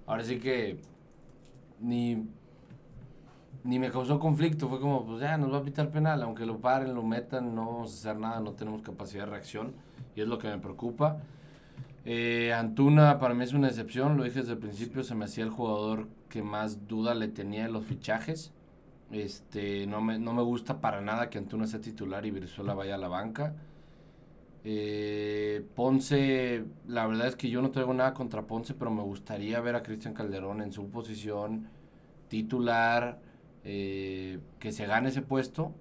Ahora 0.06 0.24
sí 0.24 0.38
que. 0.38 0.80
Ni. 1.80 2.28
Ni 3.64 3.80
me 3.80 3.90
causó 3.90 4.20
conflicto, 4.20 4.68
fue 4.70 4.80
como, 4.80 5.04
pues 5.08 5.22
ya 5.22 5.40
nos 5.40 5.52
va 5.52 5.58
a 5.58 5.64
pitar 5.64 5.90
penal, 5.90 6.22
aunque 6.22 6.46
lo 6.46 6.60
paren, 6.60 6.94
lo 6.94 7.02
metan, 7.02 7.56
no 7.56 7.66
vamos 7.66 7.92
a 7.92 7.96
hacer 7.96 8.22
nada, 8.22 8.40
no 8.40 8.52
tenemos 8.52 8.84
capacidad 8.84 9.26
de 9.26 9.32
reacción, 9.32 9.74
y 10.15 10.21
es 10.21 10.27
lo 10.27 10.38
que 10.38 10.47
me 10.47 10.58
preocupa. 10.58 11.17
Eh, 12.05 12.53
Antuna 12.53 13.19
para 13.19 13.34
mí 13.34 13.43
es 13.43 13.53
una 13.53 13.67
excepción, 13.67 14.17
lo 14.17 14.23
dije 14.23 14.39
desde 14.39 14.53
el 14.53 14.60
principio, 14.60 15.03
se 15.03 15.15
me 15.15 15.25
hacía 15.25 15.43
el 15.43 15.49
jugador 15.49 16.08
que 16.29 16.43
más 16.43 16.88
duda 16.88 17.15
le 17.15 17.27
tenía 17.27 17.63
de 17.63 17.71
los 17.71 17.86
fichajes. 17.86 18.51
Este, 19.12 19.88
no 19.88 20.01
me, 20.01 20.19
no 20.19 20.34
me 20.34 20.41
gusta 20.41 20.81
para 20.81 21.01
nada 21.01 21.29
que 21.29 21.38
Antuna 21.38 21.67
sea 21.67 21.81
titular 21.81 22.25
y 22.25 22.31
Brizuela 22.31 22.73
vaya 22.73 22.95
a 22.95 22.97
la 22.97 23.08
banca. 23.08 23.55
Eh, 24.67 25.63
Ponce, 25.75 26.65
la 26.88 27.05
verdad 27.05 27.27
es 27.27 27.36
que 27.36 27.49
yo 27.49 27.62
no 27.62 27.69
traigo 27.69 27.93
nada 27.93 28.15
contra 28.15 28.47
Ponce, 28.47 28.73
pero 28.73 28.89
me 28.89 29.03
gustaría 29.03 29.60
ver 29.62 29.75
a 29.75 29.84
Cristian 29.84 30.15
Calderón 30.15 30.62
en 30.62 30.71
su 30.71 30.89
posición 30.89 31.67
titular, 32.29 33.19
eh, 33.63 34.39
que 34.60 34.71
se 34.71 34.88
gane 34.88 35.10
ese 35.10 35.21
puesto. 35.21 35.71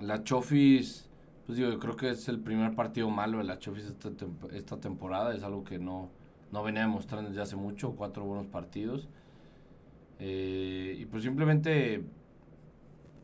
La 0.00 0.24
Chofis, 0.24 1.09
pues 1.50 1.58
digo, 1.58 1.72
yo 1.72 1.80
creo 1.80 1.96
que 1.96 2.10
es 2.10 2.28
el 2.28 2.38
primer 2.38 2.76
partido 2.76 3.10
malo 3.10 3.38
de 3.38 3.44
la 3.44 3.58
Chofis 3.58 3.86
esta, 3.86 4.08
esta 4.52 4.78
temporada. 4.78 5.34
Es 5.34 5.42
algo 5.42 5.64
que 5.64 5.80
no, 5.80 6.08
no 6.52 6.62
venía 6.62 6.82
demostrando 6.82 7.28
desde 7.28 7.42
hace 7.42 7.56
mucho, 7.56 7.96
cuatro 7.96 8.24
buenos 8.24 8.46
partidos. 8.46 9.08
Eh, 10.20 10.94
y 10.96 11.06
pues 11.06 11.24
simplemente, 11.24 12.04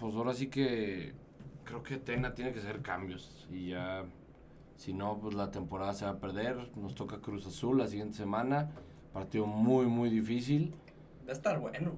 pues 0.01 0.17
ahora 0.17 0.35
sí 0.35 0.49
que 0.49 1.15
creo 1.63 1.85
que 1.85 1.99
Tena 1.99 2.35
tiene 2.35 2.53
que 2.53 2.59
hacer 2.59 2.83
cambios. 2.83 3.47
Y 3.49 3.69
ya, 3.69 4.05
si 4.75 4.93
no, 4.93 5.21
pues 5.21 5.37
la 5.37 5.53
temporada 5.53 5.93
se 5.93 6.05
va 6.05 6.11
a 6.11 6.19
perder. 6.19 6.73
Nos 6.75 6.97
toca 6.97 7.21
Cruz 7.21 7.47
Azul 7.47 7.79
la 7.79 7.87
siguiente 7.87 8.17
semana. 8.17 8.73
Partido 9.13 9.47
muy, 9.47 9.87
muy 9.87 10.11
difícil. 10.11 10.75
Va 11.27 11.31
a 11.31 11.33
estar 11.33 11.59
bueno. 11.59 11.93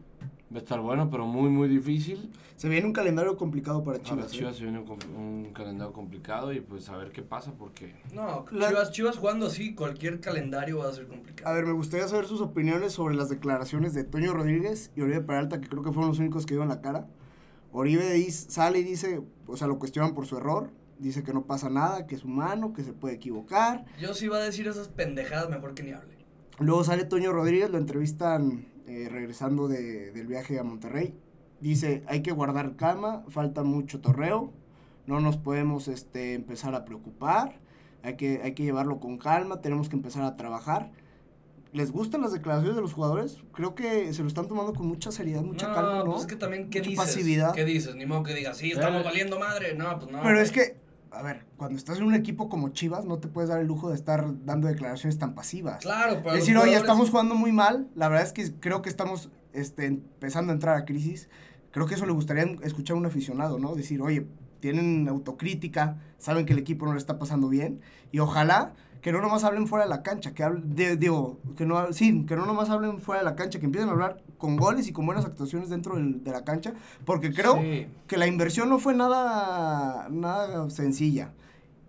Va 0.51 0.57
a 0.57 0.59
estar 0.59 0.81
bueno, 0.81 1.11
pero 1.11 1.27
muy, 1.27 1.51
muy 1.51 1.69
difícil. 1.69 2.31
Se 2.57 2.69
viene 2.71 2.87
un 2.87 2.95
calendario 2.95 3.37
complicado 3.37 3.85
para 3.85 3.99
Para 3.99 4.09
Chivas. 4.09 4.33
¿eh? 4.33 4.37
Chivas 4.37 4.57
se 4.57 4.63
viene 4.65 4.79
un, 4.79 5.53
calendario 5.53 5.93
complicado 5.93 6.53
y 6.53 6.61
pues 6.61 6.89
a 6.89 6.97
ver 6.97 7.13
qué 7.13 7.21
pasa 7.23 7.53
porque 7.59 7.95
No, 8.15 8.47
La- 8.51 8.69
Chivas, 8.69 8.91
Chivas 8.91 9.17
jugando 9.19 9.47
así, 9.47 9.75
cualquier 9.75 10.21
calendario 10.21 10.79
va 10.79 10.89
a 10.89 10.93
ser 10.93 11.07
complicado. 11.07 11.51
A 11.51 11.53
ver, 11.53 11.67
me 11.67 11.73
gustaría 11.73 12.09
saber 12.09 12.25
sus 12.27 12.41
opiniones 12.41 12.93
sobre 12.93 13.15
las 13.15 13.29
declaraciones 13.29 13.93
de 13.93 14.05
Toño 14.05 14.33
Rodríguez 14.33 14.91
y 14.97 15.03
Oribe 15.03 15.21
Peralta, 15.21 15.61
que 15.61 15.69
creo 15.69 15.83
que 15.83 15.93
fueron 15.93 16.09
los 16.09 16.19
únicos 16.19 16.47
que 16.47 16.55
dieron 16.55 16.69
la 16.69 16.81
cara. 16.81 17.07
Oribe 17.71 18.11
dice- 18.15 18.51
sale 18.51 18.79
y 18.79 18.85
dice, 18.85 19.21
o 19.47 19.57
sea, 19.59 19.67
lo 19.67 19.79
cuestionan 19.79 20.15
por 20.15 20.27
su 20.27 20.39
error, 20.39 20.71
dice 20.99 21.23
que 21.23 21.35
no 21.35 21.45
pasa 21.45 21.69
nada, 21.69 22.07
que 22.07 22.15
es 22.15 22.25
humano, 22.25 22.73
que 22.73 22.83
se 22.83 22.95
puede 22.95 23.15
equivocar. 23.17 23.85
Yo 24.01 24.15
sí 24.15 24.25
iba 24.25 24.39
a 24.39 24.41
decir 24.41 24.67
esas 24.67 24.89
pendejadas, 24.89 25.51
mejor 25.51 25.75
que 25.75 25.83
ni 25.83 25.93
hable. 25.93 26.17
Luego 26.59 26.83
sale 26.83 27.05
Toño 27.05 27.33
Rodríguez, 27.33 27.69
lo 27.71 27.77
entrevistan 27.79 28.67
eh, 28.89 29.09
regresando 29.11 29.69
de- 29.69 30.11
del 30.13 30.27
viaje 30.27 30.59
a 30.59 30.65
Monterrey. 30.65 31.15
Dice, 31.61 32.03
hay 32.07 32.23
que 32.23 32.33
guardar 32.33 32.77
calma, 32.77 33.25
falta 33.29 33.63
mucho 33.65 34.01
torreo, 34.01 34.53
no 35.07 35.21
nos 35.21 35.37
podemos 35.37 35.89
este, 35.89 36.35
empezar 36.35 36.75
a 36.75 36.85
preocupar, 36.85 37.61
hay 38.03 38.17
que, 38.17 38.41
hay 38.43 38.53
que 38.55 38.63
llevarlo 38.63 39.01
con 39.01 39.19
calma, 39.19 39.61
tenemos 39.61 39.89
que 39.89 39.97
empezar 39.97 40.23
a 40.23 40.37
trabajar. 40.37 40.91
les 41.73 41.93
gustan 41.93 42.23
las 42.23 42.33
declaraciones 42.33 42.77
de 42.77 42.81
los 42.83 42.95
jugadores, 42.95 43.39
creo 43.53 43.75
que 43.75 44.13
se 44.15 44.23
lo 44.23 44.29
están 44.29 44.49
tomando 44.49 44.73
con 44.73 44.87
mucha 44.87 45.13
seriedad, 45.13 45.43
mucha 45.43 45.67
calma, 45.75 45.99
¿no? 45.99 46.13
Pues 46.13 46.21
es 46.23 46.27
que 46.27 46.37
también, 46.37 46.71
¿qué 46.71 46.79
Mucha 46.79 46.91
dices? 46.91 47.05
pasividad. 47.05 47.53
¿Qué 47.55 47.65
dices? 47.67 47.95
Ni 47.95 48.07
modo 48.07 48.23
que 48.23 48.33
digas, 48.35 48.57
sí, 48.57 48.71
estamos 48.73 49.05
valiendo 49.05 49.39
madre. 49.39 49.75
No, 49.75 49.99
pues 49.99 50.11
no. 50.11 50.19
Pero 50.23 50.31
güey. 50.35 50.43
es 50.45 50.51
que, 50.51 50.77
a 51.11 51.23
ver, 51.23 51.47
cuando 51.57 51.77
estás 51.77 51.99
en 51.99 52.05
un 52.05 52.15
equipo 52.15 52.49
como 52.49 52.71
Chivas, 52.71 53.05
no 53.05 53.19
te 53.19 53.29
puedes 53.29 53.51
dar 53.51 53.61
el 53.61 53.67
lujo 53.67 53.89
de 53.89 53.95
estar 53.95 54.27
dando 54.45 54.69
declaraciones 54.69 55.19
tan 55.19 55.35
pasivas. 55.35 55.83
Claro, 55.83 56.21
pero. 56.23 56.35
Decir, 56.35 56.57
oye, 56.57 56.75
estamos 56.75 57.11
jugando 57.11 57.35
muy 57.35 57.53
mal. 57.53 57.89
La 57.95 58.09
verdad 58.09 58.27
es 58.27 58.33
que 58.33 58.53
creo 58.61 58.83
que 58.83 58.89
estamos 58.89 59.31
este, 59.53 59.87
empezando 59.87 60.53
a 60.53 60.55
entrar 60.55 60.77
a 60.77 60.85
crisis. 60.85 61.29
Creo 61.71 61.87
que 61.87 61.95
eso 61.95 62.07
le 62.07 62.13
gustaría 62.13 62.45
escuchar 62.63 62.97
a 62.97 63.01
un 63.01 63.07
aficionado, 63.07 63.59
¿no? 63.59 63.75
Decir, 63.75 64.01
oye, 64.03 64.27
tienen 64.61 65.09
autocrítica, 65.09 65.99
saben 66.19 66.47
que 66.47 66.53
el 66.53 66.59
equipo 66.59 66.87
no 66.87 66.93
le 66.93 66.99
está 66.99 67.19
pasando 67.19 67.49
bien. 67.49 67.81
Y 68.11 68.19
ojalá 68.19 68.75
que 69.01 69.13
no 69.13 69.21
nomás 69.21 69.45
hablen 69.45 69.67
fuera 69.67 69.85
de 69.85 69.91
la 69.91 70.03
cancha, 70.03 70.35
que 70.35 70.43
hablen, 70.43 70.75
de- 70.75 70.97
digo, 70.97 71.39
que 71.57 71.65
no, 71.67 71.93
sí, 71.93 72.25
que 72.27 72.35
no 72.37 72.47
nomás 72.47 72.69
hablen 72.71 72.99
fuera 73.01 73.21
de 73.23 73.25
la 73.25 73.37
cancha, 73.37 73.59
que 73.61 73.67
empiecen 73.67 73.89
a 73.89 73.93
hablar 73.93 74.23
con 74.39 74.57
goles 74.57 74.89
y 74.89 74.93
con 74.93 75.07
buenas 75.07 75.25
actuaciones 75.25 75.69
dentro 75.71 75.95
del- 75.97 76.23
de 76.25 76.31
la 76.33 76.45
cancha, 76.45 76.73
porque 77.05 77.33
creo 77.33 77.57
Sí. 77.61 77.87
que 78.07 78.17
la 78.17 78.27
inversión 78.27 78.69
no 78.69 78.79
fue 78.79 78.95
nada, 78.95 80.09
nada 80.11 80.69
sencilla. 80.71 81.33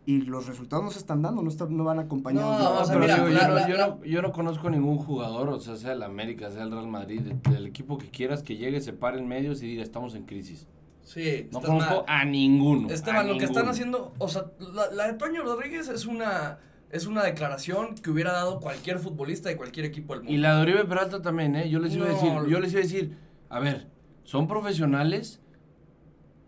Y 0.06 0.22
los 0.22 0.48
resultados 0.48 0.84
no 0.84 0.90
se 0.92 0.98
están 0.98 1.22
dando, 1.22 1.42
no, 1.44 1.50
están- 1.50 1.76
no 1.78 1.84
van 1.84 2.00
acompañados. 2.00 2.60
No, 2.60 2.72
de- 2.74 2.78
o 2.80 2.86
sea, 2.86 2.94
pero 3.00 3.00
mira, 3.00 3.16
digo, 3.16 3.28
la- 3.28 3.42
yo, 3.42 3.48
no, 3.48 3.54
la- 3.56 3.68
yo 3.68 3.78
no- 3.78 4.04
yo 4.06 4.22
no 4.24 4.32
conozco 4.32 4.70
ningún 4.70 4.98
jugador, 4.98 5.50
o 5.50 5.60
sea, 5.60 5.76
sea 5.76 5.92
el 5.94 6.02
América, 6.02 6.50
sea 6.50 6.64
el 6.64 6.72
Real 6.72 6.88
Madrid, 6.88 7.22
de- 7.22 7.52
del 7.52 7.68
equipo 7.68 7.98
que 8.00 8.10
quieras 8.10 8.42
que 8.42 8.58
llegue, 8.58 8.82
se 8.82 8.94
pare 8.94 9.20
en 9.20 9.28
medios 9.28 9.62
y 9.62 9.68
diga, 9.68 9.84
estamos 9.84 10.16
en 10.16 10.24
crisis. 10.26 10.68
Sí, 11.04 11.48
No 11.52 11.60
conozco 11.62 11.96
mal. 11.96 12.04
a 12.08 12.26
ninguno. 12.26 12.90
Esteban, 12.90 13.26
a 13.26 13.32
lo 13.34 13.38
que 13.38 13.46
están 13.46 13.68
haciendo, 13.68 14.14
o 14.20 14.28
sea, 14.28 14.46
la, 14.60 14.92
la 14.92 15.08
de 15.08 15.14
Toño 15.14 15.44
Rodríguez 15.44 15.90
es 15.90 16.06
una, 16.06 16.60
es 16.92 17.06
una 17.06 17.24
declaración 17.24 17.96
que 17.96 18.10
hubiera 18.10 18.34
dado 18.34 18.60
cualquier 18.60 19.00
futbolista 19.00 19.50
de 19.50 19.58
cualquier 19.58 19.86
equipo 19.86 20.14
del 20.14 20.24
mundo. 20.24 20.34
Y 20.34 20.38
la 20.38 20.56
de 20.56 20.62
Oribe 20.62 20.86
Peralta 20.86 21.22
también, 21.22 21.56
¿eh? 21.56 21.70
Yo 21.70 21.80
les 21.80 21.96
iba 21.96 22.06
a 22.06 22.10
decir, 22.10 22.32
yo 22.48 22.60
les 22.60 22.72
iba 22.72 22.80
a 22.80 22.84
decir, 22.84 23.18
a 23.50 23.60
ver, 23.60 23.88
son 24.24 24.48
profesionales, 24.48 25.42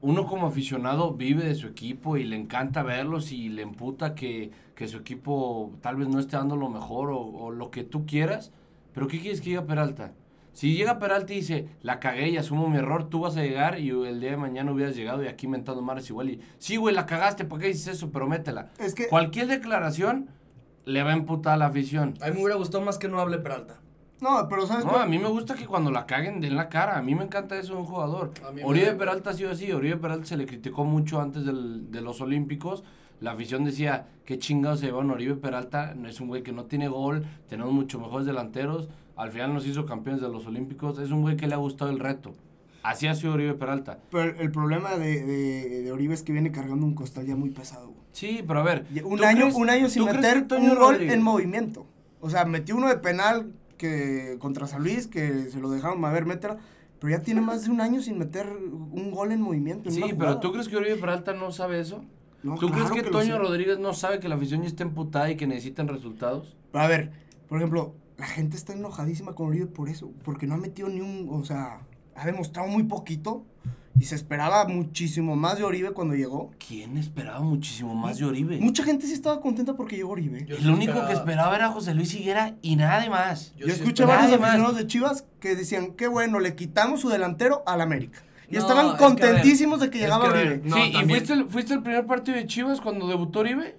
uno 0.01 0.25
como 0.25 0.47
aficionado 0.47 1.13
vive 1.13 1.43
de 1.43 1.56
su 1.56 1.67
equipo 1.67 2.17
y 2.17 2.23
le 2.23 2.36
encanta 2.36 2.82
verlos 2.82 3.32
y 3.32 3.49
le 3.49 3.62
emputa 3.62 4.15
que, 4.15 4.51
que 4.75 4.88
su 4.88 4.97
equipo 4.97 5.73
tal 5.82 5.95
vez 5.95 6.08
no 6.08 6.19
esté 6.19 6.38
dando 6.38 6.56
lo 6.56 6.69
mejor 6.69 7.12
o, 7.12 7.19
o 7.19 7.51
lo 7.51 7.69
que 7.69 7.84
tú 7.84 8.06
quieras, 8.06 8.51
pero 8.93 9.08
¿qué 9.08 9.19
quieres 9.19 9.41
que 9.41 9.49
diga 9.51 9.65
Peralta? 9.65 10.13
Si 10.54 10.76
llega 10.76 11.00
Peralta 11.00 11.32
y 11.34 11.38
dice, 11.38 11.70
la 11.82 12.00
cagué 12.00 12.30
y 12.30 12.38
asumo 12.38 12.68
mi 12.70 12.78
error, 12.78 13.10
tú 13.10 13.22
vas 13.22 13.38
a 13.38 13.42
llegar 13.42 13.80
y 13.80 13.90
el 13.90 14.20
día 14.20 14.32
de 14.32 14.38
mañana 14.38 14.72
hubieras 14.72 14.96
llegado 14.96 15.24
y 15.24 15.28
aquí 15.28 15.48
mentando 15.48 15.82
mares 15.82 16.10
igual 16.10 16.30
y, 16.30 16.42
sí, 16.58 16.76
güey, 16.78 16.94
la 16.94 17.06
cagaste, 17.06 17.46
¿por 17.46 17.60
qué 17.60 17.68
dices 17.68 17.88
eso? 17.96 18.12
Pero 18.12 18.28
métela. 18.28 18.72
Es 18.78 18.94
que, 18.94 19.08
Cualquier 19.08 19.48
declaración 19.48 20.30
le 20.86 21.04
va 21.04 21.12
a 21.12 21.14
emputar 21.14 21.54
a 21.54 21.58
la 21.58 21.68
afición. 21.68 22.16
A 22.22 22.28
mí 22.28 22.34
me 22.34 22.40
hubiera 22.42 22.56
gustado 22.56 22.84
más 22.84 22.98
que 22.98 23.08
no 23.08 23.20
hable 23.22 23.38
Peralta. 23.38 23.80
no, 24.20 24.48
pero 24.50 24.68
¿sabes 24.68 24.84
No, 24.84 24.92
cuál? 24.92 25.04
a 25.04 25.06
mí 25.06 25.20
me 25.20 25.30
gusta 25.30 25.56
que 25.56 25.66
cuando 25.66 25.90
la 25.90 26.06
caguen 26.06 26.42
den 26.42 26.56
la 26.58 26.68
cara. 26.70 26.98
A 26.98 27.02
mí 27.02 27.16
me 27.16 27.24
encanta 27.24 27.58
eso 27.58 27.74
de 27.76 27.80
un 27.80 27.86
jugador. 27.86 28.32
Oribe 28.64 28.94
Peralta 28.94 29.30
ha 29.30 29.34
sido 29.34 29.52
así. 29.52 29.72
Oribe 29.72 29.98
Peralta 29.98 30.26
se 30.26 30.38
le 30.38 30.46
criticó 30.46 30.84
mucho 30.84 31.22
antes 31.22 31.46
del- 31.46 31.90
de 31.92 32.02
los 32.02 32.20
Olímpicos. 32.20 32.84
La 33.21 33.31
afición 33.31 33.63
decía, 33.63 34.07
qué 34.25 34.38
chingados 34.38 34.79
se 34.81 34.88
llevaron 34.88 35.12
Oribe 35.12 35.36
Peralta. 35.36 35.95
Es 36.05 36.19
un 36.19 36.27
güey 36.27 36.43
que 36.43 36.51
no 36.51 36.65
tiene 36.65 36.88
gol. 36.89 37.25
Tenemos 37.47 37.71
mucho 37.71 37.99
mejores 37.99 38.25
delanteros. 38.27 38.89
Al 39.15 39.31
final 39.31 39.53
nos 39.53 39.65
hizo 39.67 39.86
campeones 39.86 40.21
de 40.21 40.27
los 40.29 40.45
Olímpicos. 40.47 40.99
Es 40.99 41.12
un 41.12 41.21
güey 41.21 41.38
que 41.38 41.47
le 41.47 41.53
ha 41.53 41.57
gustado 41.57 41.91
el 41.91 41.99
reto. 41.99 42.34
Así 42.84 43.05
ha 43.05 43.13
sido 43.13 43.34
Oribe 43.34 43.53
Peralta. 43.53 43.99
Pero 44.10 44.36
el 44.41 44.51
problema 44.51 44.95
de, 44.97 45.23
de, 45.23 45.81
de 45.84 45.91
Oribe 45.91 46.15
es 46.15 46.23
que 46.23 46.31
viene 46.34 46.51
cargando 46.51 46.84
un 46.86 46.95
costal 46.95 47.25
ya 47.27 47.36
muy 47.36 47.51
pesado. 47.51 47.89
güey. 47.89 47.99
Sí, 48.12 48.43
pero 48.47 48.60
a 48.62 48.63
ver. 48.63 48.88
Un 49.05 49.17
¿tú 49.19 49.23
año, 49.23 49.41
crees- 49.41 49.55
un 49.55 49.69
año 49.69 49.88
sin 49.88 50.03
meter 50.05 50.38
un 50.57 50.69
gol 50.69 50.95
Rodríguez- 50.95 51.13
en 51.13 51.21
movimiento. 51.21 51.86
O 52.21 52.29
sea, 52.31 52.45
metió 52.45 52.75
uno 52.75 52.88
de 52.89 52.97
penal 52.97 53.51
que 53.77 54.38
contra 54.39 54.65
San 54.65 54.81
Luis, 54.81 55.05
que 55.07 55.43
se 55.51 55.60
lo 55.60 55.69
dejaron 55.69 56.03
a 56.03 56.12
ver, 56.12 56.25
métela. 56.25 56.57
Pero 56.99 57.15
ya 57.17 57.21
tiene 57.23 57.41
más 57.41 57.63
de 57.65 57.69
un 57.71 57.81
año 57.81 58.01
sin 58.01 58.17
meter 58.17 58.47
un 58.47 59.12
gol 59.12 59.31
en 59.31 59.41
movimiento. 59.41 59.89
en 59.89 59.95
Sí, 59.95 60.03
pero. 60.17 60.39
¿tú 60.39 60.51
crees 60.51 60.67
que 60.67 60.77
Oribe 60.77 60.95
Peralta 60.97 61.34
no 61.34 61.51
sabe 61.51 61.79
eso? 61.79 62.03
No, 62.43 62.56
¿Tú 62.56 62.67
claro 62.69 62.89
crees 62.89 63.04
que, 63.04 63.10
Toño. 63.12 63.38
Rodríguez 63.38 63.80
no 63.80 63.93
sabe 63.93 64.19
que 64.19 64.27
la 64.27 64.36
afición 64.36 64.62
ya 64.62 64.67
está 64.67 64.84
emputada 64.84 65.30
y 65.30 65.36
que 65.38 65.45
necesitan 65.47 65.88
resultados? 65.88 66.56
Pero 66.71 66.84
a 66.84 66.88
ver, 66.88 67.12
por 67.47 67.58
ejemplo, 67.60 67.93
la 68.17 68.25
gente 68.25 68.58
está 68.58 68.73
enojadísima 68.73 69.34
con 69.34 69.47
Oribe 69.47 69.67
por 69.67 69.89
eso, 69.89 70.12
porque 70.23 70.47
no 70.47 70.56
ha 70.56 70.58
metido 70.58 70.89
ni 70.89 71.01
un, 71.01 71.27
o 71.32 71.43
sea, 71.45 71.82
ha 72.15 72.25
demostrado 72.25 72.67
muy 72.67 72.84
poquito 72.84 73.43
y 73.99 74.06
se 74.06 74.15
esperaba 74.15 74.67
muchísimo 74.67 75.36
más 75.36 75.58
de 75.60 75.63
Oribe 75.65 75.91
cuando 75.91 76.15
llegó. 76.15 76.49
¿Quién 76.65 76.97
esperaba 76.97 77.41
muchísimo 77.41 77.93
más 77.93 78.17
de 78.17 78.25
Oribe? 78.25 78.58
Mucha 78.60 78.84
gente 78.84 79.06
sí 79.06 79.13
estaba 79.13 79.39
contenta 79.41 79.75
porque 79.75 79.97
llegó 79.97 80.12
Oribe. 80.12 80.45
Yo 80.47 80.56
el 80.56 80.62
sí 80.63 80.67
único 80.69 80.93
esperaba- 80.93 81.08
que 81.08 81.13
esperaba 81.13 81.56
era 81.56 81.69
José 81.69 81.93
Luis 81.93 82.13
Higuera 82.15 82.56
y 82.63 82.75
nada 82.75 83.01
de 83.01 83.10
más. 83.10 83.54
Yo, 83.58 83.67
sí 83.67 83.73
escuché 83.73 84.04
a 84.04 84.08
varios 84.08 84.32
aficionados 84.34 84.77
de 84.77 84.88
Chivas 84.88 85.25
que 85.39 85.56
decían, 85.56 85.91
qué 85.93 86.08
bueno, 86.08 86.39
le 86.39 86.56
quitamos 86.56 87.01
su 87.01 87.10
delantero 87.10 87.62
al 87.67 87.82
América. 87.82 88.23
Y 88.52 88.56
No, 88.56 88.60
estaban 88.60 88.88
es 88.88 88.92
que, 88.94 89.04
a 89.04 89.08
ver, 89.08 89.18
contentísimos 89.18 89.80
de 89.80 89.90
que 89.90 90.00
llegaba 90.00 90.32
que, 90.32 90.38
a 90.38 90.42
Oribe. 90.42 90.62
No, 90.64 90.76
sí, 90.76 90.94
y 90.94 91.06
fuiste 91.06 91.34
el, 91.34 91.46
fuiste 91.46 91.74
el 91.74 91.82
primer 91.82 92.06
partido 92.06 92.38
de 92.38 92.46
Chivas 92.46 92.82
cuando 92.82 93.08
debutó 93.08 93.40
Oribe. 93.40 93.78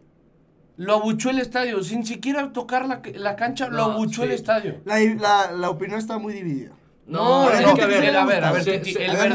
Lo 0.76 0.94
abuchó 0.94 1.30
el 1.30 1.38
estadio, 1.38 1.82
sin 1.82 2.04
siquiera 2.06 2.52
tocar 2.52 2.86
la, 2.86 3.02
la 3.14 3.36
cancha, 3.36 3.68
lo 3.68 3.84
abuchó 3.84 4.22
sí. 4.22 4.28
el 4.28 4.32
estadio. 4.32 4.80
La, 4.84 4.98
la, 4.98 5.52
la 5.52 5.70
opinión 5.70 5.98
está 5.98 6.18
muy 6.18 6.32
dividida. 6.32 6.72
No, 7.06 7.50
es 7.50 7.60
que 7.74 7.82
a 7.82 7.86
ver, 7.86 8.04
sí 8.04 8.10
me 8.10 8.16
a 8.16 8.24
ver, 8.24 8.44
a 8.44 8.52
ver, 8.52 8.64
gusta. 8.64 8.72
Titi, 8.72 8.90
Sí, 8.92 8.96
sí, 8.96 9.02
el 9.02 9.10
a 9.10 9.14
ver, 9.14 9.32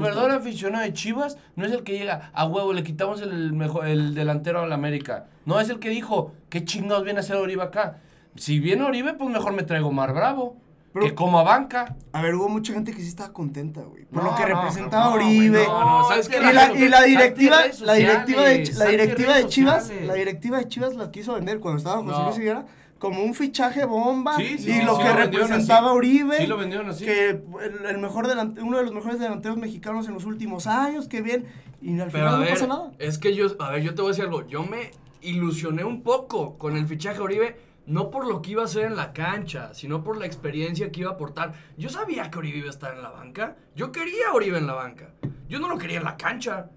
verdadero, 0.00 0.26
el 0.26 0.32
aficionado 0.32 0.84
de 0.84 0.92
Chivas 0.92 1.36
no 1.56 1.66
es 1.66 1.72
el 1.72 1.82
que 1.82 1.98
llega 1.98 2.30
a 2.32 2.46
huevo, 2.46 2.72
le 2.72 2.84
quitamos 2.84 3.20
el 3.20 3.52
mejor, 3.52 3.86
el 3.86 4.14
delantero 4.14 4.62
al 4.62 4.72
América. 4.72 5.26
No, 5.44 5.60
es 5.60 5.68
el 5.68 5.78
que 5.78 5.90
dijo, 5.90 6.32
¿qué 6.48 6.64
chingados 6.64 7.04
viene 7.04 7.18
a 7.18 7.20
hacer 7.20 7.36
Oribe 7.36 7.62
acá? 7.62 7.98
Si 8.36 8.60
viene 8.60 8.84
Oribe, 8.84 9.14
pues 9.14 9.30
mejor 9.30 9.52
me 9.52 9.64
traigo 9.64 9.92
Mar 9.92 10.14
Bravo. 10.14 10.56
Pero- 10.98 11.06
que 11.10 11.14
como 11.14 11.38
a 11.38 11.42
banca. 11.42 11.96
A 12.12 12.22
ver, 12.22 12.34
hubo 12.34 12.48
mucha 12.48 12.72
gente 12.72 12.92
que 12.92 13.00
sí 13.00 13.08
estaba 13.08 13.32
contenta, 13.32 13.80
güey. 13.82 14.04
Por 14.06 14.22
No, 14.22 14.30
lo 14.30 14.36
que 14.36 14.42
no, 14.42 14.48
representaba 14.60 15.06
no, 15.06 15.12
Oribe. 15.14 15.64
no, 15.66 16.00
no, 16.02 16.08
¿sabes 16.08 16.26
y, 16.28 16.30
qué? 16.30 16.40
La- 16.40 16.72
y 16.74 16.88
la 16.88 17.02
directiva, 17.02 17.56
la 17.82 17.94
directiva 17.94 18.42
de, 18.44 18.72
la 18.76 18.86
directiva 18.86 19.34
de 19.36 19.46
Chivas, 19.46 19.82
sociales. 19.82 20.06
la 20.08 20.14
directiva 20.14 20.58
de 20.58 20.68
Chivas 20.68 20.94
la 20.96 21.10
quiso 21.10 21.34
vender 21.34 21.60
cuando 21.60 21.78
estaba 21.78 21.96
José 22.02 22.10
No. 22.18 22.24
Luis 22.26 22.38
Higuera 22.38 22.66
como 22.98 23.22
un 23.22 23.32
fichaje 23.32 23.84
bomba 23.84 24.36
Sí, 24.36 24.58
sí, 24.58 24.70
y 24.70 24.72
sí, 24.74 24.82
lo 24.82 24.96
sí 24.96 25.02
que 25.02 25.08
lo 25.08 25.14
representaba 25.14 25.88
así. 25.90 25.96
Oribe. 25.96 26.36
Sí 26.38 26.46
lo 26.48 26.56
vendieron 26.56 26.90
así. 26.90 27.04
Que 27.04 27.28
el, 27.30 27.42
el 27.88 27.98
mejor 27.98 28.26
delante- 28.26 28.60
uno 28.60 28.76
de 28.78 28.82
los 28.84 28.92
mejores 28.92 29.20
delanteros 29.20 29.56
mexicanos 29.56 30.08
en 30.08 30.14
los 30.14 30.24
últimos 30.24 30.66
años, 30.66 31.06
que 31.06 31.22
bien. 31.22 31.46
Y 31.80 31.92
al 32.00 32.10
Pero 32.10 32.24
final 32.30 32.34
a 32.34 32.38
no 32.44 32.50
pasa 32.50 32.66
nada. 32.66 32.90
es 32.98 33.18
que 33.18 33.36
yo, 33.36 33.46
a 33.60 33.70
ver, 33.70 33.82
yo 33.82 33.94
te 33.94 34.02
voy 34.02 34.08
a 34.08 34.12
decir 34.12 34.24
algo. 34.24 34.44
Yo 34.48 34.64
me 34.64 34.90
ilusioné 35.20 35.84
un 35.84 36.02
poco 36.02 36.58
con 36.58 36.76
el 36.76 36.86
fichaje 36.88 37.20
Oribe, 37.20 37.56
no 37.88 38.10
por 38.10 38.26
lo 38.26 38.42
que 38.42 38.50
iba 38.50 38.62
a 38.62 38.66
hacer 38.66 38.84
en 38.84 38.96
la 38.96 39.14
cancha, 39.14 39.72
sino 39.72 40.04
por 40.04 40.18
la 40.18 40.26
experiencia 40.26 40.92
que 40.92 41.00
iba 41.00 41.10
a 41.10 41.14
aportar. 41.14 41.54
Yo 41.78 41.88
sabía 41.88 42.30
que 42.30 42.38
Oribe 42.38 42.58
iba 42.58 42.66
a 42.66 42.70
estar 42.70 42.94
en 42.94 43.02
la 43.02 43.08
banca. 43.08 43.56
Yo 43.74 43.90
quería 43.90 44.28
a 44.28 44.34
Oribe 44.34 44.58
en 44.58 44.66
la 44.66 44.74
banca. 44.74 45.14
Yo 45.48 45.58
no 45.58 45.68
lo 45.68 45.78
quería 45.78 45.96
en 45.96 46.04
la 46.04 46.18
cancha. 46.18 46.68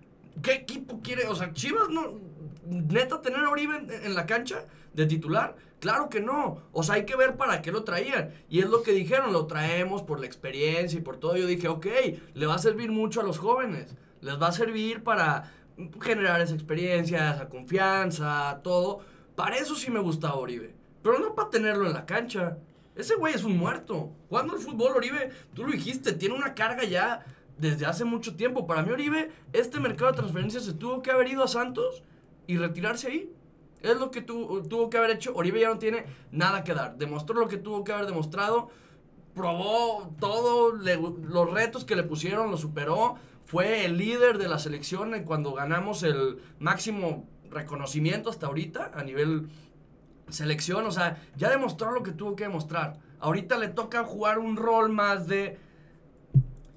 ¿Qué 0.42 0.54
equipo 0.54 1.02
quiere? 1.04 1.28
O 1.28 1.36
sea, 1.36 1.52
Chivas 1.52 1.90
no. 1.90 2.14
Neta, 2.66 3.22
tener 3.22 3.42
a 3.42 3.50
Oribe 3.50 3.76
en, 3.76 3.92
en 3.92 4.16
la 4.16 4.26
cancha 4.26 4.64
de 4.94 5.06
titular. 5.06 5.58
Claro 5.82 6.08
que 6.08 6.22
no. 6.22 6.64
O 6.72 6.82
sea, 6.82 6.96
hay 6.96 7.06
que 7.06 7.18
ver 7.18 7.36
para 7.36 7.62
qué 7.62 7.74
lo 7.74 7.84
traían. 7.84 8.34
Y 8.48 8.60
es 8.60 8.70
lo 8.70 8.82
que 8.82 8.94
dijeron, 8.94 9.34
lo 9.34 9.48
traemos 9.48 10.04
por 10.04 10.22
la 10.22 10.28
experiencia 10.28 10.98
y 10.98 11.02
por 11.02 11.18
todo. 11.18 11.36
Yo 11.36 11.46
dije, 11.46 11.68
ok, 11.68 11.88
le 12.36 12.46
va 12.46 12.56
a 12.56 12.60
servir 12.60 12.90
mucho 12.90 13.20
a 13.20 13.26
los 13.26 13.38
jóvenes. 13.38 13.98
Les 14.22 14.42
va 14.42 14.48
a 14.48 14.52
servir 14.54 15.04
para 15.04 15.52
generar 16.00 16.40
esa 16.40 16.54
experiencia, 16.54 17.34
esa 17.34 17.50
confianza, 17.50 18.62
todo. 18.64 19.00
Para 19.36 19.58
eso 19.58 19.76
sí 19.76 19.92
me 19.92 20.00
gustaba 20.00 20.36
Oribe. 20.36 20.80
Pero 21.04 21.20
no 21.20 21.34
para 21.36 21.50
tenerlo 21.50 21.88
en 21.88 21.94
la 21.94 22.06
cancha. 22.06 22.58
Ese 22.96 23.16
güey 23.16 23.34
es 23.34 23.44
un 23.44 23.58
muerto. 23.58 24.12
Jugando 24.30 24.56
el 24.56 24.62
fútbol, 24.62 24.94
Oribe, 24.96 25.32
tú 25.54 25.64
lo 25.66 25.72
dijiste, 25.72 26.14
tiene 26.14 26.36
una 26.36 26.54
carga 26.54 26.84
ya 26.84 27.26
desde 27.58 27.86
hace 27.86 28.04
mucho 28.06 28.36
tiempo. 28.36 28.68
Para 28.68 28.84
mí, 28.84 28.92
Oribe, 28.92 29.32
este 29.54 29.80
mercado 29.80 30.12
de 30.12 30.18
transferencias 30.18 30.66
se 30.66 30.74
tuvo 30.74 31.02
que 31.02 31.12
haber 31.12 31.28
ido 31.30 31.44
a 31.44 31.48
Santos 31.48 32.04
y 32.48 32.58
retirarse 32.58 33.08
ahí. 33.08 33.32
Es 33.82 33.98
lo 34.00 34.12
que 34.12 34.22
tu- 34.22 34.62
tuvo 34.64 34.90
que 34.90 34.98
haber 34.98 35.12
hecho. 35.12 35.34
Oribe 35.34 35.60
ya 35.62 35.70
no 35.70 35.80
tiene 35.80 36.06
nada 36.32 36.64
que 36.64 36.74
dar. 36.74 36.98
Demostró 36.98 37.40
lo 37.40 37.48
que 37.48 37.58
tuvo 37.58 37.84
que 37.84 37.92
haber 37.94 38.06
demostrado. 38.06 38.70
Probó 39.34 40.14
todo. 40.20 40.74
los 40.74 41.52
retos 41.52 41.86
que 41.86 41.96
le 41.96 42.04
pusieron, 42.04 42.52
lo 42.52 42.58
superó. 42.58 43.16
Fue 43.46 43.86
el 43.86 43.98
líder 43.98 44.38
de 44.38 44.48
la 44.48 44.60
selección 44.60 45.12
cuando 45.24 45.54
ganamos 45.54 46.04
el 46.04 46.38
máximo 46.60 47.28
reconocimiento 47.50 48.30
hasta 48.30 48.48
ahorita 48.48 48.92
a 48.94 49.04
nivel 49.04 49.50
selección. 50.34 50.86
O 50.86 50.92
sea, 50.92 51.22
ya 51.36 51.50
demostró 51.50 51.92
lo 51.92 52.04
que 52.04 52.12
tuvo 52.12 52.36
que 52.36 52.46
demostrar. 52.46 53.00
Ahorita 53.20 53.58
le 53.58 53.68
toca 53.68 54.04
jugar 54.04 54.40
un 54.40 54.58
rol 54.58 54.90
más 54.90 55.28
de 55.28 55.58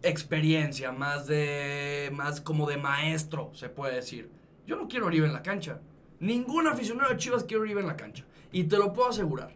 experiencia, 0.02 0.92
más 0.92 1.26
de. 1.26 2.10
más 2.12 2.40
como 2.40 2.68
de 2.68 2.76
maestro, 2.76 3.50
se 3.54 3.68
puede 3.68 3.96
decir. 3.96 4.30
Yo 4.66 4.76
no 4.76 4.88
quiero 4.88 5.06
Oribe 5.06 5.26
en 5.26 5.32
la 5.32 5.42
cancha. 5.42 5.80
Ningún 6.20 6.66
aficionado 6.66 7.10
de 7.10 7.16
Chivas 7.16 7.44
quiere 7.44 7.62
Oribe 7.62 7.80
en 7.80 7.86
la 7.86 7.96
cancha. 7.96 8.24
Y 8.52 8.64
te 8.64 8.78
lo 8.78 8.92
puedo 8.92 9.10
asegurar. 9.10 9.54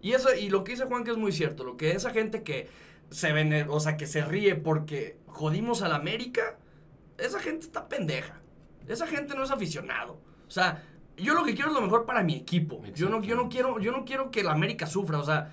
Y 0.00 0.12
eso, 0.12 0.34
y 0.34 0.50
lo 0.50 0.62
que 0.64 0.72
dice 0.72 0.84
Juan 0.84 1.04
que 1.04 1.10
es 1.10 1.16
muy 1.16 1.32
cierto, 1.32 1.64
lo 1.64 1.76
que 1.76 1.92
esa 1.92 2.10
gente 2.10 2.42
que 2.42 2.68
se 3.10 3.32
ven, 3.32 3.66
o 3.68 3.80
sea, 3.80 3.96
que 3.96 4.06
se 4.06 4.24
ríe 4.24 4.54
porque 4.54 5.18
jodimos 5.26 5.82
al 5.82 5.92
América, 5.92 6.58
esa 7.18 7.40
gente 7.40 7.66
está 7.66 7.88
pendeja. 7.88 8.40
Esa 8.88 9.06
gente 9.06 9.34
no 9.34 9.42
es 9.42 9.50
aficionado. 9.50 10.20
O 10.46 10.50
sea, 10.50 10.84
yo 11.16 11.34
lo 11.34 11.44
que 11.44 11.54
quiero 11.54 11.70
es 11.70 11.74
lo 11.74 11.82
mejor 11.82 12.04
para 12.04 12.22
mi 12.22 12.34
equipo. 12.34 12.82
Yo 12.94 13.08
no, 13.08 13.22
yo 13.22 13.36
no 13.36 13.48
quiero, 13.48 13.78
yo 13.78 13.92
no 13.92 14.04
quiero 14.04 14.30
que 14.30 14.40
el 14.40 14.48
América 14.48 14.86
sufra. 14.86 15.18
O 15.18 15.24
sea, 15.24 15.50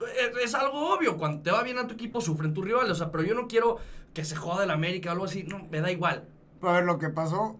es, 0.00 0.44
es 0.44 0.54
algo 0.54 0.94
obvio. 0.94 1.16
Cuando 1.16 1.42
te 1.42 1.50
va 1.50 1.62
bien 1.62 1.78
a 1.78 1.86
tu 1.86 1.94
equipo, 1.94 2.20
sufren 2.20 2.54
tus 2.54 2.64
rivales. 2.64 2.92
O 2.92 2.94
sea, 2.94 3.10
pero 3.10 3.24
yo 3.24 3.34
no 3.34 3.48
quiero 3.48 3.78
que 4.14 4.24
se 4.24 4.36
joda 4.36 4.64
el 4.64 4.70
América 4.70 5.10
o 5.10 5.12
algo 5.12 5.24
así. 5.24 5.42
No, 5.44 5.66
me 5.70 5.80
da 5.80 5.90
igual. 5.90 6.28
Pero 6.60 6.72
a 6.72 6.76
ver, 6.76 6.84
lo 6.84 6.98
que 6.98 7.08
pasó 7.08 7.58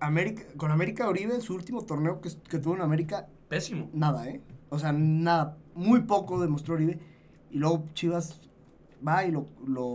América, 0.00 0.42
con 0.56 0.70
América 0.70 1.08
Uribe, 1.08 1.40
su 1.40 1.54
último 1.54 1.82
torneo 1.84 2.20
que, 2.20 2.30
que 2.48 2.58
tuvo 2.58 2.76
en 2.76 2.82
América, 2.82 3.26
Pésimo. 3.48 3.90
nada, 3.92 4.28
¿eh? 4.28 4.40
O 4.70 4.78
sea, 4.78 4.92
nada. 4.92 5.56
Muy 5.74 6.02
poco 6.02 6.40
demostró 6.40 6.74
Uribe. 6.74 6.98
Y 7.50 7.58
luego 7.58 7.84
Chivas 7.94 8.40
va 9.06 9.24
y 9.24 9.30
lo, 9.30 9.46
lo 9.66 9.86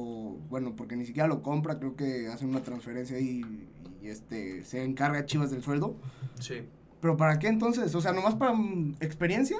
bueno, 0.50 0.76
porque 0.76 0.96
ni 0.96 1.06
siquiera 1.06 1.28
lo 1.28 1.42
compra, 1.42 1.78
creo 1.78 1.96
que 1.96 2.28
hacen 2.28 2.50
una 2.50 2.64
transferencia 2.64 3.20
y, 3.20 3.42
y, 4.02 4.08
este, 4.08 4.64
se 4.64 4.84
encarga 4.84 5.26
Chivas 5.26 5.52
del 5.52 5.62
sueldo. 5.62 5.96
Sí. 6.40 6.62
Pero 7.04 7.18
¿para 7.18 7.38
qué 7.38 7.48
entonces? 7.50 7.94
O 7.96 8.00
sea, 8.00 8.14
nomás 8.14 8.36
para 8.36 8.54
mm, 8.54 8.96
experiencia, 9.02 9.58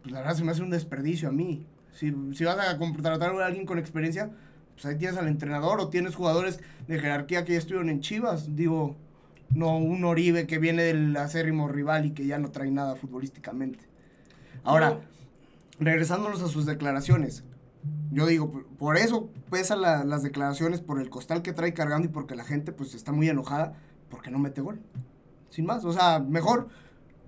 pues 0.00 0.10
la 0.10 0.20
verdad 0.20 0.34
se 0.36 0.42
me 0.42 0.52
hace 0.52 0.62
un 0.62 0.70
desperdicio 0.70 1.28
a 1.28 1.32
mí. 1.32 1.66
Si, 1.92 2.14
si 2.32 2.44
vas 2.44 2.56
a 2.58 2.78
contratar 2.78 3.30
a 3.34 3.44
alguien 3.44 3.66
con 3.66 3.78
experiencia, 3.78 4.30
pues 4.72 4.86
ahí 4.86 4.96
tienes 4.96 5.18
al 5.18 5.28
entrenador 5.28 5.80
o 5.80 5.90
tienes 5.90 6.14
jugadores 6.14 6.60
de 6.86 6.98
jerarquía 6.98 7.44
que 7.44 7.52
ya 7.52 7.58
estuvieron 7.58 7.90
en 7.90 8.00
Chivas. 8.00 8.56
Digo, 8.56 8.96
no 9.54 9.76
un 9.76 10.02
Oribe 10.04 10.46
que 10.46 10.56
viene 10.58 10.82
del 10.82 11.14
acérrimo 11.18 11.68
rival 11.68 12.06
y 12.06 12.12
que 12.12 12.24
ya 12.24 12.38
no 12.38 12.50
trae 12.52 12.70
nada 12.70 12.96
futbolísticamente. 12.96 13.84
Ahora, 14.64 14.88
No. 14.92 15.00
regresándonos 15.80 16.40
a 16.40 16.48
sus 16.48 16.64
declaraciones. 16.64 17.44
Yo 18.12 18.24
digo, 18.24 18.50
por- 18.78 18.96
eso 18.96 19.28
pesan 19.50 19.82
la- 19.82 20.04
las 20.04 20.22
declaraciones, 20.22 20.80
por 20.80 21.02
el 21.02 21.10
costal 21.10 21.42
que 21.42 21.52
trae 21.52 21.74
cargando 21.74 22.08
y 22.08 22.10
porque 22.10 22.34
la 22.34 22.44
gente 22.44 22.72
pues 22.72 22.94
está 22.94 23.12
muy 23.12 23.28
enojada 23.28 23.74
porque 24.08 24.30
no 24.30 24.38
mete 24.38 24.62
gol. 24.62 24.80
Sin 25.50 25.66
más, 25.66 25.84
o 25.84 25.92
sea, 25.92 26.18
mejor 26.20 26.68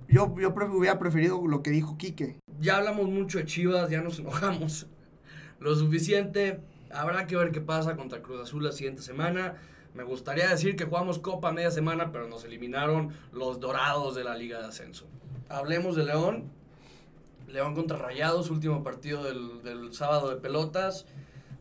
yo, 0.09 0.35
yo 0.39 0.55
pre- 0.55 0.67
hubiera 0.67 0.99
preferido 0.99 1.47
lo 1.47 1.63
que 1.63 1.71
dijo 1.71 1.97
Quique. 1.97 2.37
Ya 2.61 2.77
hablamos 2.77 3.09
mucho 3.09 3.39
de 3.39 3.47
Chivas, 3.47 3.91
ya 3.91 4.03
nos 4.03 4.19
enojamos 4.19 4.87
lo 5.61 5.75
suficiente. 5.75 6.61
Habrá 6.93 7.27
que 7.27 7.37
ver 7.37 7.53
qué 7.53 7.61
pasa 7.61 7.97
contra 7.97 8.21
Cruz 8.23 8.41
Azul 8.43 8.65
la 8.65 8.73
siguiente 8.73 9.03
semana. 9.03 9.55
Me 9.95 10.03
gustaría 10.05 10.49
decir 10.49 10.77
que 10.77 10.85
jugamos 10.85 11.19
Copa 11.19 11.51
media 11.53 11.71
semana, 11.71 12.13
pero 12.13 12.29
nos 12.29 12.45
eliminaron 12.45 13.11
los 13.33 13.59
dorados 13.61 14.15
de 14.15 14.25
la 14.25 14.37
Liga 14.37 14.59
de 14.61 14.67
Ascenso. 14.67 15.07
Hablemos 15.49 15.97
de 15.97 16.05
León. 16.05 16.45
León 17.49 17.75
contra 17.75 17.97
Rayados, 17.99 18.51
último 18.51 18.85
partido 18.85 19.25
del, 19.25 19.63
del 19.65 19.93
sábado 19.93 20.31
de 20.31 20.37
pelotas. 20.37 21.07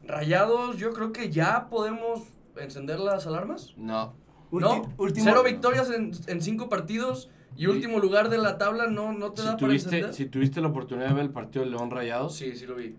Rayados, 0.05 0.77
yo 0.77 0.93
creo 0.93 1.11
que 1.11 1.31
ya 1.31 1.67
podemos 1.69 2.21
encender 2.57 2.99
las 2.99 3.25
alarmas. 3.25 3.73
No. 3.77 4.13
No, 4.51 4.81
último- 4.97 5.25
cero 5.25 5.43
victorias 5.43 5.89
en, 5.91 6.11
en 6.27 6.41
cinco 6.41 6.69
partidos 6.69 7.29
y 7.55 7.63
Y- 7.63 7.67
último 7.67 7.99
lugar 7.99 8.29
de 8.29 8.37
la 8.37 8.57
tabla 8.57 8.87
no, 8.87 9.13
no 9.13 9.31
te 9.31 9.41
Si 9.41 9.47
da 9.47 9.53
para 9.57 9.67
tuviste, 9.67 9.89
encender. 9.89 10.13
si 10.13 10.25
tuviste 10.25 10.61
la 10.61 10.67
oportunidad 10.69 11.07
de 11.09 11.13
ver 11.13 11.23
el 11.25 11.31
partido 11.31 11.65
de 11.65 11.71
León 11.71 11.91
Rayados, 11.91 12.35
Sí, 12.35 12.55
sí 12.55 12.65
lo 12.65 12.75
vi. 12.75 12.95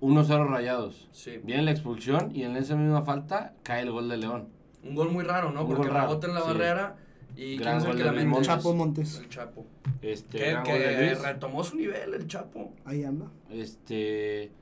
1-0 0.00 0.46
Rayados. 0.48 1.08
Sí. 1.12 1.38
Viene 1.42 1.62
la 1.62 1.70
expulsión 1.72 2.34
y 2.34 2.42
en 2.44 2.56
esa 2.56 2.76
misma 2.76 3.02
falta 3.02 3.54
cae 3.62 3.82
el 3.82 3.90
gol 3.90 4.08
de 4.08 4.16
León. 4.16 4.48
Un 4.84 4.94
gol 4.94 5.10
muy 5.10 5.24
raro, 5.24 5.50
¿no? 5.50 5.62
Un 5.64 5.74
Porque 5.74 5.88
rebota 5.90 6.26
en 6.28 6.34
la 6.34 6.40
sí. 6.42 6.46
barrera 6.46 6.96
y 7.36 7.56
Gran 7.56 7.58
quién 7.58 7.76
es 7.78 7.82
el 7.82 7.88
gol 7.88 7.96
que 7.96 8.04
de 8.04 8.24
la. 8.24 8.28
Montes. 8.30 8.46
Chapo 8.46 8.74
Montes. 8.74 9.18
El 9.18 9.28
Chapo. 9.28 9.66
Este, 10.02 10.38
Que, 10.38 10.50
gran 10.52 10.62
que 10.64 10.70
gol 10.72 10.80
de 10.80 11.06
Luis. 11.06 11.22
retomó 11.22 11.64
su 11.64 11.76
nivel 11.76 12.14
el 12.14 12.26
Chapo. 12.28 12.72
Ahí 12.84 13.02
anda. 13.04 13.26
Este 13.50 14.52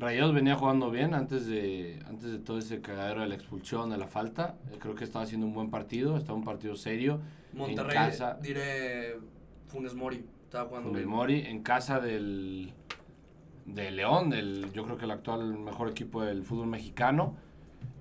Rayados 0.00 0.34
venía 0.34 0.56
jugando 0.56 0.90
bien 0.90 1.12
antes 1.14 1.46
de 1.46 2.00
antes 2.08 2.32
de 2.32 2.38
todo 2.38 2.58
ese 2.58 2.80
cagadero 2.80 3.20
de 3.20 3.28
la 3.28 3.34
expulsión, 3.34 3.90
de 3.90 3.98
la 3.98 4.06
falta. 4.06 4.56
Eh, 4.72 4.76
Creo 4.78 4.94
que 4.94 5.04
estaba 5.04 5.24
haciendo 5.24 5.46
un 5.46 5.52
buen 5.54 5.70
partido, 5.70 6.16
estaba 6.16 6.38
un 6.38 6.44
partido 6.44 6.74
serio. 6.74 7.20
Monterrey, 7.52 7.96
en 7.96 8.04
casa, 8.10 8.38
diré 8.40 9.16
Funes 9.68 9.94
Mori. 9.94 10.24
Estaba 10.44 10.68
jugando 10.68 10.88
Funes 10.88 11.04
bien. 11.04 11.14
Mori, 11.16 11.40
en 11.46 11.62
casa 11.62 12.00
del 12.00 12.72
de 13.66 13.90
León, 13.90 14.30
del 14.30 14.72
yo 14.72 14.84
creo 14.84 14.96
que 14.96 15.04
el 15.04 15.10
actual 15.10 15.56
mejor 15.58 15.88
equipo 15.90 16.22
del 16.22 16.42
fútbol 16.44 16.66
mexicano. 16.68 17.36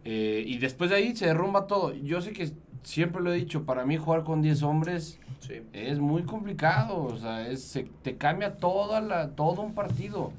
Eh, 0.05 0.43
y 0.47 0.57
después 0.57 0.89
de 0.89 0.95
ahí 0.95 1.15
se 1.15 1.25
derrumba 1.27 1.67
todo. 1.67 1.93
Yo 1.93 2.21
sé 2.21 2.31
que 2.31 2.49
siempre 2.83 3.21
lo 3.21 3.33
he 3.33 3.35
dicho, 3.35 3.65
para 3.65 3.85
mí 3.85 3.97
jugar 3.97 4.23
con 4.23 4.41
10 4.41 4.63
hombres 4.63 5.19
Sí. 5.41 5.61
es 5.73 5.99
muy 5.99 6.23
complicado, 6.23 7.03
o 7.03 7.17
sea, 7.17 7.47
es, 7.47 7.61
se- 7.63 7.89
te 8.03 8.15
cambia 8.17 8.55
toda 8.57 9.01
la, 9.01 9.31
todo 9.31 9.61
un 9.61 9.73
partido. 9.73 10.31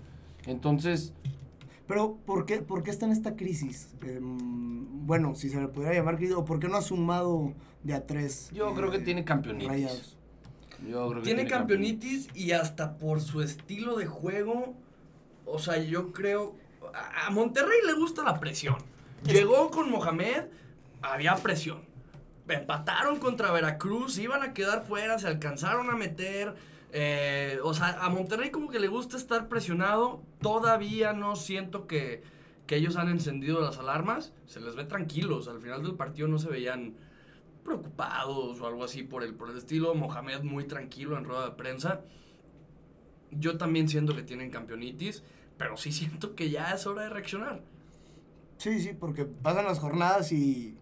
Entonces, 0.46 1.12
Pero, 1.90 2.20
¿por 2.24 2.46
qué, 2.46 2.62
¿por 2.62 2.84
qué 2.84 2.92
está 2.92 3.06
en 3.06 3.10
esta 3.10 3.34
crisis? 3.34 3.88
Em, 4.02 5.08
bueno, 5.08 5.34
si 5.34 5.50
se 5.50 5.60
le 5.60 5.66
pudiera 5.66 5.92
llamar 5.92 6.18
crisis, 6.18 6.36
o 6.36 6.44
¿por 6.44 6.60
qué 6.60 6.68
no 6.68 6.76
ha 6.76 6.82
sumado 6.82 7.52
de 7.82 7.94
a 7.94 8.06
tres? 8.06 8.48
yo 8.52 8.72
creo 8.76 8.92
que 8.92 8.98
eh, 8.98 9.00
tiene 9.00 9.24
campeonitis. 9.24 9.68
Rayados? 9.68 10.16
Yo 10.88 11.08
creo 11.08 11.20
que 11.20 11.26
Tiene 11.26 11.48
campeonitis 11.48 12.28
y 12.32 12.52
hasta 12.52 12.96
por 12.96 13.20
su 13.20 13.42
estilo 13.42 13.96
de 13.96 14.06
juego. 14.06 14.76
O 15.44 15.58
sea, 15.58 15.78
yo 15.78 16.12
creo. 16.12 16.54
A 16.94 17.26
a 17.26 17.30
Monterrey 17.30 17.78
le 17.84 17.94
gusta 17.94 18.22
la 18.22 18.38
presión. 18.38 18.76
Llegó 19.24 19.72
con 19.72 19.90
Mohamed, 19.90 20.44
había 21.02 21.34
presión. 21.34 21.80
Empataron 22.48 23.18
contra 23.18 23.50
Veracruz, 23.50 24.16
iban 24.18 24.44
a 24.44 24.54
quedar 24.54 24.84
fuera, 24.84 25.18
se 25.18 25.26
alcanzaron 25.26 25.90
a 25.90 25.96
meter. 25.96 26.54
Eh, 26.92 27.58
o 27.62 27.72
sea, 27.74 28.04
a 28.04 28.08
Monterrey 28.08 28.50
como 28.50 28.68
que 28.68 28.80
le 28.80 28.88
gusta 28.88 29.16
estar 29.16 29.48
presionado. 29.48 30.22
Todavía 30.40 31.12
no 31.12 31.36
siento 31.36 31.86
que, 31.86 32.22
que 32.66 32.76
ellos 32.76 32.96
han 32.96 33.08
encendido 33.08 33.60
las 33.60 33.78
alarmas. 33.78 34.32
Se 34.46 34.60
les 34.60 34.74
ve 34.74 34.84
tranquilos. 34.84 35.48
Al 35.48 35.60
final 35.60 35.82
del 35.82 35.94
partido 35.94 36.28
no 36.28 36.38
se 36.38 36.48
veían 36.48 36.94
preocupados 37.64 38.60
o 38.60 38.66
algo 38.66 38.84
así 38.84 39.02
por 39.02 39.22
el, 39.22 39.34
por 39.34 39.50
el 39.50 39.58
estilo. 39.58 39.94
Mohamed 39.94 40.42
muy 40.42 40.64
tranquilo 40.64 41.16
en 41.16 41.24
rueda 41.24 41.44
de 41.46 41.56
prensa. 41.56 42.02
Yo 43.30 43.58
también 43.58 43.88
siento 43.88 44.16
que 44.16 44.22
tienen 44.22 44.50
campeonitis, 44.50 45.22
pero 45.56 45.76
sí 45.76 45.92
siento 45.92 46.34
que 46.34 46.50
ya 46.50 46.72
es 46.72 46.86
hora 46.86 47.02
de 47.02 47.10
reaccionar. 47.10 47.62
Sí, 48.56 48.80
sí, 48.80 48.92
porque 48.98 49.24
pasan 49.24 49.64
las 49.64 49.78
jornadas 49.78 50.32
y 50.32 50.76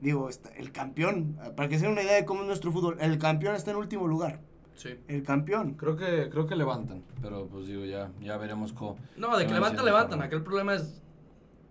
digo, 0.00 0.28
el 0.56 0.72
campeón, 0.72 1.38
para 1.56 1.68
que 1.68 1.78
se 1.78 1.84
den 1.84 1.92
una 1.92 2.02
idea 2.02 2.16
de 2.16 2.24
cómo 2.24 2.42
es 2.42 2.46
nuestro 2.46 2.72
fútbol, 2.72 2.96
el 3.00 3.18
campeón 3.18 3.54
está 3.54 3.70
en 3.70 3.78
último 3.78 4.06
lugar. 4.06 4.40
Sí. 4.74 4.90
El 5.08 5.22
campeón. 5.22 5.74
Creo 5.74 5.96
que, 5.96 6.28
creo 6.30 6.46
que 6.46 6.56
levantan, 6.56 7.02
pero 7.22 7.46
pues 7.46 7.66
digo, 7.66 7.84
ya, 7.84 8.10
ya 8.20 8.36
veremos 8.36 8.72
cómo. 8.72 8.96
No, 9.16 9.36
de 9.36 9.46
que 9.46 9.54
levantan. 9.54 9.84
jornada. 9.86 10.24
Aquel 10.24 10.42
problema 10.42 10.74
es, 10.74 11.00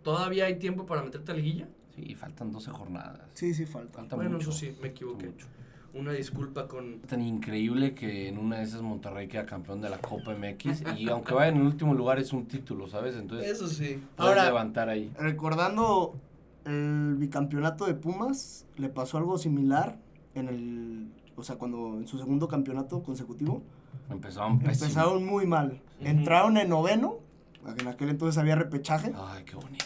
¿todavía 0.03 0.45
hay 0.45 0.57
tiempo 0.59 0.85
para 0.85 1.03
meterte 1.03 1.31
a 1.31 1.35
liguilla? 1.35 1.67
Sí, 1.95 2.15
faltan 2.15 2.51
12 2.51 2.71
jornadas. 2.71 3.21
Sí, 3.33 3.53
sí, 3.53 3.65
falta. 3.65 3.99
Falta 3.99 4.15
bueno, 4.15 4.31
mucho. 4.31 4.49
eso 4.49 4.59
sí, 4.59 4.75
me 4.81 4.89
equivoqué. 4.89 5.27
mucho. 5.27 5.47
Una 5.93 6.11
disculpa 6.11 6.67
con... 6.67 7.01
Tan 7.01 7.21
increíble 7.21 7.93
que 7.93 8.27
en 8.27 8.39
una 8.39 8.57
de 8.57 8.63
esas 8.63 8.81
Monterrey 8.81 9.27
queda 9.27 9.45
campeón 9.45 9.79
de 9.79 9.91
la 9.91 9.99
Copa 9.99 10.33
MX 10.35 10.83
y 10.97 11.07
aunque 11.09 11.35
vaya 11.35 11.49
en 11.49 11.57
el 11.57 11.63
último 11.67 11.93
lugar 11.93 12.17
es 12.17 12.33
un 12.33 12.47
título, 12.47 12.87
¿sabes? 12.87 13.15
Entonces 13.15 13.47
Eso 13.51 13.67
sí. 13.67 14.01
Ahora- 14.17 14.45
levantar 14.45 14.89
ahí. 14.89 15.11
Recordando 15.19 16.15
el 16.65 17.15
bicampeonato 17.19 17.85
de 17.85 17.93
Pumas, 17.93 18.65
le 18.77 18.89
pasó 18.89 19.19
algo 19.19 19.37
similar 19.37 19.99
en 20.33 20.47
el, 20.47 21.07
o 21.35 21.43
sea, 21.43 21.55
cuando 21.57 21.97
en 21.97 22.07
su 22.07 22.17
segundo 22.17 22.47
campeonato 22.47 23.01
consecutivo, 23.03 23.61
Empezaron 24.09 24.59
pésimo. 24.59 24.85
empezaron 24.87 25.25
muy 25.25 25.45
mal. 25.45 25.81
Ujú. 25.99 26.07
Entraron 26.09 26.57
en 26.57 26.69
noveno, 26.69 27.17
en 27.77 27.87
aquel 27.87 28.09
entonces 28.09 28.37
había 28.37 28.55
repechaje, 28.55 29.11
Ay, 29.15 29.43
qué 29.45 29.55
bonito. 29.55 29.85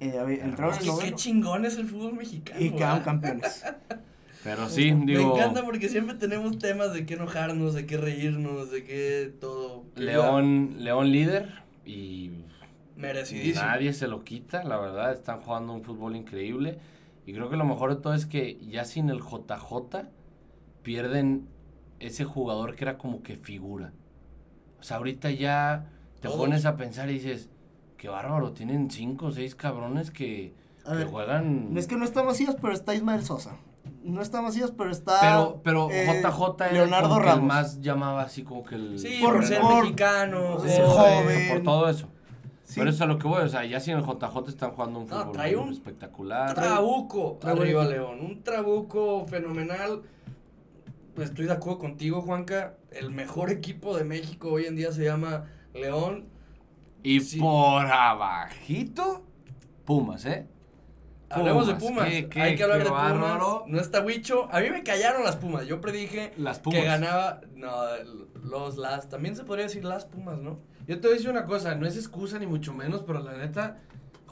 eh, 0.00 0.18
había- 0.18 0.44
entraron 0.44 0.74
Es 0.74 0.80
en 0.80 0.84
que 0.86 0.90
qué 0.90 0.96
noveno 0.96 1.16
chingón 1.16 1.64
es 1.64 1.76
el 1.76 1.86
fútbol 1.86 2.14
mexicano. 2.14 2.60
y 2.60 2.70
quedaron 2.70 2.98
¿verdad? 2.98 3.04
campeones. 3.04 3.64
Pero 4.44 4.68
sí, 4.68 4.92
Me 4.92 5.06
digo, 5.16 5.36
encanta 5.36 5.64
porque 5.64 5.88
siempre 5.88 6.14
tenemos 6.14 6.58
temas 6.58 6.92
de 6.94 7.04
qué 7.04 7.14
enojarnos, 7.14 7.74
de 7.74 7.84
qué 7.84 7.96
reírnos, 7.96 8.70
de 8.70 8.84
qué 8.84 9.34
todo. 9.40 9.84
León, 9.96 10.76
León 10.78 11.10
líder 11.10 11.52
y 11.84 12.30
Merecidísimo. 12.96 13.64
nadie 13.66 13.92
se 13.92 14.06
lo 14.06 14.22
quita, 14.22 14.62
la 14.62 14.78
verdad, 14.78 15.12
están 15.12 15.40
jugando 15.40 15.72
un 15.72 15.82
fútbol 15.82 16.14
increíble 16.14 16.78
y 17.26 17.32
creo 17.32 17.50
que 17.50 17.56
lo 17.56 17.64
mejor 17.64 17.94
de 17.96 18.00
todo 18.00 18.14
es 18.14 18.24
que 18.24 18.56
ya 18.70 18.84
sin 18.84 19.10
el 19.10 19.20
JJ 19.20 20.06
pierden 20.86 21.48
ese 21.98 22.22
jugador 22.24 22.76
que 22.76 22.84
era 22.84 22.96
como 22.96 23.20
que 23.24 23.36
figura. 23.36 23.92
O 24.78 24.84
sea, 24.84 24.98
ahorita 24.98 25.32
ya 25.32 25.86
te 26.20 26.28
Todos. 26.28 26.36
pones 26.38 26.64
a 26.64 26.76
pensar 26.76 27.10
y 27.10 27.14
dices, 27.14 27.50
qué 27.96 28.08
bárbaro, 28.08 28.52
tienen 28.52 28.88
cinco 28.88 29.26
o 29.26 29.30
seis 29.32 29.56
cabrones 29.56 30.12
que, 30.12 30.54
A 30.84 30.92
que 30.92 30.98
ver, 30.98 31.06
juegan... 31.08 31.76
Es 31.76 31.88
que 31.88 31.96
no 31.96 32.04
está 32.04 32.22
Macías, 32.22 32.56
pero 32.62 32.72
está 32.72 32.94
Ismael 32.94 33.24
Sosa. 33.24 33.56
No 34.04 34.22
está 34.22 34.40
Macías, 34.42 34.70
pero 34.70 34.92
está. 34.92 35.18
Pero, 35.20 35.60
pero 35.64 35.88
eh, 35.90 36.06
JJ 36.22 36.54
era 36.66 36.72
Leonardo 36.72 37.08
como 37.08 37.20
que 37.22 37.26
el 37.26 37.32
Ramos. 37.34 37.48
más 37.48 37.80
llamaba 37.80 38.22
así 38.22 38.44
como 38.44 38.62
que 38.62 38.76
el... 38.76 38.96
Sí, 39.00 39.18
Por- 39.20 39.34
por, 39.34 39.44
ser 39.44 39.60
por- 39.60 39.74
mexicano, 39.82 40.58
por 40.58 40.68
ser 40.68 40.84
joven. 40.84 41.48
Por 41.48 41.62
todo 41.64 41.88
eso. 41.88 42.06
Sí. 42.62 42.74
Pero 42.76 42.90
eso 42.90 42.96
es 42.98 43.02
a 43.02 43.06
lo 43.06 43.18
que 43.18 43.26
voy, 43.26 43.42
o 43.42 43.48
sea, 43.48 43.64
ya 43.64 43.80
sin 43.80 43.96
el 43.96 44.04
JJ 44.04 44.48
están 44.48 44.70
jugando 44.70 45.00
un 45.00 45.06
No, 45.08 45.16
fútbol 45.18 45.32
trae 45.32 45.56
un 45.56 45.70
espectacular. 45.72 46.54
Trabuco 46.54 47.38
Trae 47.40 47.54
arriba 47.56 47.84
León. 47.86 48.20
Un 48.20 48.42
trabuco 48.44 49.26
fenomenal. 49.26 50.02
Pues 51.16 51.30
estoy 51.30 51.46
de 51.46 51.52
acuerdo 51.52 51.78
contigo, 51.78 52.20
Juanca. 52.20 52.76
El 52.90 53.10
mejor 53.10 53.50
equipo 53.50 53.96
de 53.96 54.04
México 54.04 54.50
hoy 54.52 54.66
en 54.66 54.76
día 54.76 54.92
se 54.92 55.02
llama 55.02 55.46
León. 55.74 56.26
Y 57.02 57.20
Sí. 57.20 57.38
por 57.40 57.86
abajito, 57.86 59.24
Pumas, 59.86 60.26
¿eh? 60.26 60.46
Hablemos 61.30 61.66
de 61.68 61.74
Pumas, 61.76 61.88
Pumas. 61.90 62.08
qué- 62.10 62.28
qué- 62.28 62.42
Hay 62.42 62.54
que 62.56 62.62
hablar 62.64 62.80
de 62.80 62.84
Pumas. 62.86 63.12
bárbaro. 63.12 63.64
No 63.66 63.80
está 63.80 64.02
Huicho. 64.02 64.48
A 64.52 64.60
mí 64.60 64.68
me 64.70 64.82
callaron 64.82 65.24
las 65.24 65.36
Pumas. 65.36 65.66
Yo 65.66 65.80
predije 65.80 66.32
Las 66.36 66.58
Pumas. 66.58 66.80
que 66.80 66.86
ganaba. 66.86 67.40
No, 67.54 67.70
los 68.44 68.76
las. 68.76 69.08
También 69.08 69.36
se 69.36 69.44
podría 69.44 69.64
decir 69.66 69.84
las 69.84 70.04
Pumas, 70.04 70.38
¿no? 70.38 70.58
Yo 70.86 71.00
te 71.00 71.06
voy 71.08 71.14
a 71.14 71.16
decir 71.18 71.30
una 71.30 71.46
cosa, 71.46 71.74
no 71.76 71.86
es 71.86 71.96
excusa 71.96 72.38
ni 72.38 72.46
mucho 72.46 72.74
menos, 72.74 73.02
pero 73.06 73.20
la 73.22 73.36
neta, 73.38 73.78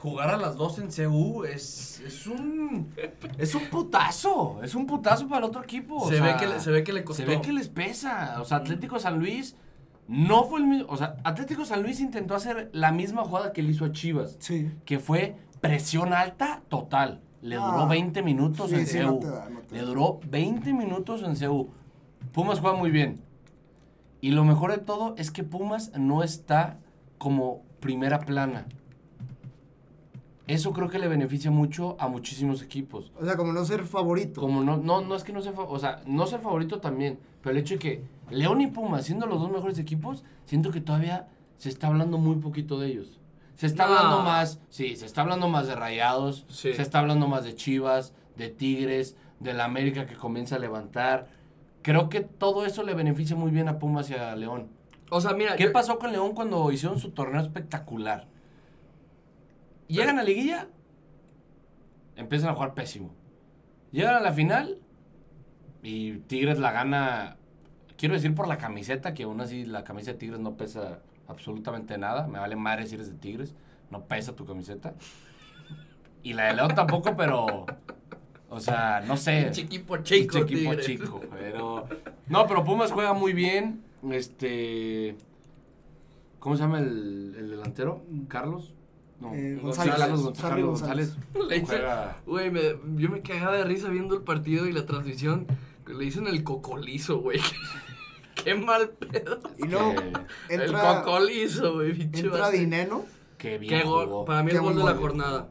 jugar 0.05 0.29
a 0.31 0.37
las 0.37 0.55
dos 0.57 0.79
en 0.79 0.89
CU 0.91 1.45
es, 1.45 1.99
es 2.01 2.27
un 2.27 2.93
es 3.39 3.55
un 3.55 3.63
putazo, 3.71 4.61
es 4.63 4.75
un 4.75 4.87
putazo 4.87 5.27
para 5.27 5.39
el 5.39 5.45
otro 5.45 5.63
equipo. 5.63 5.97
o 5.97 6.09
se, 6.09 6.19
sea, 6.19 6.25
ve 6.25 6.37
que 6.39 6.47
le, 6.47 6.61
se 6.61 6.71
ve 6.71 6.85
que 6.85 6.93
le 6.93 7.03
costó. 7.05 7.23
se 7.23 7.29
ve 7.29 7.41
que 7.41 7.53
les 7.53 7.69
pesa. 7.69 8.37
O 8.41 8.45
sea, 8.45 8.59
Atlético 8.59 8.99
San 8.99 9.19
Luis 9.19 9.57
no 10.07 10.45
fue 10.45 10.61
el 10.61 10.67
mismo. 10.67 10.87
O 10.91 10.97
sea, 10.99 11.17
Atlético 11.25 11.65
San 11.65 11.83
Luis 11.83 12.01
intentó 12.01 12.35
hacer 12.35 12.69
la 12.73 12.93
misma 12.93 13.25
jugada 13.25 13.53
que 13.55 13.63
le 13.63 13.71
hizo 13.73 13.87
a 13.87 13.93
Chivas, 13.93 14.37
Sí. 14.39 14.71
que 14.85 14.99
fue 14.99 15.37
presión 15.61 16.13
alta 16.13 16.63
total. 16.69 17.23
Le 17.41 17.57
duró 17.57 17.81
Ah, 17.83 17.87
20 17.89 18.23
minutos 18.23 18.71
sí, 18.71 18.77
en 18.77 18.87
sí, 18.87 18.99
CU. 18.99 19.05
no 19.07 19.19
te 19.19 19.27
da, 19.31 19.49
no 19.51 19.61
te 19.61 19.75
Le 19.75 19.81
duró 19.83 20.21
20 20.31 20.73
minutos 20.75 21.23
en 21.23 21.35
CU. 21.37 21.71
Pumas 22.33 22.61
juega 22.61 22.77
muy 22.77 22.91
bien. 22.91 23.21
Y 24.21 24.31
lo 24.33 24.45
mejor 24.45 24.71
de 24.71 24.79
todo 24.79 25.15
es 25.19 25.31
que 25.31 25.45
Pumas 25.45 25.93
no 25.97 26.23
está 26.23 26.79
como 27.19 27.63
primera 27.81 28.19
plana. 28.21 28.67
Eso 30.47 30.73
creo 30.75 30.89
que 30.91 30.99
le 30.99 31.09
beneficia 31.09 31.51
mucho 31.51 31.97
a 31.99 32.07
muchísimos 32.09 32.61
equipos. 32.63 33.13
O 33.19 33.25
sea, 33.25 33.37
como 33.37 33.53
no 33.55 33.65
ser 33.65 33.85
favorito. 33.85 34.41
Como 34.43 34.63
no, 34.63 34.77
no, 34.77 35.01
no 35.01 35.15
es 35.15 35.25
que 35.25 35.33
no 35.33 35.41
sea, 35.41 35.53
o 35.53 35.79
sea, 35.79 36.03
no 36.07 36.27
ser 36.27 36.41
favorito 36.41 36.81
también, 36.81 37.19
pero 37.41 37.53
el 37.53 37.63
hecho 37.63 37.75
de 37.75 37.79
que 37.79 38.03
León 38.31 38.61
y 38.61 38.67
Pumas, 38.67 39.07
siendo 39.07 39.27
los 39.27 39.41
dos 39.41 39.51
mejores 39.51 39.79
equipos, 39.79 40.23
siento 40.45 40.71
que 40.71 40.83
todavía 40.83 41.29
se 41.57 41.71
está 41.71 41.87
hablando 41.87 42.19
muy 42.19 42.37
poquito 42.37 42.79
de 42.79 42.89
ellos. 42.89 43.21
Se 43.55 43.67
está 43.67 43.87
No. 43.87 43.95
hablando 43.97 44.23
más, 44.23 44.61
sí, 44.69 44.97
se 44.97 45.07
está 45.07 45.23
hablando 45.23 45.49
más 45.49 45.67
de 45.67 45.77
Rayados, 45.77 46.45
Sí. 46.49 46.75
se 46.75 46.83
está 46.83 46.99
hablando 46.99 47.27
más 47.27 47.45
de 47.45 47.55
Chivas, 47.55 48.13
de 48.37 48.49
Tigres, 48.51 49.17
de 49.41 49.55
la 49.55 49.65
América 49.65 50.07
que 50.07 50.15
comienza 50.17 50.57
a 50.57 50.59
levantar. 50.59 51.29
Creo 51.81 52.09
que 52.11 52.21
todo 52.21 52.67
eso 52.67 52.83
le 52.83 52.95
beneficia 52.95 53.37
muy 53.37 53.51
bien 53.51 53.69
a 53.69 53.79
Pumas 53.79 54.11
y 54.11 54.15
a 54.15 54.35
León. 54.37 54.69
O 55.11 55.21
sea, 55.21 55.33
mira. 55.35 55.55
¿Qué 55.57 55.65
yo- 55.65 55.73
pasó 55.73 55.99
con 55.99 56.13
León 56.13 56.33
cuando 56.35 56.71
hicieron 56.73 56.99
su 56.99 57.13
torneo 57.13 57.41
espectacular? 57.41 58.27
Llegan 59.95 60.19
a 60.19 60.23
liguilla, 60.23 60.69
empiezan 62.17 62.51
a 62.51 62.55
jugar 62.55 62.75
pésimo. 62.75 63.15
Llegan 63.93 64.17
a 64.17 64.21
la 64.21 64.33
final 64.33 64.79
y 65.83 66.19
Tigres 66.19 66.59
la 66.59 66.73
gana, 66.73 67.37
quiero 67.97 68.15
decir 68.15 68.35
por 68.35 68.49
la 68.49 68.59
camiseta, 68.59 69.15
que 69.15 69.23
aún 69.23 69.41
así 69.41 69.65
la 69.65 69.85
camisa 69.85 70.13
de 70.13 70.19
Tigres 70.19 70.41
no 70.41 70.57
pesa 70.57 71.01
absolutamente 71.29 71.97
nada. 71.97 72.27
Me 72.27 72.39
vale 72.39 72.57
madre 72.57 72.87
si 72.87 72.97
eres 72.97 73.09
de 73.09 73.17
Tigres, 73.17 73.55
no 73.91 74.05
pesa 74.05 74.35
tu 74.35 74.45
camiseta. 74.45 74.95
Y 76.23 76.33
la 76.33 76.47
de 76.47 76.55
León 76.55 76.75
tampoco, 76.75 77.17
pero... 77.17 77.67
O 78.51 78.61
sea, 78.61 79.03
no 79.07 79.17
sé. 79.17 79.43
Pinche 79.45 79.63
equipo 79.63 79.97
chico, 79.99 80.45
Tigres. 80.45 80.87
chico, 80.87 81.21
pero... 81.31 81.87
No, 82.29 82.47
pero 82.47 82.65
Pumas 82.65 82.93
juega 82.93 83.13
muy 83.13 83.33
bien. 83.33 83.83
Este... 84.11 85.17
¿Cómo 86.39 86.57
se 86.57 86.63
llama 86.63 86.79
el, 86.79 87.35
el 87.39 87.51
delantero? 87.51 88.03
¿Carlos? 88.29 88.73
No, 89.21 89.33
Eh, 89.35 89.59
González. 89.63 89.95
Carlos 89.97 90.23
González. 90.23 90.65
González. 90.65 91.17
Güey, 92.27 92.51
me- 92.51 92.77
yo 92.97 93.11
me 93.11 93.23
cagaba 93.23 93.57
de 93.57 93.65
risa 93.65 93.89
viendo 93.89 94.15
el 94.15 94.23
partido 94.23 94.67
y 94.67 94.73
la 94.73 94.87
transmisión. 94.87 95.47
Le 95.87 96.05
dicen 96.05 96.27
el 96.27 96.43
cocolizo, 96.45 97.19
güey. 97.21 97.41
Qué 98.45 98.55
mal 98.55 98.91
pedo. 98.91 99.41
Y 99.59 99.69
luego 99.69 99.95
Que- 99.95 100.55
el 100.55 100.61
entra, 100.63 101.03
cocolizo, 101.03 101.75
güey. 101.75 102.03
entra. 102.03 102.51
Dineno 102.51 103.05
Qué 103.39 103.59
bien 103.59 103.81
Qué 103.81 103.87
gol. 103.87 104.07
jugó. 104.07 104.25
Para 104.25 104.43
mí 104.43 104.51
Qué 104.51 104.57
el 104.57 104.63
gol 104.63 104.77
de 104.77 104.85
la 104.85 104.95
jornada. 104.95 105.51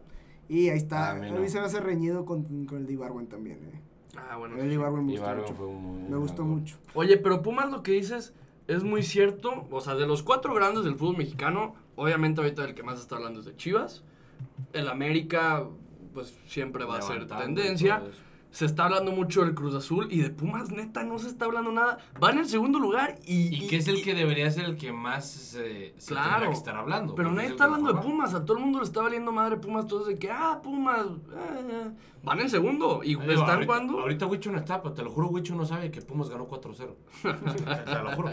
y 0.50 0.70
ahí 0.70 0.78
está. 0.78 1.10
A 1.10 1.12
A 1.12 1.16
mí 1.16 1.32
no. 1.32 1.48
se 1.48 1.60
me 1.60 1.66
hace 1.66 1.80
reñido 1.80 2.26
con, 2.26 2.66
con 2.66 2.80
el 2.80 2.86
de 2.88 2.94
Ibarwen 2.94 3.28
también. 3.28 3.60
Eh. 3.72 3.80
Ah, 4.18 4.38
bueno. 4.38 4.58
El 4.58 4.68
de 4.68 4.74
Ibarwen 4.76 5.06
me 5.06 5.12
gustó 5.14 5.26
Ibargüen 5.26 5.52
mucho. 5.54 5.68
un 5.68 6.10
Me 6.12 6.18
gustó 6.18 6.44
mucho. 6.44 6.78
Oye, 6.94 7.18
pero 7.18 7.42
Pumas 7.42 7.70
lo 7.72 7.82
que 7.84 7.94
dices 7.94 8.34
es 8.68 8.84
muy 8.84 9.04
cierto. 9.04 9.66
O 9.72 9.82
sea, 9.82 9.96
de 9.96 10.06
los 10.08 10.22
cuatro 10.24 10.54
grandes 10.54 10.84
del 10.84 10.96
fútbol 10.96 11.18
mexicano, 11.18 11.76
obviamente 11.96 12.42
ahorita 12.42 12.64
el 12.66 12.74
que 12.76 12.84
más 12.84 13.00
está 13.00 13.16
hablando 13.16 13.40
es 13.40 13.46
de 13.46 13.56
Chivas. 13.56 14.04
El 14.74 14.88
América, 14.90 15.66
pues 16.14 16.38
siempre 16.48 16.86
va 16.86 16.98
a 16.98 17.02
ser 17.02 17.28
tendencia. 17.28 18.02
Se 18.52 18.66
está 18.66 18.84
hablando 18.86 19.12
mucho 19.12 19.42
del 19.44 19.56
Cruz 19.56 19.74
Azul 19.74 20.10
y 20.12 20.22
de 20.22 20.30
Pumas, 20.30 20.70
neta, 20.70 21.04
no 21.04 21.18
se 21.18 21.28
está 21.28 21.46
hablando 21.46 21.72
nada. 21.72 21.98
Va 22.24 22.30
en 22.30 22.38
el 22.38 22.46
segundo 22.48 22.78
lugar 22.78 23.18
y. 23.26 23.48
Y 23.64 23.68
que 23.68 23.78
es 23.78 23.88
el 23.88 23.98
y- 23.98 24.04
que 24.04 24.14
debería 24.14 24.52
ser 24.52 24.66
el 24.66 24.78
que 24.78 24.92
más 24.94 25.56
eh, 25.58 25.96
se 25.98 26.14
Claro. 26.14 26.50
que 26.50 26.54
estar 26.56 26.76
hablando. 26.76 27.16
Pero 27.16 27.32
nadie 27.32 27.48
es 27.48 27.52
está 27.54 27.64
hablando 27.64 27.92
de. 27.92 28.00
Pumas. 28.00 28.36
A 28.36 28.46
todo 28.46 28.58
el 28.58 28.64
mundo 28.64 28.78
le 28.78 28.86
está 28.86 29.02
valiendo 29.02 29.32
madre 29.32 29.58
Pumas. 29.58 29.88
Todos 29.88 30.06
de 30.06 30.20
que, 30.20 30.30
ah, 30.30 30.60
Pumas. 30.64 31.04
eh, 31.04 31.68
eh. 31.68 31.92
Van 32.22 32.40
en 32.42 32.50
segundo. 32.52 33.02
¿Y 33.04 33.14
están 33.14 33.32
ahorita, 33.32 33.66
jugando? 33.66 34.00
Ahorita 34.02 34.28
Wicho 34.28 34.52
no 34.52 34.60
está, 34.60 34.84
pero 34.84 34.94
te 34.94 35.02
lo 35.02 35.10
juro, 35.10 35.30
Wicho 35.30 35.56
no 35.56 35.66
sabe 35.66 35.90
que 35.90 36.04
Pumas 36.04 36.30
ganó 36.30 36.48
4-0. 36.48 36.96
te 37.24 38.04
lo 38.04 38.12
juro. 38.16 38.30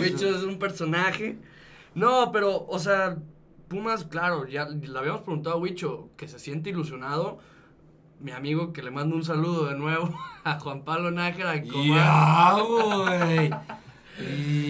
Wicho 0.00 0.26
es 0.26 0.42
un 0.42 0.58
personaje. 0.58 1.36
No, 1.94 2.30
pero, 2.32 2.66
o 2.66 2.78
sea, 2.78 3.16
Pumas, 3.68 4.04
claro, 4.04 4.46
ya 4.48 4.64
le 4.66 4.98
habíamos 4.98 5.20
preguntado 5.22 5.56
a 5.56 5.58
Wicho 5.58 6.08
que 6.16 6.26
se 6.28 6.38
siente 6.40 6.70
ilusionado. 6.70 7.38
Mi 8.18 8.32
amigo, 8.32 8.72
que 8.72 8.82
le 8.82 8.90
mando 8.90 9.14
un 9.16 9.24
saludo 9.24 9.66
de 9.66 9.76
nuevo 9.76 10.10
a 10.44 10.58
Juan 10.58 10.82
Pablo 10.82 11.10
Nájera. 11.10 11.56
Ya, 11.56 12.56
güey. 12.66 13.50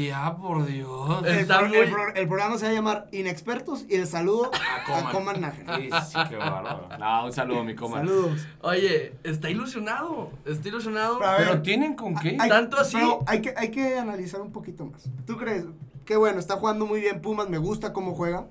Ya, 0.06 0.36
por 0.36 0.64
Dios. 0.64 1.24
El, 1.26 1.38
Está 1.38 1.58
pro- 1.58 1.68
muy- 1.68 1.76
el 1.78 1.90
pro- 1.90 2.14
el 2.14 2.28
programa 2.28 2.56
se 2.56 2.66
va 2.66 2.70
a 2.70 2.74
llamar 2.74 3.08
Inexpertos 3.10 3.84
y 3.88 3.96
el 3.96 4.06
saludo 4.06 4.48
a 4.54 4.84
Coman. 4.86 5.12
Coman 5.12 5.40
Nájera. 5.40 5.76
Sí, 5.76 5.88
sí, 6.12 6.18
qué 6.28 6.36
bárbaro. 6.36 6.88
No, 7.00 7.24
un 7.26 7.32
saludo, 7.32 7.64
mi 7.64 7.74
coma. 7.74 7.96
Saludos. 7.98 8.46
Oye, 8.60 9.14
está 9.24 9.50
ilusionado. 9.50 10.30
Está 10.44 10.68
ilusionado. 10.68 11.18
Pero 11.18 11.30
a 11.30 11.36
Pero 11.38 11.50
ver, 11.54 11.62
tienen 11.62 11.94
con 11.96 12.14
qué. 12.14 12.36
hay- 12.38 12.48
tanto 12.48 12.76
así- 12.78 12.96
pero 12.96 13.24
hay 13.26 13.40
que, 13.42 13.52
hay 13.56 13.70
que 13.72 13.98
analizar 13.98 14.40
un 14.40 14.52
poquito 14.52 14.86
más. 14.86 15.08
¿Tú 15.26 15.36
crees? 15.36 15.64
Que 16.10 16.16
bueno, 16.16 16.40
está 16.40 16.56
jugando 16.56 16.86
muy 16.86 17.00
bien 17.00 17.22
Pumas, 17.22 17.48
me 17.48 17.58
gusta 17.58 17.92
cómo 17.92 18.14
juega. 18.16 18.48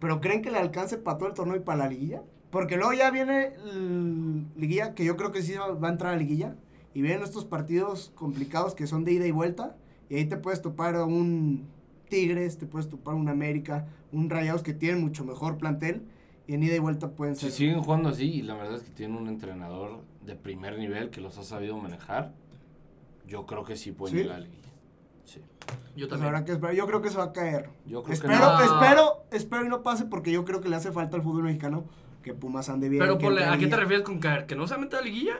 Pero 0.00 0.20
¿creen 0.20 0.42
que 0.42 0.50
le 0.50 0.58
alcance 0.58 0.98
para 0.98 1.16
todo 1.16 1.28
el 1.28 1.34
torneo 1.36 1.54
y 1.54 1.60
para 1.60 1.78
la 1.78 1.88
liguilla? 1.88 2.24
Porque 2.50 2.74
luego 2.76 2.92
ya 2.92 3.08
viene 3.12 3.52
liguilla, 4.56 4.92
que 4.92 5.04
yo 5.04 5.16
creo 5.16 5.30
que 5.30 5.42
sí 5.42 5.54
va 5.54 5.86
a 5.86 5.92
entrar 5.92 6.12
a 6.14 6.16
liguilla. 6.16 6.56
Y 6.92 7.02
vienen 7.02 7.22
estos 7.22 7.44
partidos 7.44 8.10
complicados 8.16 8.74
que 8.74 8.88
son 8.88 9.04
de 9.04 9.12
ida 9.12 9.28
y 9.28 9.30
vuelta. 9.30 9.76
Y 10.10 10.16
ahí 10.16 10.24
te 10.24 10.38
puedes 10.38 10.60
topar 10.60 10.96
a 10.96 11.04
un 11.04 11.68
Tigres, 12.08 12.58
te 12.58 12.66
puedes 12.66 12.88
topar 12.88 13.14
a 13.14 13.16
un 13.16 13.28
América, 13.28 13.86
un 14.10 14.28
Rayados 14.28 14.64
que 14.64 14.74
tienen 14.74 15.00
mucho 15.00 15.24
mejor 15.24 15.58
plantel. 15.58 16.02
Y 16.48 16.54
en 16.54 16.64
ida 16.64 16.74
y 16.74 16.80
vuelta 16.80 17.12
pueden 17.12 17.36
Si 17.36 17.42
ser. 17.42 17.52
siguen 17.52 17.80
jugando 17.80 18.08
así, 18.08 18.24
y 18.24 18.42
la 18.42 18.54
verdad 18.54 18.74
es 18.74 18.82
que 18.82 18.90
tienen 18.90 19.16
un 19.16 19.28
entrenador 19.28 20.00
de 20.26 20.34
primer 20.34 20.80
nivel 20.80 21.10
que 21.10 21.20
los 21.20 21.38
ha 21.38 21.44
sabido 21.44 21.78
manejar, 21.78 22.32
yo 23.24 23.46
creo 23.46 23.62
que 23.62 23.76
sí 23.76 23.92
pueden 23.92 24.16
¿Sí? 24.16 24.24
ir 24.24 24.30
a 24.32 24.38
la 24.38 24.40
liguilla. 24.40 24.65
Sí. 25.26 25.40
Yo 25.96 26.08
Pues 26.08 26.08
también. 26.10 26.26
habrá 26.28 26.44
que 26.44 26.52
esperar. 26.52 26.74
Yo 26.74 26.86
creo 26.86 27.02
que 27.02 27.10
se 27.10 27.18
va 27.18 27.24
a 27.24 27.32
caer. 27.32 27.68
Yo 27.84 28.02
creo 28.02 28.04
que 28.04 28.12
Espero, 28.14 28.38
no. 28.38 28.60
espero, 28.60 29.24
espero 29.32 29.64
y 29.66 29.68
no 29.68 29.82
pase 29.82 30.06
porque 30.06 30.32
yo 30.32 30.44
creo 30.44 30.60
que 30.62 30.68
le 30.70 30.76
hace 30.76 30.90
falta 30.92 31.16
al 31.16 31.22
fútbol 31.22 31.42
mexicano 31.44 31.84
que 32.22 32.32
Pumas 32.34 32.68
ande 32.70 32.88
bien. 32.88 33.00
Pero 33.02 33.18
que 33.18 33.24
ponle, 33.26 33.44
¿a 33.44 33.58
qué 33.58 33.66
te 33.66 33.76
refieres 33.76 34.04
con 34.04 34.18
caer? 34.18 34.46
¿Que 34.46 34.56
no 34.56 34.66
se 34.66 34.76
mete 34.78 34.96
a 34.96 35.00
la 35.00 35.04
liguilla? 35.06 35.34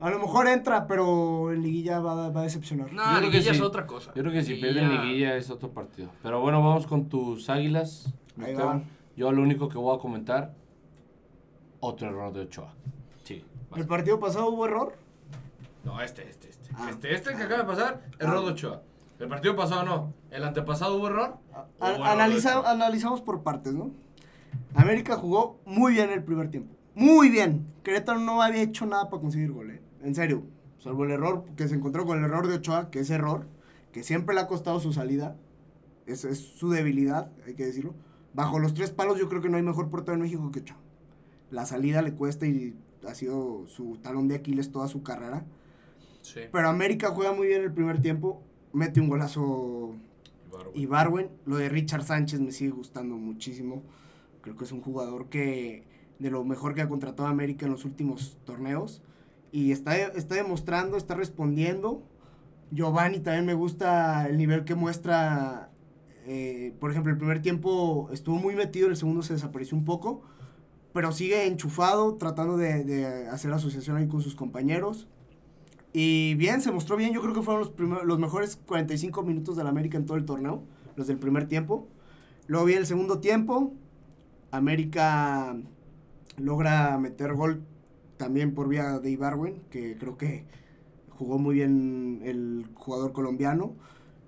A 0.00 0.08
lo 0.08 0.18
mejor 0.18 0.46
entra, 0.48 0.86
pero 0.86 1.52
en 1.52 1.62
liguilla 1.62 2.00
va, 2.00 2.26
a- 2.26 2.30
va 2.30 2.40
a 2.40 2.44
decepcionar. 2.44 2.90
No, 2.92 3.02
Yo 3.02 3.08
creo 3.18 3.20
que 3.20 3.26
liguilla 3.36 3.50
es 3.50 3.56
sí. 3.58 3.62
otra 3.62 3.86
cosa. 3.86 4.12
Yo 4.14 4.22
creo 4.22 4.32
que 4.32 4.42
si 4.42 4.54
Liguilla- 4.54 4.72
pierden 4.80 5.02
liguilla 5.02 5.36
es 5.36 5.50
otro 5.50 5.70
partido. 5.70 6.10
Pero 6.22 6.40
bueno, 6.40 6.62
vamos 6.62 6.86
con 6.86 7.08
tus 7.10 7.50
águilas. 7.50 8.12
Ahí 8.42 8.54
va. 8.54 8.80
Yo 9.16 9.30
lo 9.32 9.42
único 9.42 9.68
que 9.68 9.76
voy 9.76 9.94
a 9.94 9.98
comentar, 10.00 10.54
otro 11.80 12.08
error 12.08 12.32
de 12.32 12.40
Ochoa. 12.40 12.72
Sí. 13.24 13.44
vas. 13.70 13.80
¿El 13.80 13.86
partido 13.86 14.18
pasado 14.18 14.48
hubo 14.48 14.64
error? 14.66 14.94
No, 15.84 16.00
este, 16.00 16.28
este, 16.28 16.48
este. 16.48 16.59
Ah. 16.74 16.88
Este, 16.90 17.14
este 17.14 17.34
que 17.36 17.42
acaba 17.42 17.62
de 17.62 17.66
pasar, 17.68 18.00
error 18.18 18.44
de 18.44 18.50
Ochoa. 18.52 18.82
El 19.18 19.28
partido 19.28 19.54
pasado 19.56 19.84
no. 19.84 20.14
El 20.30 20.44
antepasado 20.44 20.96
hubo 20.96 21.08
error. 21.08 21.36
A- 21.52 21.66
hubo 21.96 22.04
analiza- 22.04 22.62
analizamos 22.70 23.20
por 23.20 23.42
partes, 23.42 23.74
¿no? 23.74 23.90
América 24.74 25.16
jugó 25.16 25.58
muy 25.66 25.92
bien 25.92 26.10
el 26.10 26.22
primer 26.22 26.50
tiempo. 26.50 26.74
Muy 26.94 27.28
bien. 27.28 27.66
Querétaro 27.82 28.18
no 28.18 28.40
había 28.42 28.62
hecho 28.62 28.86
nada 28.86 29.10
para 29.10 29.20
conseguir 29.20 29.52
gol, 29.52 29.70
¿eh? 29.70 29.82
En 30.02 30.14
serio. 30.14 30.42
Salvo 30.78 31.04
el 31.04 31.10
error 31.10 31.44
que 31.56 31.68
se 31.68 31.74
encontró 31.74 32.06
con 32.06 32.18
el 32.18 32.24
error 32.24 32.46
de 32.48 32.54
Ochoa, 32.54 32.90
que 32.90 33.00
es 33.00 33.10
error, 33.10 33.46
que 33.92 34.02
siempre 34.02 34.34
le 34.34 34.40
ha 34.40 34.46
costado 34.46 34.80
su 34.80 34.92
salida. 34.92 35.36
Es, 36.06 36.24
es 36.24 36.38
su 36.38 36.70
debilidad, 36.70 37.30
hay 37.46 37.54
que 37.54 37.66
decirlo. 37.66 37.94
Bajo 38.32 38.58
los 38.58 38.72
tres 38.74 38.90
palos 38.90 39.18
yo 39.18 39.28
creo 39.28 39.42
que 39.42 39.50
no 39.50 39.56
hay 39.58 39.62
mejor 39.62 39.90
portero 39.90 40.14
en 40.14 40.22
México 40.22 40.50
que 40.50 40.60
Ochoa. 40.60 40.78
La 41.50 41.66
salida 41.66 42.00
le 42.00 42.14
cuesta 42.14 42.46
y 42.46 42.74
ha 43.06 43.14
sido 43.14 43.66
su 43.66 43.98
talón 43.98 44.28
de 44.28 44.36
Aquiles 44.36 44.72
toda 44.72 44.88
su 44.88 45.02
carrera. 45.02 45.44
Sí. 46.34 46.40
Pero 46.52 46.68
América 46.68 47.10
juega 47.10 47.32
muy 47.32 47.48
bien 47.48 47.62
el 47.62 47.72
primer 47.72 48.00
tiempo. 48.00 48.42
Mete 48.72 49.00
un 49.00 49.08
golazo 49.08 49.94
Ibarwen. 50.74 51.30
Lo 51.46 51.56
de 51.56 51.68
Richard 51.68 52.04
Sánchez 52.04 52.40
me 52.40 52.52
sigue 52.52 52.70
gustando 52.70 53.16
muchísimo. 53.16 53.82
Creo 54.42 54.56
que 54.56 54.64
es 54.64 54.72
un 54.72 54.82
jugador 54.82 55.28
que 55.28 55.86
de 56.18 56.30
lo 56.30 56.44
mejor 56.44 56.74
que 56.74 56.82
ha 56.82 56.88
contratado 56.88 57.28
América 57.28 57.66
en 57.66 57.72
los 57.72 57.84
últimos 57.84 58.38
torneos. 58.44 59.02
Y 59.52 59.72
está, 59.72 59.96
está 59.96 60.34
demostrando, 60.36 60.96
está 60.96 61.14
respondiendo. 61.14 62.02
Giovanni 62.70 63.20
también 63.20 63.46
me 63.46 63.54
gusta 63.54 64.26
el 64.28 64.36
nivel 64.38 64.64
que 64.64 64.74
muestra. 64.74 65.70
eh, 66.26 66.74
por 66.80 66.90
ejemplo, 66.90 67.12
el 67.12 67.18
primer 67.18 67.42
tiempo 67.42 68.08
estuvo 68.12 68.36
muy 68.36 68.54
metido, 68.54 68.88
el 68.88 68.96
segundo 68.96 69.22
se 69.22 69.34
desapareció 69.34 69.76
un 69.76 69.84
poco. 69.84 70.22
pero 70.92 71.12
sigue 71.12 71.46
enchufado, 71.46 72.16
tratando 72.16 72.56
de, 72.56 72.84
de 72.84 73.28
hacer 73.28 73.52
asociación 73.52 73.96
ahí 73.96 74.08
con 74.08 74.22
sus 74.22 74.34
compañeros. 74.34 75.08
Y 75.92 76.34
bien, 76.34 76.60
se 76.60 76.70
mostró 76.70 76.96
bien. 76.96 77.12
Yo 77.12 77.20
creo 77.20 77.34
que 77.34 77.42
fueron 77.42 77.60
los, 77.60 77.70
primeros, 77.70 78.04
los 78.04 78.18
mejores 78.18 78.56
45 78.56 79.22
minutos 79.22 79.56
del 79.56 79.66
América 79.66 79.98
en 79.98 80.06
todo 80.06 80.16
el 80.16 80.24
torneo, 80.24 80.62
los 80.96 81.06
del 81.06 81.18
primer 81.18 81.48
tiempo. 81.48 81.88
Luego 82.46 82.66
viene 82.66 82.80
el 82.80 82.86
segundo 82.86 83.18
tiempo. 83.20 83.72
América 84.50 85.56
logra 86.36 86.98
meter 86.98 87.34
gol 87.34 87.62
también 88.16 88.54
por 88.54 88.68
vía 88.68 88.98
de 88.98 89.10
Ibarwen, 89.10 89.62
que 89.70 89.96
creo 89.96 90.16
que 90.16 90.44
jugó 91.10 91.38
muy 91.38 91.54
bien 91.54 92.20
el 92.24 92.66
jugador 92.74 93.12
colombiano. 93.12 93.74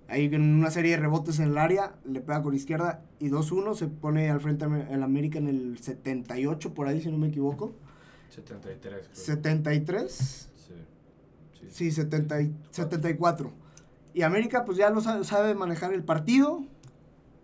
Ahí 0.09 0.27
en 0.27 0.55
una 0.55 0.71
serie 0.71 0.93
de 0.93 0.97
rebotes 0.99 1.39
en 1.39 1.49
el 1.49 1.59
área, 1.59 1.95
le 2.05 2.21
pega 2.21 2.43
con 2.43 2.55
izquierda 2.55 3.03
y 3.19 3.31
2-1, 3.31 3.75
se 3.75 3.89
pone 3.89 4.31
al 4.31 4.41
frente 4.41 4.67
el 4.67 5.03
América 5.03 5.39
en 5.39 5.49
el 5.49 5.79
78, 5.79 6.75
por 6.75 6.87
ahí 6.87 7.01
si 7.01 7.11
no 7.11 7.19
me 7.19 7.29
equivoco. 7.29 7.73
73. 8.29 8.81
Creo. 8.81 9.15
73. 9.15 10.52
Sí. 11.63 11.67
sí. 11.71 11.91
Sí, 11.91 11.93
70 11.93 12.43
y- 12.43 12.55
74. 12.71 13.53
Y 14.15 14.23
América 14.23 14.65
pues 14.65 14.77
ya 14.79 14.91
lo 14.91 15.01
sabe, 15.01 15.25
sabe 15.25 15.55
manejar 15.55 15.93
el 15.95 16.05
partido. 16.05 16.65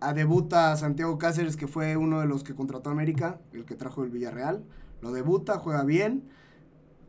A 0.01 0.13
debuta 0.13 0.75
Santiago 0.77 1.17
Cáceres, 1.17 1.57
que 1.57 1.67
fue 1.67 1.97
uno 1.97 2.21
de 2.21 2.25
los 2.27 2.43
que 2.43 2.55
contrató 2.55 2.89
a 2.89 2.93
América, 2.93 3.39
el 3.51 3.65
que 3.65 3.75
trajo 3.75 4.03
el 4.03 4.09
Villarreal. 4.11 4.63
Lo 5.01 5.11
debuta, 5.11 5.57
juega 5.59 5.83
bien. 5.83 6.23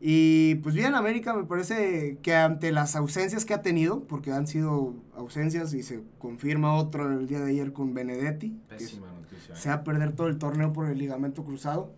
Y 0.03 0.55
pues 0.55 0.73
bien, 0.73 0.95
América 0.95 1.33
me 1.35 1.43
parece 1.43 2.17
que 2.23 2.33
ante 2.35 2.71
las 2.71 2.95
ausencias 2.95 3.45
que 3.45 3.53
ha 3.53 3.61
tenido, 3.61 4.01
porque 4.07 4.31
han 4.31 4.47
sido 4.47 4.95
ausencias 5.15 5.73
y 5.75 5.83
se 5.83 6.01
confirma 6.17 6.73
otro 6.73 7.07
el 7.19 7.27
día 7.27 7.39
de 7.39 7.51
ayer 7.51 7.71
con 7.71 7.93
Benedetti, 7.93 8.49
que 8.67 8.75
Pésima 8.77 9.07
noticia. 9.13 9.55
se 9.55 9.69
va 9.69 9.75
a 9.75 9.83
perder 9.83 10.13
todo 10.13 10.27
el 10.27 10.39
torneo 10.39 10.73
por 10.73 10.87
el 10.89 10.97
ligamento 10.97 11.43
cruzado. 11.43 11.91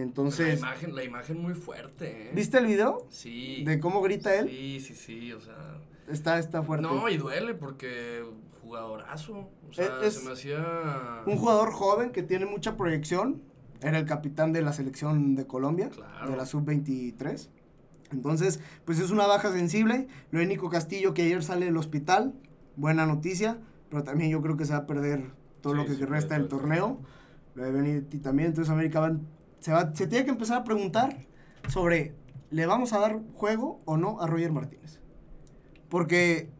Entonces, 0.00 0.60
la 0.60 0.68
imagen, 0.68 0.94
la 0.96 1.04
imagen 1.04 1.40
muy 1.40 1.54
fuerte, 1.54 2.28
¿eh? 2.28 2.32
¿viste 2.34 2.58
el 2.58 2.66
video? 2.66 3.06
Sí. 3.10 3.62
De 3.64 3.78
cómo 3.78 4.02
grita 4.02 4.34
él. 4.34 4.48
Sí, 4.48 4.80
sí, 4.80 4.94
sí, 4.94 5.32
o 5.32 5.40
sea... 5.40 5.80
Está, 6.08 6.38
está 6.38 6.62
fuerte. 6.62 6.86
No, 6.86 7.08
y 7.08 7.16
duele 7.16 7.54
porque 7.54 8.22
jugadorazo. 8.60 9.48
O 9.68 9.72
sea, 9.72 10.00
Es- 10.02 10.14
se 10.14 10.24
me 10.26 10.32
hacía... 10.32 11.22
Un 11.26 11.36
jugador 11.38 11.70
joven 11.72 12.10
que 12.10 12.22
tiene 12.22 12.44
mucha 12.46 12.76
proyección. 12.76 13.40
Era 13.82 13.98
el 13.98 14.04
capitán 14.04 14.52
de 14.52 14.62
la 14.62 14.72
selección 14.72 15.34
de 15.36 15.46
Colombia, 15.46 15.90
Claro. 15.90 16.30
de 16.30 16.36
la 16.36 16.44
sub-23. 16.46 17.48
Entonces, 18.12 18.60
pues 18.84 18.98
es 18.98 19.10
una 19.10 19.26
baja 19.26 19.52
sensible. 19.52 20.08
Lo 20.30 20.40
de 20.40 20.46
Nico 20.46 20.70
Castillo, 20.70 21.14
que 21.14 21.22
ayer 21.22 21.42
sale 21.42 21.66
del 21.66 21.76
hospital. 21.76 22.34
Buena 22.76 23.06
noticia. 23.06 23.58
Pero 23.90 24.02
también 24.02 24.30
yo 24.30 24.42
creo 24.42 24.56
que 24.56 24.64
se 24.64 24.72
va 24.72 24.80
a 24.80 24.86
perder 24.86 25.30
todo 25.60 25.74
Sí, 25.74 25.78
lo 25.78 25.86
que 25.86 25.94
sí, 25.94 26.04
resta 26.04 26.34
del 26.34 26.44
el 26.44 26.48
torneo. 26.48 27.00
Lo 27.54 27.64
de 27.64 27.70
Benedetti 27.72 28.18
también. 28.18 28.48
Entonces, 28.48 28.72
América 28.72 29.00
va- 29.00 29.16
se, 29.64 29.72
va, 29.72 29.94
se 29.94 30.06
tiene 30.06 30.26
que 30.26 30.30
empezar 30.30 30.58
a 30.58 30.64
preguntar 30.64 31.16
sobre: 31.68 32.14
¿le 32.50 32.66
vamos 32.66 32.92
a 32.92 32.98
dar 32.98 33.22
juego 33.32 33.80
o 33.86 33.96
no 33.96 34.20
a 34.20 34.26
Roger 34.26 34.52
Martínez? 34.52 35.00
Porque 35.88 36.50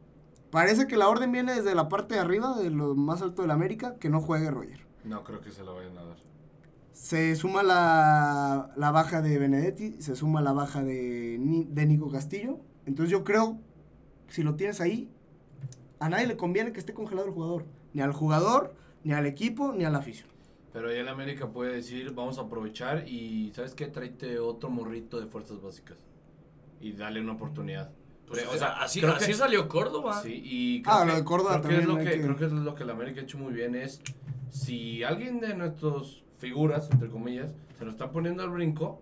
parece 0.50 0.86
que 0.86 0.96
la 0.96 1.10
orden 1.10 1.30
viene 1.30 1.54
desde 1.54 1.74
la 1.74 1.90
parte 1.90 2.14
de 2.14 2.20
arriba, 2.20 2.56
de 2.56 2.70
lo 2.70 2.94
más 2.94 3.20
alto 3.20 3.42
del 3.42 3.50
América, 3.50 3.96
que 3.98 4.08
no 4.08 4.22
juegue 4.22 4.50
Roger. 4.50 4.86
No 5.04 5.22
creo 5.22 5.42
que 5.42 5.50
se 5.50 5.62
lo 5.64 5.74
vayan 5.74 5.98
a 5.98 6.04
dar. 6.04 6.16
Se 6.92 7.36
suma 7.36 7.62
la, 7.62 8.72
la 8.74 8.90
baja 8.90 9.20
de 9.20 9.38
Benedetti, 9.38 10.00
se 10.00 10.16
suma 10.16 10.40
la 10.40 10.52
baja 10.52 10.82
de, 10.82 11.66
de 11.68 11.86
Nico 11.86 12.10
Castillo. 12.10 12.60
Entonces 12.86 13.10
yo 13.10 13.22
creo, 13.22 13.58
si 14.28 14.42
lo 14.42 14.54
tienes 14.54 14.80
ahí, 14.80 15.10
a 16.00 16.08
nadie 16.08 16.26
le 16.26 16.38
conviene 16.38 16.72
que 16.72 16.80
esté 16.80 16.94
congelado 16.94 17.26
el 17.26 17.34
jugador. 17.34 17.66
Ni 17.92 18.00
al 18.00 18.12
jugador, 18.12 18.74
ni 19.02 19.12
al 19.12 19.26
equipo, 19.26 19.74
ni 19.74 19.84
a 19.84 19.90
la 19.90 19.98
afición. 19.98 20.30
Pero 20.74 20.88
ahí 20.90 20.98
en 20.98 21.06
América 21.08 21.46
puede 21.48 21.72
decir, 21.72 22.10
vamos 22.10 22.36
a 22.38 22.42
aprovechar 22.42 23.08
y, 23.08 23.52
¿sabes 23.54 23.74
qué? 23.76 23.86
Tráete 23.86 24.40
otro 24.40 24.68
morrito 24.70 25.20
de 25.20 25.26
fuerzas 25.28 25.62
básicas. 25.62 25.96
Y 26.80 26.92
dale 26.92 27.20
una 27.20 27.32
oportunidad. 27.34 27.92
Pues, 28.26 28.40
Pero, 28.40 28.52
o 28.52 28.58
sea, 28.58 28.82
así, 28.82 29.00
creo 29.00 29.12
así 29.14 29.26
que- 29.28 29.34
salió 29.34 29.68
Córdoba. 29.68 30.20
Sí, 30.20 30.32
y 30.44 30.82
Ah, 30.84 30.96
creo 30.96 31.04
lo 31.06 31.12
que- 31.12 31.18
de 31.18 31.24
Córdoba 31.24 31.60
creo 31.62 31.68
que 31.68 31.76
es 31.82 31.86
lo 31.86 31.94
también 31.94 32.10
que, 32.10 32.16
que- 32.18 32.24
creo 32.24 32.36
que 32.36 32.44
es 32.46 32.52
lo 32.52 32.74
que 32.74 32.82
el 32.82 32.90
América 32.90 33.20
ha 33.20 33.22
hecho 33.22 33.38
muy 33.38 33.52
bien 33.54 33.76
es, 33.76 34.02
si 34.50 35.04
alguien 35.04 35.38
de 35.38 35.54
nuestras 35.54 36.24
figuras, 36.38 36.90
entre 36.90 37.08
comillas, 37.08 37.52
se 37.78 37.84
nos 37.84 37.94
está 37.94 38.10
poniendo 38.10 38.42
al 38.42 38.50
brinco, 38.50 39.00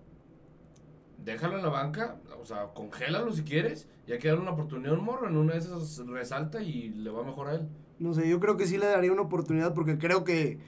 déjalo 1.24 1.56
en 1.56 1.62
la 1.62 1.68
banca, 1.70 2.16
o 2.40 2.44
sea, 2.44 2.66
congélalo 2.74 3.32
si 3.32 3.42
quieres, 3.44 3.88
y 4.06 4.12
hay 4.12 4.18
que 4.18 4.28
darle 4.28 4.42
una 4.42 4.52
oportunidad 4.52 4.92
a 4.94 4.98
un 4.98 5.04
morro, 5.04 5.28
en 5.28 5.36
una 5.36 5.52
de 5.54 5.60
esas 5.60 5.98
resalta 6.06 6.62
y 6.62 6.90
le 6.90 7.10
va 7.10 7.22
mejor 7.24 7.48
a 7.48 7.54
él. 7.54 7.68
No 7.98 8.12
sé, 8.12 8.28
yo 8.28 8.40
creo 8.40 8.56
que 8.56 8.66
sí 8.66 8.76
le 8.76 8.86
daría 8.86 9.12
una 9.12 9.22
oportunidad 9.22 9.72
porque 9.72 9.96
creo 9.98 10.24
que 10.24 10.58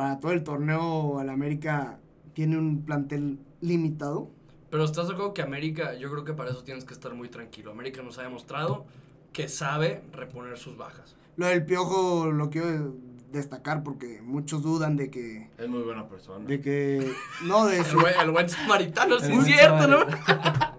para 0.00 0.18
todo 0.18 0.32
el 0.32 0.42
torneo 0.42 1.18
al 1.18 1.28
América 1.28 1.98
tiene 2.32 2.56
un 2.56 2.86
plantel 2.86 3.38
limitado. 3.60 4.30
Pero 4.70 4.82
estás 4.84 5.08
de 5.08 5.12
acuerdo 5.12 5.34
que 5.34 5.42
América, 5.42 5.92
yo 5.92 6.10
creo 6.10 6.24
que 6.24 6.32
para 6.32 6.52
eso 6.52 6.64
tienes 6.64 6.86
que 6.86 6.94
estar 6.94 7.12
muy 7.12 7.28
tranquilo. 7.28 7.70
América 7.70 8.00
nos 8.00 8.16
ha 8.16 8.22
demostrado 8.22 8.86
que 9.34 9.46
sabe 9.46 10.02
reponer 10.14 10.56
sus 10.56 10.78
bajas. 10.78 11.14
Lo 11.36 11.48
del 11.48 11.66
piojo 11.66 12.32
lo 12.32 12.48
quiero 12.48 12.94
destacar 13.32 13.82
porque 13.82 14.20
muchos 14.22 14.62
dudan 14.62 14.96
de 14.96 15.10
que... 15.10 15.48
Es 15.58 15.68
muy 15.68 15.82
buena 15.82 16.08
persona. 16.08 16.44
De 16.46 16.60
que... 16.60 17.12
No, 17.44 17.66
de 17.66 17.78
El 17.78 17.84
su... 17.84 18.00
buen, 18.00 18.14
el 18.20 18.30
buen 18.30 18.48
samaritano, 18.48 19.18
sí 19.20 19.32
El 19.32 19.38
es 19.40 19.44
cierto, 19.44 19.86
¿no? 19.88 19.98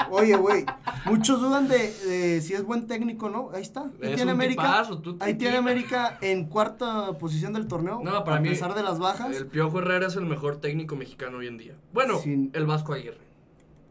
Oye, 0.10 0.36
güey, 0.36 0.66
muchos 1.06 1.39
dudan 1.39 1.68
de, 1.70 1.78
de 1.93 2.41
si 2.41 2.54
es 2.54 2.64
buen 2.64 2.88
técnico, 2.88 3.30
¿no? 3.30 3.49
Ahí 3.54 3.62
está. 3.62 3.84
Ahí 4.02 4.10
Es 4.12 4.16
tiene 4.18 4.32
América. 4.32 4.62
tipazo, 4.64 4.99
tú 4.99 5.18
Ahí 5.22 5.36
tiene. 5.36 5.58
América 5.58 6.18
en 6.22 6.45
cuarta 6.47 7.18
posición 7.18 7.54
del 7.54 7.68
torneo. 7.68 8.02
No, 8.04 8.24
para 8.26 8.38
a 8.38 8.39
mí, 8.41 8.49
pesar 8.49 8.74
de 8.76 8.84
las 8.84 8.99
bajas. 8.99 9.36
El 9.36 9.47
Piojo 9.47 9.80
Herrera 9.80 10.08
es 10.08 10.16
el 10.18 10.26
mejor 10.26 10.58
técnico 10.58 10.95
mexicano 10.97 11.38
hoy 11.38 11.47
en 11.47 11.58
día. 11.58 11.76
Bueno, 11.93 12.20
Sin- 12.20 12.52
el 12.54 12.66
Vasco 12.66 12.91
Aguirre, 12.93 13.18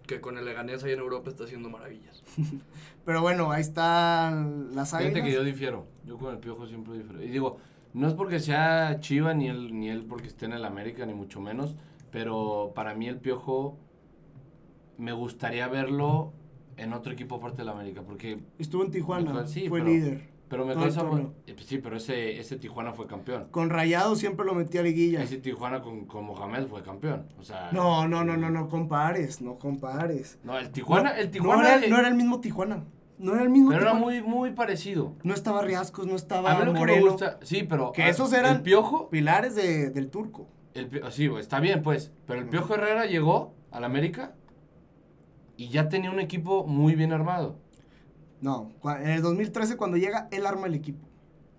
que 0.07 0.21
con 0.21 0.37
el 0.37 0.45
Leganés 0.45 0.85
ahí 0.85 0.93
en 0.93 0.99
Europa 0.99 1.31
está 1.31 1.45
haciendo 1.45 1.71
maravillas. 1.71 2.23
Pero 3.07 3.23
bueno, 3.23 3.51
ahí 3.51 3.63
están 3.63 4.75
las 4.75 4.91
Fíjate 4.91 5.07
águilas. 5.07 5.25
que 5.25 5.33
yo 5.33 5.43
difiero. 5.45 5.87
Yo 6.05 6.19
con 6.19 6.33
el 6.35 6.39
piojo 6.39 6.67
siempre 6.67 6.99
difiero. 6.99 7.23
Y 7.23 7.29
digo, 7.29 7.59
no 7.93 8.09
es 8.09 8.15
porque 8.15 8.41
sea 8.41 8.99
Chiva, 9.01 9.35
ni 9.35 9.49
él, 9.49 9.79
ni 9.79 9.89
él 9.89 10.05
porque 10.09 10.29
esté 10.29 10.47
en 10.47 10.53
el 10.53 10.65
América, 10.65 11.07
ni 11.07 11.15
mucho 11.15 11.41
menos. 11.41 11.75
Pero 12.11 12.73
para 12.75 12.95
mí 12.95 13.07
el 13.09 13.19
piojo 13.19 13.79
me 14.99 15.13
gustaría 15.13 15.69
verlo 15.69 16.33
en 16.77 16.93
otro 16.93 17.13
equipo 17.13 17.37
aparte 17.37 17.59
del 17.59 17.69
América. 17.69 18.03
Porque, 18.03 18.41
Estuvo 18.59 18.85
en 18.85 18.91
Tijuana. 18.91 19.47
Sí, 19.47 19.69
fue 19.69 19.81
pero- 19.81 19.91
líder. 19.91 20.29
pero 20.49 20.67
me 20.67 20.75
torneo. 20.75 21.33
eh, 21.47 21.55
Sí, 21.65 21.79
pero 21.79 21.97
ese, 21.97 22.39
ese 22.41 22.57
Tijuana 22.57 22.93
fue 22.93 23.07
campeón. 23.07 23.47
Con 23.53 23.71
Rayado 23.71 24.17
siempre 24.17 24.45
lo 24.45 24.55
metía 24.55 24.81
a 24.81 24.85
liguilla. 24.85 25.23
Ese 25.23 25.37
Tijuana 25.39 25.81
con, 25.83 26.07
con 26.07 26.25
Mohamed 26.25 26.67
fue 26.67 26.83
campeón. 26.83 27.27
O 27.39 27.43
sea. 27.45 27.71
No, 27.73 28.09
no, 28.09 28.25
no, 28.25 28.37
no, 28.37 28.51
no 28.51 28.69
compares, 28.69 29.41
no 29.41 29.57
compares. 29.59 30.39
No, 30.43 30.59
el 30.59 30.71
Tijuana. 30.71 31.13
No, 31.13 31.19
el 31.19 31.27
no 31.27 31.31
Tijuana 31.31 31.69
era, 31.69 31.81
de- 31.81 31.89
no 31.89 31.99
era 31.99 32.09
el 32.09 32.15
mismo 32.17 32.41
Tijuana. 32.41 32.85
No 33.21 33.35
era 33.35 33.43
el 33.45 33.51
mismo 33.51 33.71
pero 33.71 33.83
era 33.83 33.95
muy, 33.95 34.23
muy 34.23 34.53
parecido. 34.53 35.15
No 35.23 35.35
estaba 35.35 35.63
Riascos, 35.63 36.07
no 36.07 36.17
estaba 36.17 36.53
A 36.53 36.59
que 36.65 36.73
me 36.73 36.79
Moreno. 36.79 37.11
gusta. 37.13 37.39
Sí, 37.43 37.65
pero. 37.65 37.93
Que 37.93 38.09
esos 38.09 38.33
eran- 38.33 38.57
El 38.57 38.63
piojo. 38.63 39.11
Pilares 39.11 39.55
de, 39.55 39.91
del 39.91 40.09
turco. 40.09 40.49
El, 40.75 40.89
sí, 41.11 41.29
está 41.39 41.61
bien, 41.61 41.83
pues. 41.83 42.13
Pero 42.27 42.41
el 42.41 42.49
Piojo 42.49 42.75
Herrera 42.75 43.05
llegó 43.07 43.55
al 43.73 43.85
América 43.85 44.35
y 45.57 45.69
ya 45.69 45.89
tenía 45.89 46.11
un 46.11 46.21
equipo 46.21 46.67
muy 46.67 46.95
bien 46.95 47.13
armado. 47.13 47.57
No, 48.41 48.71
en 48.85 49.09
el 49.11 49.21
2013 49.23 49.77
cuando 49.77 49.97
llega, 49.99 50.29
él 50.31 50.47
arma 50.47 50.67
el 50.67 50.75
equipo. 50.75 51.07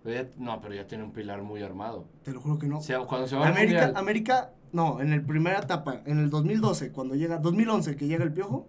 Pero 0.04 0.24
ya- 0.24 0.30
no, 0.38 0.60
pero 0.62 0.74
ya 0.74 0.88
tiene 0.88 1.04
un 1.04 1.12
pilar 1.12 1.44
muy 1.44 1.62
armado. 1.62 2.08
Te 2.24 2.32
lo 2.32 2.42
juro 2.42 2.58
que 2.58 2.68
no. 2.68 2.80
O 2.80 2.82
sea, 2.82 3.00
cuando 3.02 3.28
se 3.28 3.36
va 3.36 3.48
América, 3.48 3.82
Mundial, 3.82 3.94
América, 3.98 4.54
no, 4.72 5.00
en 5.00 5.14
el 5.14 5.24
primera 5.24 5.60
etapa, 5.60 6.02
en 6.06 6.18
el 6.18 6.30
2012, 6.32 6.92
cuando 6.92 7.14
llega, 7.14 7.38
2011, 7.38 7.96
que 7.96 8.08
llega 8.08 8.24
el 8.24 8.34
Piojo, 8.34 8.68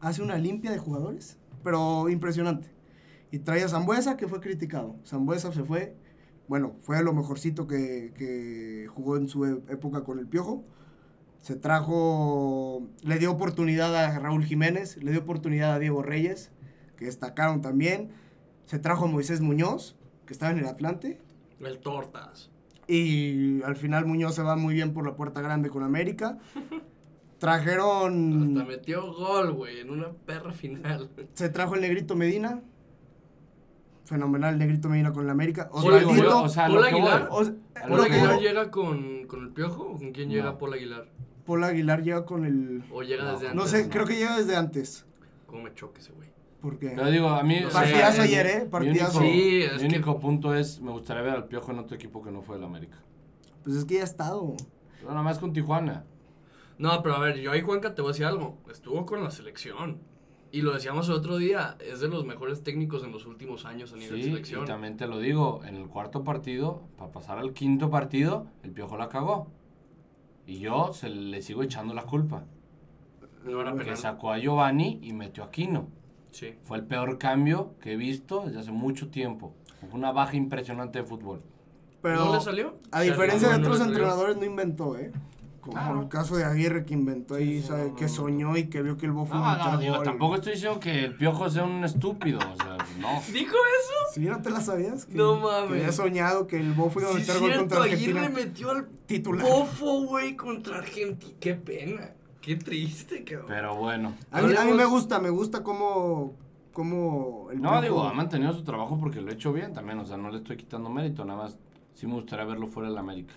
hace 0.00 0.20
una 0.22 0.36
limpia 0.36 0.72
de 0.72 0.78
jugadores, 0.78 1.38
pero 1.64 2.08
impresionante. 2.08 2.68
Y 3.32 3.40
trae 3.40 3.64
a 3.64 3.68
Zambuesa, 3.68 4.16
que 4.16 4.28
fue 4.28 4.40
criticado. 4.40 4.96
Zambuesa 5.04 5.50
se 5.52 5.64
fue, 5.64 5.96
bueno, 6.46 6.76
fue 6.82 7.02
lo 7.02 7.12
mejorcito 7.12 7.66
que, 7.66 8.12
que 8.16 8.86
jugó 8.94 9.16
en 9.16 9.28
su 9.28 9.44
e- 9.44 9.62
época 9.72 10.04
con 10.04 10.20
el 10.20 10.28
Piojo. 10.28 10.64
Se 11.42 11.56
trajo, 11.56 12.86
le 13.02 13.18
dio 13.18 13.32
oportunidad 13.32 13.94
a 13.96 14.18
Raúl 14.18 14.44
Jiménez, 14.44 15.02
le 15.02 15.10
dio 15.10 15.20
oportunidad 15.20 15.74
a 15.74 15.78
Diego 15.78 16.02
Reyes, 16.02 16.52
que 16.96 17.06
destacaron 17.06 17.60
también. 17.60 18.10
Se 18.66 18.78
trajo 18.78 19.06
a 19.06 19.08
Moisés 19.08 19.40
Muñoz, 19.40 19.96
que 20.26 20.32
estaba 20.32 20.52
en 20.52 20.58
el 20.58 20.66
Atlante. 20.66 21.20
El 21.60 21.78
Tortas. 21.80 22.50
Y 22.86 23.62
al 23.62 23.76
final 23.76 24.06
Muñoz 24.06 24.34
se 24.34 24.42
va 24.42 24.56
muy 24.56 24.74
bien 24.74 24.92
por 24.92 25.04
la 25.06 25.16
puerta 25.16 25.40
grande 25.40 25.70
con 25.70 25.82
América. 25.82 26.38
Trajeron. 27.44 28.56
Hasta 28.58 28.64
metió 28.68 29.12
gol, 29.12 29.52
güey, 29.52 29.80
en 29.80 29.90
una 29.90 30.08
perra 30.12 30.52
final. 30.52 31.10
Se 31.34 31.48
trajo 31.50 31.74
el 31.74 31.82
Negrito 31.82 32.16
Medina. 32.16 32.62
Fenomenal 34.04 34.54
el 34.54 34.58
Negrito 34.58 34.88
Medina 34.88 35.12
con 35.12 35.26
la 35.26 35.32
América. 35.32 35.68
Osvaldito. 35.72 36.42
o 36.42 36.48
sea, 36.48 36.66
Paul 36.68 36.84
Aguilar. 36.84 37.28
Os- 37.30 37.52
¿Paul 37.88 38.00
Aguilar 38.02 38.38
llega 38.40 38.70
con, 38.70 39.26
con 39.26 39.42
el 39.42 39.48
Piojo 39.50 39.82
o 39.92 39.96
con 39.98 40.12
quién 40.12 40.28
llega. 40.30 40.58
Paul 40.58 40.74
Aguilar? 40.74 41.06
Paul 41.46 41.64
Aguilar 41.64 42.02
llega 42.02 42.24
con 42.24 42.44
el. 42.44 42.82
¿O 42.92 43.02
llega 43.02 43.24
No, 43.24 43.32
desde 43.32 43.48
antes? 43.48 43.54
No 43.62 43.66
sé, 43.68 43.88
creo 43.88 44.06
que 44.06 44.16
llega 44.16 44.36
desde 44.38 44.56
antes. 44.56 45.06
¿Cómo 45.46 45.62
me 45.62 45.74
choque 45.74 46.00
ese 46.00 46.12
güey? 46.12 46.28
Porque. 46.60 46.92
Pero 46.96 47.10
digo, 47.10 47.28
a 47.28 47.42
mí. 47.42 47.56
Es- 47.56 47.74
ayer, 47.74 48.46
¿eh? 48.46 48.60
mi 48.64 48.70
Partidazo. 48.70 49.18
único, 49.20 49.32
Sí, 49.34 49.62
es 49.62 49.82
mi 49.82 49.88
que- 49.88 49.94
único 49.96 50.18
punto 50.18 50.54
es: 50.54 50.80
me 50.80 50.90
gustaría 50.92 51.22
ver 51.22 51.32
al 51.34 51.44
Piojo 51.46 51.72
en 51.72 51.78
otro 51.78 51.94
equipo 51.96 52.22
que 52.22 52.30
no 52.30 52.40
fue 52.42 52.56
el 52.56 52.64
América. 52.64 52.96
Pues 53.62 53.76
es 53.76 53.84
que 53.84 53.94
ya 53.94 54.00
ha 54.02 54.04
estado. 54.04 54.54
Pero 54.98 55.10
nada 55.10 55.22
más 55.22 55.38
con 55.38 55.52
Tijuana. 55.52 56.04
No, 56.78 57.02
pero 57.02 57.16
a 57.16 57.20
ver, 57.20 57.38
yo 57.40 57.52
ahí, 57.52 57.60
Juanca, 57.62 57.94
te 57.94 58.02
voy 58.02 58.10
a 58.10 58.12
decir 58.12 58.26
algo. 58.26 58.58
Estuvo 58.70 59.06
con 59.06 59.22
la 59.22 59.30
selección. 59.30 60.00
Y 60.50 60.62
lo 60.62 60.72
decíamos 60.72 61.08
el 61.08 61.14
otro 61.14 61.36
día, 61.36 61.76
es 61.80 62.00
de 62.00 62.08
los 62.08 62.24
mejores 62.24 62.62
técnicos 62.62 63.02
en 63.02 63.10
los 63.10 63.26
últimos 63.26 63.64
años 63.64 63.92
a 63.92 63.96
nivel 63.96 64.22
Sí, 64.22 64.28
selección. 64.30 64.62
y 64.62 64.66
también 64.66 64.96
te 64.96 65.08
lo 65.08 65.18
digo, 65.18 65.62
en 65.64 65.74
el 65.74 65.88
cuarto 65.88 66.22
partido, 66.22 66.82
para 66.96 67.10
pasar 67.10 67.38
al 67.38 67.52
quinto 67.52 67.90
partido, 67.90 68.46
el 68.62 68.70
Piojo 68.70 68.96
la 68.96 69.08
cagó. 69.08 69.48
Y 70.46 70.58
yo 70.60 70.92
se 70.92 71.08
le 71.08 71.42
sigo 71.42 71.62
echando 71.64 71.92
la 71.94 72.04
culpa. 72.04 72.44
No 73.44 73.60
era 73.60 73.76
Que 73.76 73.96
sacó 73.96 74.30
a 74.32 74.38
Giovanni 74.38 75.00
y 75.02 75.12
metió 75.12 75.42
a 75.44 75.50
Quino. 75.50 75.88
Sí. 76.30 76.54
Fue 76.64 76.78
el 76.78 76.84
peor 76.84 77.18
cambio 77.18 77.74
que 77.80 77.92
he 77.92 77.96
visto 77.96 78.44
desde 78.46 78.60
hace 78.60 78.72
mucho 78.72 79.08
tiempo. 79.08 79.54
Fue 79.90 79.98
una 79.98 80.12
baja 80.12 80.36
impresionante 80.36 81.00
de 81.00 81.04
fútbol. 81.04 81.42
Pero 82.00 82.24
¿No 82.26 82.34
le 82.34 82.40
salió? 82.40 82.76
a 82.92 83.00
diferencia 83.00 83.48
de 83.48 83.56
otros 83.56 83.80
entrenadores 83.80 84.36
no 84.36 84.44
inventó, 84.44 84.96
¿eh? 84.96 85.10
Como 85.64 85.78
Claro. 85.78 86.02
el 86.02 86.08
caso 86.08 86.36
de 86.36 86.44
Aguirre 86.44 86.84
que 86.84 86.92
inventó 86.92 87.36
ahí, 87.36 87.54
Sí, 87.56 87.62
sí, 87.62 87.68
sabe, 87.68 87.88
no, 87.88 87.96
que 87.96 88.02
no, 88.04 88.08
soñó 88.10 88.56
y 88.58 88.66
que 88.68 88.82
vio 88.82 88.98
que 88.98 89.06
el 89.06 89.12
Bo 89.12 89.24
fue 89.24 89.38
No, 89.38 89.46
a 89.46 89.72
no, 89.72 89.78
digo, 89.78 89.94
gol. 89.96 90.04
tampoco 90.04 90.34
estoy 90.34 90.52
diciendo 90.52 90.78
que 90.78 91.04
el 91.06 91.14
Piojo 91.16 91.48
sea 91.48 91.64
un 91.64 91.82
estúpido. 91.84 92.38
O 92.38 92.56
sea, 92.56 92.76
no. 93.00 93.22
¿Dijo 93.32 93.56
eso? 93.56 94.12
¿Sí 94.12 94.20
no 94.26 94.42
te 94.42 94.50
la 94.50 94.60
sabías? 94.60 95.06
Que, 95.06 95.14
No 95.16 95.40
mames. 95.40 95.70
Que 95.70 95.78
había 95.78 95.92
soñado 95.92 96.46
que 96.46 96.58
el 96.60 96.74
Bo 96.74 96.90
fue 96.90 97.04
a 97.04 97.08
Sí, 97.08 97.14
meter 97.14 97.34
gol 97.38 97.44
cierto, 97.44 97.60
contra 97.60 97.82
Argentina. 97.84 98.20
Aguirre 98.20 98.34
metió 98.44 98.70
al 98.72 98.88
Titular. 99.06 99.42
bofo, 99.46 100.02
güey, 100.06 100.36
contra 100.36 100.76
Argentina. 100.78 101.32
Qué 101.40 101.54
pena. 101.54 102.10
Qué 102.42 102.56
triste, 102.56 103.24
cabrón. 103.24 103.46
Pero 103.48 103.74
bueno. 103.76 104.14
A 104.32 104.42
mí, 104.42 104.54
a 104.54 104.64
mí 104.66 104.72
me 104.74 104.84
gusta, 104.84 105.18
me 105.18 105.30
gusta 105.30 105.62
cómo, 105.62 106.34
cómo 106.74 107.48
el 107.52 107.62
No, 107.62 107.70
Piojo- 107.70 107.80
digo, 107.82 108.02
ha 108.02 108.12
mantenido 108.12 108.52
su 108.52 108.64
trabajo 108.64 108.98
porque 109.00 109.22
lo 109.22 109.30
he 109.30 109.34
hecho 109.34 109.50
bien 109.52 109.72
también. 109.72 109.98
O 109.98 110.04
sea, 110.04 110.18
no 110.18 110.28
le 110.30 110.36
estoy 110.38 110.58
quitando 110.58 110.90
mérito. 110.90 111.24
Nada 111.24 111.42
más 111.44 111.56
sí 111.94 112.06
me 112.06 112.12
gustaría 112.14 112.44
verlo 112.44 112.66
fuera 112.66 112.90
de 112.90 112.94
la 112.94 113.00
América. 113.00 113.32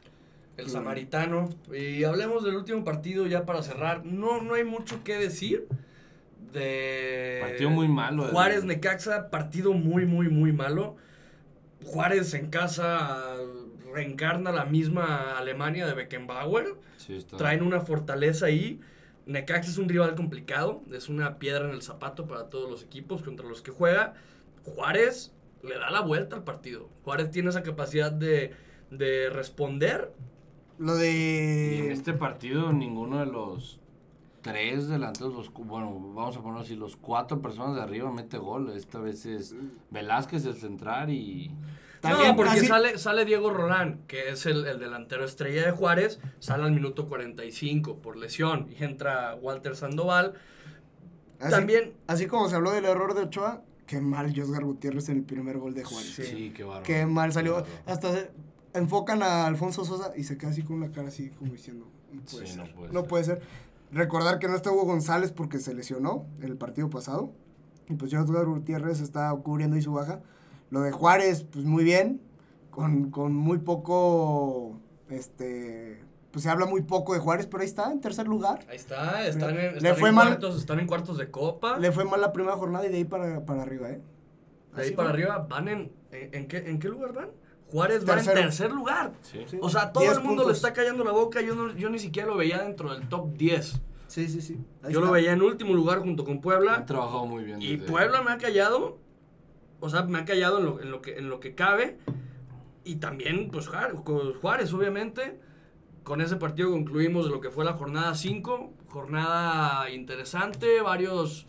El 0.57 0.69
samaritano. 0.69 1.49
Y 1.73 2.03
hablemos 2.03 2.43
del 2.43 2.55
último 2.55 2.83
partido 2.83 3.27
ya 3.27 3.45
para 3.45 3.61
cerrar. 3.63 4.05
No, 4.05 4.41
no 4.41 4.55
hay 4.55 4.63
mucho 4.63 5.03
que 5.03 5.17
decir. 5.17 5.67
De. 6.53 7.39
Partido 7.41 7.69
muy 7.69 7.87
malo, 7.87 8.25
el- 8.25 8.31
Juárez 8.31 8.63
Necaxa, 8.63 9.29
partido 9.29 9.73
muy, 9.73 10.05
muy, 10.05 10.29
muy 10.29 10.51
malo. 10.51 10.95
Juárez 11.85 12.33
en 12.33 12.49
casa 12.49 13.35
reencarna 13.93 14.51
la 14.51 14.65
misma 14.65 15.37
Alemania 15.37 15.85
de 15.85 15.93
Beckenbauer. 15.93 16.75
Sí. 16.97 17.25
Traen 17.37 17.61
una 17.63 17.81
fortaleza 17.81 18.47
ahí. 18.47 18.79
Necaxa 19.25 19.69
es 19.69 19.77
un 19.77 19.89
rival 19.89 20.15
complicado. 20.15 20.81
Es 20.91 21.09
una 21.09 21.37
piedra 21.37 21.65
en 21.67 21.71
el 21.75 21.81
zapato 21.81 22.27
para 22.27 22.49
todos 22.49 22.69
los 22.69 22.83
equipos 22.83 23.21
contra 23.21 23.45
los 23.47 23.61
que 23.61 23.71
juega. 23.71 24.13
Juárez 24.63 25.33
le 25.63 25.77
da 25.77 25.89
la 25.91 26.01
vuelta 26.01 26.35
al 26.37 26.43
partido. 26.43 26.89
Juárez 27.03 27.29
tiene 27.31 27.49
esa 27.49 27.61
capacidad 27.63 28.11
de, 28.11 28.53
de 28.89 29.29
responder. 29.29 30.11
Lo 30.79 30.95
Y 30.97 30.99
de... 31.01 31.85
en 31.85 31.91
este 31.91 32.13
partido 32.13 32.71
ninguno 32.73 33.19
de 33.19 33.25
los 33.25 33.79
tres 34.41 34.87
delanteros, 34.87 35.33
los, 35.33 35.53
bueno, 35.53 35.91
vamos 36.13 36.37
a 36.37 36.41
poner 36.41 36.61
así, 36.61 36.75
los 36.75 36.95
cuatro 36.95 37.41
personas 37.41 37.75
de 37.75 37.81
arriba 37.81 38.11
mete 38.11 38.37
gol. 38.37 38.71
Esta 38.75 38.99
vez 38.99 39.25
es 39.25 39.55
Velázquez 39.91 40.45
el 40.45 40.55
central 40.55 41.09
y... 41.09 41.51
También, 41.99 42.29
no, 42.29 42.35
porque 42.35 42.51
así- 42.51 42.67
sale, 42.67 42.97
sale 42.99 43.25
Diego 43.25 43.49
Rolán, 43.49 44.01
que 44.07 44.29
es 44.29 44.45
el, 44.45 44.65
el 44.67 44.79
delantero 44.79 45.25
estrella 45.25 45.65
de 45.65 45.71
Juárez, 45.71 46.19
sale 46.39 46.63
al 46.63 46.71
minuto 46.71 47.09
45 47.09 47.95
por 47.97 48.15
lesión 48.17 48.67
y 48.79 48.83
entra 48.83 49.33
Walter 49.41 49.75
Sandoval. 49.75 50.33
así- 51.39 51.49
También, 51.51 51.93
Así 52.05 52.27
como 52.27 52.47
se 52.49 52.55
habló 52.55 52.69
del 52.71 52.85
error 52.85 53.15
de 53.15 53.21
Ochoa, 53.23 53.63
qué 53.87 53.99
mal 53.99 54.31
Josgar 54.33 54.63
Gutiérrez 54.63 55.09
en 55.09 55.17
el 55.17 55.23
primer 55.23 55.57
gol 55.57 55.73
de 55.73 55.83
Juárez. 55.83 56.13
Sí. 56.13 56.23
Sí, 56.23 56.53
qué 56.55 56.63
bárbaro. 56.63 56.83
Qué 56.85 57.05
mal 57.07 57.33
salió. 57.33 57.63
Qué. 57.63 57.91
Hasta 57.91 58.11
enfocan 58.77 59.23
a 59.23 59.45
Alfonso 59.45 59.85
Sosa 59.85 60.11
y 60.15 60.23
se 60.23 60.37
queda 60.37 60.51
así 60.51 60.63
con 60.63 60.79
la 60.79 60.91
cara 60.91 61.07
así 61.09 61.29
como 61.31 61.51
diciendo, 61.51 61.87
no 62.11 62.21
puede 62.23 62.45
Sí, 62.47 62.53
ser. 62.53 62.57
no 62.67 62.73
puede 62.75 62.93
no 62.93 62.99
ser. 63.01 63.09
puede 63.09 63.23
ser. 63.23 63.41
Recordar 63.91 64.39
que 64.39 64.47
no 64.47 64.55
está 64.55 64.71
Hugo 64.71 64.85
González 64.85 65.31
porque 65.31 65.59
se 65.59 65.73
lesionó 65.73 66.25
en 66.39 66.45
el 66.49 66.57
partido 66.57 66.89
pasado. 66.89 67.31
Y 67.89 67.93
pues 67.95 68.13
Josgar 68.13 68.45
Gutiérrez 68.45 68.99
está 68.99 69.33
cubriendo 69.43 69.75
ahí 69.77 69.81
su 69.81 69.93
baja. 69.93 70.19
Lo 70.69 70.81
de 70.81 70.91
Juárez, 70.91 71.45
pues 71.49 71.63
muy 71.65 71.83
bien. 71.85 72.21
Con, 72.69 73.09
con 73.11 73.33
muy 73.33 73.57
poco, 73.59 74.79
este, 75.09 76.03
pues 76.31 76.43
se 76.43 76.49
habla 76.49 76.65
muy 76.67 76.81
poco 76.83 77.13
de 77.13 77.19
Juárez, 77.19 77.47
pero 77.47 77.61
ahí 77.61 77.67
está, 77.67 77.91
en 77.91 78.01
tercer 78.01 78.27
lugar. 78.27 78.59
ahí 78.69 78.75
está, 78.75 79.25
están 79.27 79.51
en, 79.57 79.71
Le 79.71 79.77
están 79.77 79.95
fue 79.95 80.09
en 80.09 80.15
mal. 80.15 80.27
cuartos, 80.27 80.57
están 80.57 80.79
en 80.79 80.85
cuartos 80.87 81.17
de 81.17 81.31
copa. 81.31 81.79
Le 81.79 81.91
fue 81.91 82.05
mal 82.05 82.21
la 82.21 82.31
primera 82.33 82.55
jornada 82.55 82.85
y 82.85 82.89
de 82.89 82.97
ahí 82.97 83.05
para, 83.05 83.45
para 83.45 83.63
arriba, 83.63 83.89
¿eh? 83.89 84.01
de 84.75 84.81
ahí 84.83 84.91
para 84.91 85.09
fue. 85.09 85.13
arriba 85.23 85.47
van 85.49 85.67
en, 85.69 85.91
en, 86.11 86.35
¿en 86.35 86.47
qué, 86.47 86.57
¿en 86.69 86.77
qué 86.77 86.87
lugar 86.89 87.13
van? 87.13 87.29
Juárez 87.71 88.07
va 88.07 88.17
en 88.19 88.25
tercer 88.25 88.71
lugar. 88.71 89.13
Sí. 89.21 89.39
Sí. 89.47 89.57
O 89.61 89.69
sea, 89.69 89.91
todo 89.91 90.03
10 90.03 90.17
el 90.17 90.23
mundo 90.23 90.43
le 90.43 90.45
puntos. 90.47 90.57
está 90.57 90.73
callando 90.73 91.03
la 91.03 91.11
boca. 91.11 91.41
Yo, 91.41 91.53
no, 91.55 91.73
yo 91.75 91.89
ni 91.89 91.99
siquiera 91.99 92.27
lo 92.27 92.37
veía 92.37 92.59
dentro 92.59 92.93
del 92.93 93.07
top 93.09 93.33
10. 93.33 93.81
Sí, 94.07 94.29
sí, 94.29 94.41
sí. 94.41 94.57
Ahí 94.83 94.93
yo 94.93 95.01
lo 95.01 95.11
veía 95.11 95.33
en 95.33 95.41
último 95.41 95.73
lugar 95.73 95.99
junto 95.99 96.23
con 96.23 96.39
Puebla. 96.39 96.75
Han 96.75 96.85
trabajado 96.85 97.25
muy 97.25 97.43
bien. 97.43 97.61
Y 97.61 97.75
desde- 97.75 97.91
Puebla 97.91 98.21
me 98.21 98.31
ha 98.31 98.37
callado. 98.37 98.97
O 99.81 99.89
sea, 99.89 100.03
me 100.03 100.17
ha 100.19 100.25
callado 100.25 100.59
en 100.59 100.65
lo, 100.65 100.81
en 100.81 100.91
lo, 100.91 101.01
que, 101.01 101.17
en 101.17 101.29
lo 101.29 101.39
que 101.41 101.55
cabe. 101.55 101.97
Y 102.85 102.95
también, 102.95 103.49
pues 103.51 103.67
Juárez, 103.67 104.73
obviamente. 104.73 105.39
Con 106.03 106.21
ese 106.21 106.37
partido 106.37 106.71
concluimos 106.71 107.25
de 107.25 107.31
lo 107.31 107.41
que 107.41 107.49
fue 107.49 107.65
la 107.65 107.73
jornada 107.73 108.15
5. 108.15 108.73
Jornada 108.87 109.89
interesante. 109.89 110.79
Varios. 110.81 111.45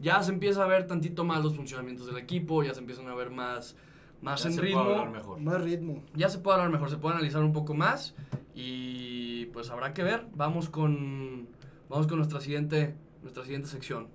Ya 0.00 0.22
se 0.22 0.30
empieza 0.32 0.62
a 0.64 0.66
ver 0.66 0.86
tantito 0.86 1.24
más 1.24 1.42
los 1.44 1.54
funcionamientos 1.54 2.06
del 2.06 2.16
equipo. 2.16 2.62
Ya 2.62 2.72
se 2.72 2.80
empiezan 2.80 3.06
a 3.08 3.14
ver 3.14 3.30
más, 3.30 3.76
más 4.22 4.42
Ya 4.42 4.48
en 4.48 4.54
se 4.54 4.60
puede 4.60 4.72
ritmo. 4.74 4.82
hablar 4.90 5.10
mejor. 5.10 5.40
Más 5.40 5.60
ritmo. 5.62 6.02
Ya 6.14 6.28
se 6.28 6.38
puede 6.38 6.56
hablar 6.56 6.70
mejor, 6.70 6.90
se 6.90 6.96
puede 6.96 7.14
analizar 7.16 7.42
un 7.42 7.52
poco 7.52 7.74
más. 7.74 8.14
Y 8.54 9.46
pues 9.46 9.70
habrá 9.70 9.94
que 9.94 10.02
ver. 10.02 10.26
Vamos 10.34 10.68
con. 10.68 11.48
Vamos 11.88 12.06
con 12.06 12.18
nuestra 12.18 12.40
siguiente. 12.40 12.94
Nuestra 13.22 13.44
siguiente 13.44 13.68
sección. 13.68 14.08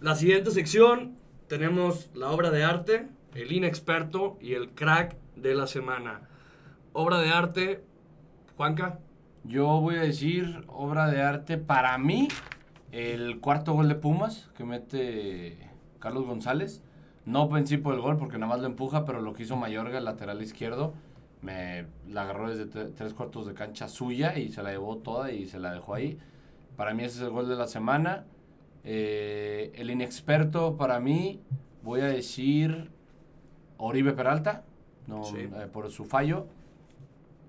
La 0.00 0.14
siguiente 0.14 0.50
sección 0.50 1.16
tenemos 1.48 2.10
la 2.14 2.30
obra 2.30 2.50
de 2.50 2.64
arte, 2.64 3.08
el 3.34 3.52
inexperto 3.52 4.38
y 4.40 4.54
el 4.54 4.70
crack 4.70 5.16
de 5.36 5.54
la 5.54 5.66
semana. 5.66 6.22
Obra 6.92 7.18
de 7.18 7.30
arte, 7.30 7.84
Juanca. 8.56 8.98
Yo 9.44 9.66
voy 9.80 9.96
a 9.96 10.02
decir 10.02 10.64
obra 10.68 11.10
de 11.10 11.22
arte 11.22 11.56
para 11.58 11.96
mí, 11.98 12.28
el 12.92 13.40
cuarto 13.40 13.72
gol 13.74 13.88
de 13.88 13.94
Pumas 13.94 14.48
que 14.56 14.64
mete 14.64 15.58
Carlos 15.98 16.26
González. 16.26 16.82
No 17.26 17.48
pensé 17.48 17.78
por 17.78 17.94
el 17.94 18.00
gol 18.00 18.16
porque 18.16 18.38
nada 18.38 18.50
más 18.50 18.60
lo 18.60 18.66
empuja, 18.66 19.04
pero 19.04 19.20
lo 19.20 19.32
que 19.34 19.42
hizo 19.44 19.56
Mayorga, 19.56 19.98
el 19.98 20.04
lateral 20.04 20.40
izquierdo, 20.42 20.94
me 21.42 21.86
la 22.08 22.22
agarró 22.22 22.48
desde 22.50 22.66
tre- 22.68 22.92
tres 22.94 23.14
cuartos 23.14 23.46
de 23.46 23.54
cancha 23.54 23.88
suya 23.88 24.38
y 24.38 24.48
se 24.50 24.62
la 24.62 24.70
llevó 24.72 24.96
toda 24.98 25.30
y 25.32 25.46
se 25.46 25.58
la 25.58 25.72
dejó 25.72 25.94
ahí. 25.94 26.18
Para 26.76 26.94
mí 26.94 27.04
ese 27.04 27.18
es 27.18 27.22
el 27.24 27.30
gol 27.30 27.48
de 27.48 27.56
la 27.56 27.66
semana. 27.66 28.24
Eh, 28.84 29.72
el 29.74 29.90
inexperto 29.90 30.76
para 30.76 30.98
mí, 31.00 31.40
voy 31.82 32.00
a 32.00 32.06
decir 32.06 32.90
Oribe 33.76 34.12
Peralta, 34.12 34.64
no, 35.06 35.24
Sí. 35.24 35.36
eh, 35.38 35.68
por 35.72 35.90
su 35.90 36.04
fallo. 36.06 36.46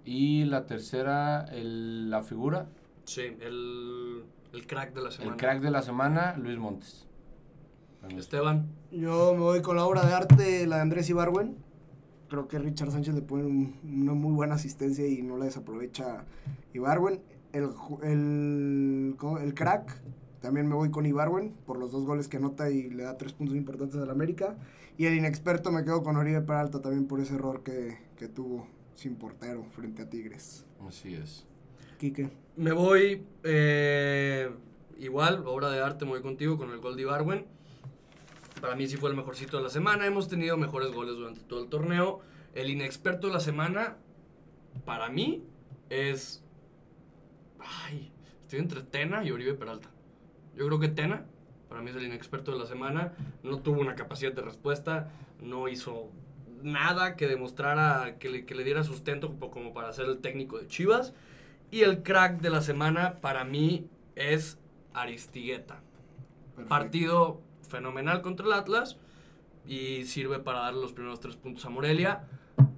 Y 0.06 0.46
la 0.46 0.66
tercera, 0.66 1.46
el- 1.52 2.10
la 2.10 2.22
figura, 2.24 2.68
Sí, 3.06 3.22
el, 3.42 4.11
el 4.54 4.68
crack 4.68 4.94
de 4.94 5.02
la 5.02 5.12
semana. 5.12 5.32
el 5.32 5.38
crack 5.38 5.62
de 5.62 5.72
la 5.72 5.82
semana, 5.82 6.36
Luis 6.38 6.58
Montes. 6.58 7.08
Esteban. 8.18 8.68
Yo 8.92 9.34
me 9.34 9.40
voy 9.42 9.62
con 9.62 9.76
la 9.76 9.86
obra 9.86 10.04
de 10.06 10.14
arte, 10.14 10.68
la 10.68 10.78
de 10.78 10.82
Andrés 10.82 11.10
Ibarwen. 11.10 11.56
Creo 12.30 12.48
que 12.48 12.58
Richard 12.60 12.92
Sánchez 12.92 13.14
le 13.14 13.22
pone 13.22 13.44
un- 13.46 13.76
una 13.84 14.14
muy 14.14 14.34
buena 14.34 14.56
asistencia 14.56 15.06
y 15.08 15.22
no 15.22 15.38
la 15.38 15.46
desaprovecha 15.46 16.26
Ibarwen. 16.74 17.22
El, 17.54 17.70
el, 18.04 19.16
el 19.42 19.54
crack, 19.54 20.02
también 20.42 20.68
me 20.68 20.76
voy 20.76 20.90
con 20.90 21.06
Ibarwen 21.06 21.54
por 21.66 21.78
los 21.78 21.92
dos 21.92 22.06
goles 22.06 22.28
que 22.28 22.38
anota 22.38 22.70
y 22.70 22.90
le 22.90 23.04
da 23.04 23.18
tres 23.18 23.34
puntos 23.34 23.56
importantes 23.56 24.00
al 24.02 24.10
América. 24.10 24.56
Y 24.98 25.06
el 25.06 25.14
inexperto 25.16 25.72
me 25.72 25.84
quedo 25.84 26.04
con 26.04 26.16
Oribe 26.18 26.42
Peralta 26.42 26.82
también 26.82 27.06
por 27.08 27.20
ese 27.20 27.36
error 27.36 27.64
que, 27.64 27.98
que 28.18 28.28
tuvo 28.28 28.68
sin 28.96 29.16
portero 29.16 29.64
frente 29.76 30.02
a 30.02 30.10
Tigres. 30.10 30.66
Así 30.88 31.14
es. 31.14 31.46
Quique. 32.02 32.32
Me 32.56 32.72
voy 32.72 33.24
eh, 33.44 34.50
igual, 34.98 35.44
obra 35.46 35.70
de 35.70 35.82
arte, 35.82 36.04
me 36.04 36.12
voy 36.12 36.22
contigo 36.24 36.58
con 36.58 36.72
el 36.72 36.80
gol 36.80 36.96
de 36.96 37.04
Ibarwen. 37.04 37.46
Para 38.60 38.76
mí 38.76 38.88
sí 38.88 38.98
fue 38.98 39.12
el 39.12 39.16
mejorcito 39.16 39.58
de 39.58 39.64
la 39.64 39.70
semana. 39.70 40.08
Hemos 40.08 40.28
tenido 40.28 40.58
mejores 40.58 40.92
goles 40.92 41.16
durante 41.16 41.42
todo 41.42 41.62
el 41.64 41.70
torneo. 41.70 42.22
El 42.56 42.72
inexperto 42.72 43.28
de 43.28 43.34
la 43.34 43.40
semana, 43.40 43.98
para 44.84 45.10
mí, 45.10 45.44
es... 45.92 46.44
Ay, 47.60 48.12
estoy 48.42 48.58
entre 48.58 48.82
Tena 48.82 49.24
y 49.24 49.30
Oribe 49.30 49.54
Peralta. 49.54 49.92
Yo 50.56 50.66
creo 50.66 50.80
que 50.80 50.88
Tena, 50.88 51.26
para 51.70 51.84
mí 51.84 51.92
es 51.92 51.96
el 51.98 52.04
inexperto 52.04 52.52
de 52.52 52.58
la 52.58 52.66
semana. 52.66 53.14
No 53.44 53.60
tuvo 53.60 53.80
una 53.80 53.94
capacidad 53.94 54.34
de 54.34 54.42
respuesta, 54.42 55.12
no 55.40 55.68
hizo 55.68 56.10
nada 56.64 57.16
que 57.16 57.28
demostrara, 57.28 58.18
que 58.18 58.30
le, 58.30 58.46
que 58.48 58.56
le 58.56 58.64
diera 58.64 58.84
sustento 58.84 59.36
como- 59.52 59.72
para 59.74 59.94
ser 59.94 60.08
el 60.08 60.18
técnico 60.18 60.58
de 60.58 60.66
Chivas. 60.66 61.14
Y 61.72 61.84
el 61.84 62.04
crack 62.04 62.42
de 62.42 62.50
la 62.50 62.62
semana 62.62 63.22
para 63.22 63.46
mí 63.46 63.88
es 64.16 64.60
Aristigueta. 64.94 65.82
Perfecto. 66.56 66.70
Partido 66.70 67.42
fenomenal 67.70 68.22
contra 68.22 68.46
el 68.46 68.52
Atlas 68.54 68.98
y 69.66 70.04
sirve 70.04 70.40
para 70.40 70.60
dar 70.60 70.74
los 70.74 70.92
primeros 70.92 71.22
tres 71.22 71.38
puntos 71.38 71.66
a 71.66 71.70
Morelia. 71.70 72.28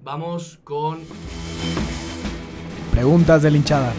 Vamos 0.04 0.60
con 0.62 1.00
Preguntas 2.92 3.42
de 3.42 3.50
la 3.50 3.56
hinchada. 3.56 3.92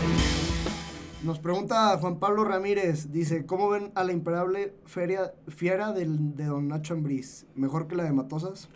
Nos 1.24 1.40
pregunta 1.40 1.98
Juan 1.98 2.20
Pablo 2.20 2.46
Ramírez, 2.46 3.12
dice, 3.12 3.46
¿cómo 3.46 3.68
ven 3.68 3.92
a 3.96 4.06
la 4.06 4.14
imparable 4.14 4.76
feria, 4.86 5.34
fiera 5.50 5.92
del, 5.92 6.38
de 6.38 6.46
Don 6.46 6.70
Nacho 6.70 6.94
Ambriz? 6.94 7.46
¿Mejor 7.56 7.88
que 7.88 7.98
la 7.98 8.04
de 8.04 8.14
Matosas? 8.14 8.70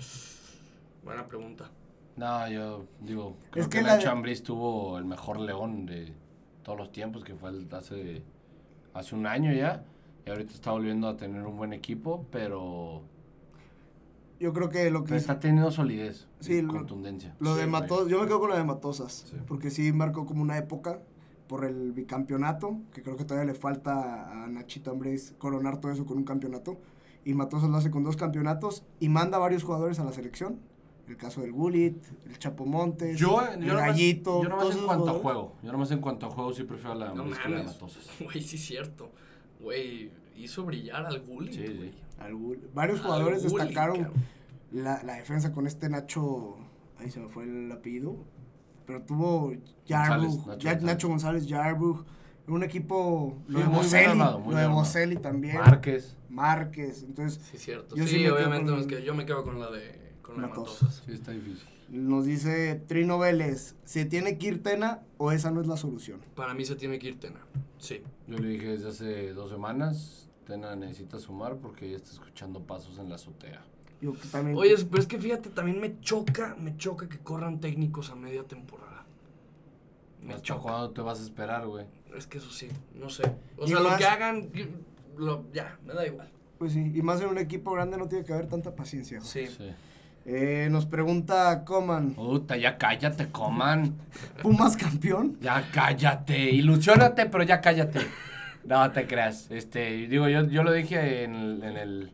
Buena 1.06 1.26
pregunta. 1.26 1.70
No, 2.20 2.50
yo 2.50 2.86
digo, 3.00 3.38
creo 3.50 3.64
Es 3.64 3.70
que, 3.70 3.78
que 3.78 3.84
la 3.84 3.94
Nacho 3.96 4.08
de- 4.08 4.12
Ambriz 4.12 4.44
tuvo 4.44 4.98
el 4.98 5.06
mejor 5.06 5.40
león 5.40 5.86
de 5.86 6.14
todos 6.64 6.78
los 6.78 6.92
tiempos, 6.92 7.24
que 7.24 7.34
fue 7.34 7.50
el 7.50 7.68
hace, 7.74 8.24
hace 8.94 9.16
un 9.16 9.26
año 9.26 9.54
ya. 9.54 9.86
Y 10.26 10.30
ahorita 10.30 10.54
está 10.54 10.72
volviendo 10.72 11.08
a 11.08 11.16
tener 11.16 11.44
un 11.46 11.56
buen 11.56 11.72
equipo, 11.72 12.26
pero, 12.30 13.04
Yo 14.38 14.52
creo 14.52 14.68
que 14.70 14.92
lo 14.92 15.04
que 15.06 15.12
hizo- 15.16 15.16
está 15.16 15.40
teniendo 15.40 15.72
solidez 15.72 16.28
Sí, 16.42 16.62
lo- 16.62 16.74
contundencia. 16.74 17.36
Lo 17.40 17.56
de. 17.56 17.68
Matosas, 17.68 18.10
yo 18.10 18.20
me 18.20 18.28
quedo 18.28 18.42
con 18.42 18.50
lo 18.50 18.58
de 18.58 18.64
Matosas, 18.66 19.26
Sí. 19.30 19.38
porque 19.48 19.70
sí 19.72 19.92
marcó 19.94 20.26
como 20.26 20.42
una 20.42 20.58
época 20.58 21.00
por 21.48 21.64
el 21.64 21.94
bicampeonato, 21.94 22.78
que 22.94 23.02
creo 23.02 23.16
que 23.16 23.24
todavía 23.26 23.52
le 23.54 23.58
falta 23.58 24.44
a 24.44 24.48
Nachito 24.48 24.92
Ambriz 24.92 25.34
coronar 25.38 25.80
todo 25.80 25.92
eso 25.94 26.06
con 26.06 26.18
un 26.18 26.26
campeonato, 26.26 26.78
y 27.26 27.34
Matosas 27.34 27.70
lo 27.70 27.78
hace 27.78 27.92
con 27.92 28.04
dos 28.04 28.18
campeonatos 28.18 28.84
y 29.00 29.08
manda 29.10 29.38
a 29.38 29.40
varios 29.40 29.64
jugadores 29.64 30.00
a 30.00 30.04
la 30.04 30.12
selección. 30.12 30.60
El 31.10 31.18
caso 31.18 31.42
del 31.42 31.52
Gullit, 31.52 31.98
el 32.28 32.38
Chapo 32.38 32.66
Montes, 32.68 33.18
Yo, 33.20 33.42
el 33.42 33.60
yo 33.66 33.74
nomás, 33.74 33.88
Gallito, 33.88 34.44
yo 34.44 34.50
nomás 34.50 34.76
en 34.76 34.86
cuanto 34.86 35.10
a 35.10 35.14
juego, 35.16 35.56
yo 35.64 35.72
nomás 35.72 35.92
en 35.92 36.00
cuanto 36.02 36.26
a 36.28 36.30
juego 36.30 36.54
sí 36.54 36.64
prefiero 36.64 36.92
a 36.92 36.96
la 36.96 37.14
No 37.16 37.24
que 37.24 37.30
la 37.32 37.50
mames. 37.50 37.66
Matosas. 37.66 38.08
Güey, 38.24 38.42
sí 38.42 38.56
es 38.58 38.66
cierto. 38.66 39.12
Güey, 39.60 40.12
hizo 40.38 40.64
brillar 40.66 41.08
al 41.08 41.20
Gullit, 41.22 41.54
Sí, 41.54 41.66
güey. 41.74 41.92
Al 42.20 42.36
Gullit. 42.36 42.74
Varios 42.76 43.00
Al 43.00 43.06
jugadores 43.06 43.44
Gullit, 43.44 43.58
destacaron 43.68 44.12
la, 44.72 45.02
la 45.04 45.16
defensa 45.16 45.52
con 45.52 45.66
este 45.66 45.90
Nacho, 45.90 46.58
ahí 47.00 47.10
se 47.10 47.20
me 47.20 47.28
fue 47.30 47.44
el 47.46 47.72
apellido, 47.72 48.16
pero 48.86 49.02
tuvo 49.02 49.54
Yarbrough, 49.88 50.46
Nacho 50.46 50.60
Ya- 50.60 50.74
González. 50.74 50.84
Nacho 50.84 51.08
González, 51.08 51.48
Yarbrough, 51.48 52.06
un 52.50 52.64
equipo, 52.64 53.36
Sí, 53.48 53.54
lo 53.54 53.60
de 53.62 53.66
Boselli, 53.66 54.18
lo. 54.20 54.70
Boselli 54.74 55.16
también, 55.18 55.56
Márquez, 55.58 56.16
Márquez, 56.30 57.02
entonces 57.02 57.42
Sí, 57.52 57.58
cierto. 57.58 57.96
Yo 57.96 58.06
sí, 58.06 58.28
obviamente 58.28 58.72
con- 58.72 58.86
que- 58.88 59.04
yo 59.04 59.16
me 59.16 59.26
quedo 59.26 59.44
con 59.44 59.60
la 59.60 59.72
de, 59.72 60.08
con 60.30 60.68
sí 60.68 61.12
está 61.12 61.32
difícil. 61.32 61.68
nos 61.90 62.26
dice 62.26 62.82
Trino 62.88 63.18
Vélez, 63.20 63.76
¿se 63.84 64.06
tiene 64.06 64.38
que 64.38 64.48
ir 64.48 64.64
Tena 64.64 65.02
o 65.18 65.32
esa 65.32 65.52
no 65.52 65.62
es 65.62 65.68
la 65.68 65.78
solución? 65.78 66.20
Para 66.36 66.54
mí 66.54 66.66
se 66.66 66.76
tiene 66.76 67.00
que 67.00 67.10
ir 67.10 67.20
Tena. 67.20 67.40
Sí. 67.80 68.02
Yo 68.28 68.38
le 68.38 68.50
dije 68.50 68.68
desde 68.70 68.90
hace 68.90 69.34
dos 69.34 69.50
semanas, 69.50 70.30
Tena 70.46 70.76
necesita 70.76 71.20
sumar 71.20 71.58
porque 71.58 71.90
ya 71.90 71.98
está 71.98 72.12
escuchando 72.12 72.62
pasos 72.62 72.98
en 73.00 73.10
la 73.10 73.16
azotea. 73.16 73.64
Yo 74.02 74.14
que 74.14 74.28
también, 74.30 74.58
Oye, 74.58 74.76
pero 74.90 75.02
es 75.02 75.08
que 75.08 75.18
fíjate, 75.20 75.50
también 75.50 75.80
me 75.82 76.00
choca, 76.00 76.56
me 76.60 76.78
choca 76.78 77.10
que 77.10 77.18
corran 77.20 77.60
técnicos 77.60 78.10
a 78.12 78.16
media 78.16 78.44
temporada. 78.44 79.06
Me 80.22 80.34
¿Hasta 80.34 80.44
choca. 80.46 80.62
cuándo 80.62 80.92
te 80.92 81.02
vas 81.02 81.20
a 81.20 81.24
esperar, 81.24 81.68
güey? 81.68 81.86
Es 82.16 82.26
que 82.26 82.38
eso 82.38 82.50
sí, 82.50 82.68
no 82.96 83.10
sé. 83.10 83.24
O 83.58 83.68
sea, 83.68 83.80
lo 83.80 83.96
que 83.98 84.06
hagan, 84.06 84.50
lo, 85.18 85.46
ya, 85.52 85.78
me 85.86 85.94
da 85.94 86.08
igual. 86.08 86.32
pues 86.58 86.74
sí, 86.74 86.92
y 86.94 87.02
más 87.02 87.22
en 87.22 87.28
un 87.28 87.38
equipo 87.38 87.72
grande 87.72 87.98
no 87.98 88.08
tiene 88.08 88.26
que 88.26 88.34
haber 88.34 88.48
tanta 88.48 88.74
paciencia. 88.76 89.22
Sí. 89.22 89.48
Sí. 89.48 89.70
Eh, 90.32 90.68
nos 90.70 90.86
pregunta 90.86 91.64
Coman, 91.66 92.12
Puta, 92.14 92.56
ya 92.56 92.78
cállate, 92.78 93.30
coman. 93.32 93.96
¿Pumas 94.44 94.78
campeón? 94.78 95.38
Ya 95.42 95.68
cállate. 95.74 96.52
Ilusiónate, 96.52 97.26
pero 97.26 97.44
ya 97.44 97.62
cállate. 97.62 98.02
No 98.64 98.92
te 98.92 99.08
creas. 99.08 99.50
Este, 99.50 99.90
digo, 100.08 100.30
yo, 100.30 100.44
yo 100.46 100.62
lo 100.62 100.72
dije 100.72 101.24
en, 101.24 101.34
el- 101.34 101.64
en, 101.64 101.78
el, 101.78 102.12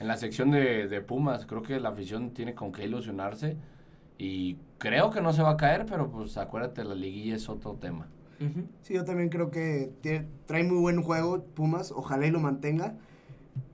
en 0.00 0.08
la 0.08 0.16
sección 0.16 0.50
de, 0.50 0.88
de 0.88 1.00
Pumas. 1.02 1.46
Creo 1.46 1.62
que 1.62 1.78
la 1.78 1.90
afición 1.90 2.30
tiene 2.30 2.52
con 2.54 2.72
qué 2.72 2.84
ilusionarse. 2.84 3.56
Y 4.18 4.56
creo 4.78 5.10
que 5.10 5.20
no 5.20 5.32
se 5.32 5.42
va 5.42 5.50
a 5.50 5.56
caer, 5.56 5.86
pero 5.86 6.10
pues 6.10 6.36
acuérdate, 6.38 6.82
la 6.82 6.96
liguilla 6.96 7.36
es 7.36 7.48
otro 7.48 7.74
tema. 7.74 8.08
Sí, 8.82 8.94
yo 8.94 9.04
también 9.04 9.28
creo 9.28 9.52
que 9.52 9.92
tiene- 10.00 10.26
trae 10.46 10.64
muy 10.64 10.78
buen 10.80 11.00
juego 11.00 11.44
Pumas, 11.54 11.92
ojalá 11.92 12.26
y 12.26 12.32
lo 12.32 12.40
mantenga. 12.40 12.96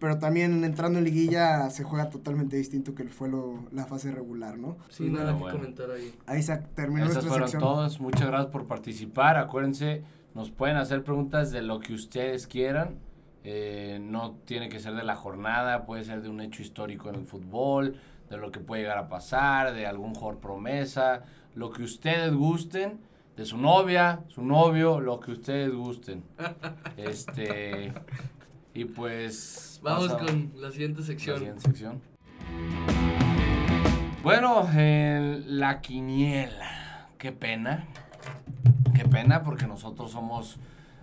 Pero 0.01 0.19
también 0.19 0.65
entrando 0.65 0.99
en 0.99 1.05
liguilla 1.05 1.71
se 1.71 1.85
juega 1.85 2.11
totalmente 2.11 2.57
distinto 2.57 2.95
que 2.95 3.05
fue 3.05 3.29
lo- 3.29 3.65
la 3.73 3.85
fase 3.87 4.11
regular, 4.13 4.59
¿no? 4.59 4.77
Sí, 4.89 5.09
nada 5.09 5.33
que 5.33 5.39
bueno. 5.39 5.59
comentar 5.59 5.91
ahí. 5.91 6.15
Ahí 6.27 6.43
se 6.43 6.57
terminó 6.57 7.05
Esas 7.05 7.15
nuestra 7.17 7.29
fueron 7.31 7.49
sección. 7.49 7.63
todas. 7.63 8.01
Muchas 8.01 8.27
gracias 8.27 8.51
por 8.51 8.67
participar. 8.67 9.37
Acuérdense, 9.39 10.03
nos 10.35 10.51
pueden 10.51 10.77
hacer 10.77 11.05
preguntas 11.05 11.51
de 11.53 11.63
lo 11.63 11.79
que 11.81 11.95
ustedes 11.95 12.47
quieran. 12.47 12.99
Eh, 13.45 13.99
no 14.03 14.33
tiene 14.45 14.69
que 14.69 14.79
ser 14.81 14.95
de 14.95 15.05
la 15.05 15.15
jornada, 15.17 15.87
puede 15.87 16.05
ser 16.05 16.23
de 16.23 16.29
un 16.29 16.41
hecho 16.41 16.61
histórico 16.63 17.09
en 17.09 17.15
el 17.15 17.25
fútbol, 17.25 17.97
de 18.29 18.37
lo 18.37 18.51
que 18.51 18.61
puede 18.61 18.83
llegar 18.83 18.99
a 18.99 19.09
pasar, 19.09 19.73
de 19.75 19.87
algún 19.87 20.13
jugador 20.15 20.41
promesa, 20.41 21.23
lo 21.55 21.71
que 21.71 21.83
ustedes 21.85 22.35
gusten, 22.35 22.99
de 23.37 23.45
su 23.47 23.57
novia, 23.57 24.21
su 24.27 24.43
novio, 24.43 25.01
lo 25.01 25.19
que 25.21 25.31
ustedes 25.33 25.73
gusten. 25.73 26.25
Este 26.97 27.93
y 28.75 28.85
pues 28.85 29.81
Vamos 29.83 30.13
con 30.15 30.53
la 30.57 30.71
siguiente 30.71 31.01
la 31.01 31.07
sección. 31.07 31.39
siguiente 31.39 31.61
sección. 31.63 32.01
Bueno, 34.23 34.69
en 34.75 35.59
la 35.61 35.81
quiniela. 35.81 37.09
Qué 37.19 37.33
pena. 37.33 37.87
Qué 38.95 39.05
pena 39.05 39.43
porque 39.43 39.67
nosotros 39.67 40.11
somos 40.13 40.59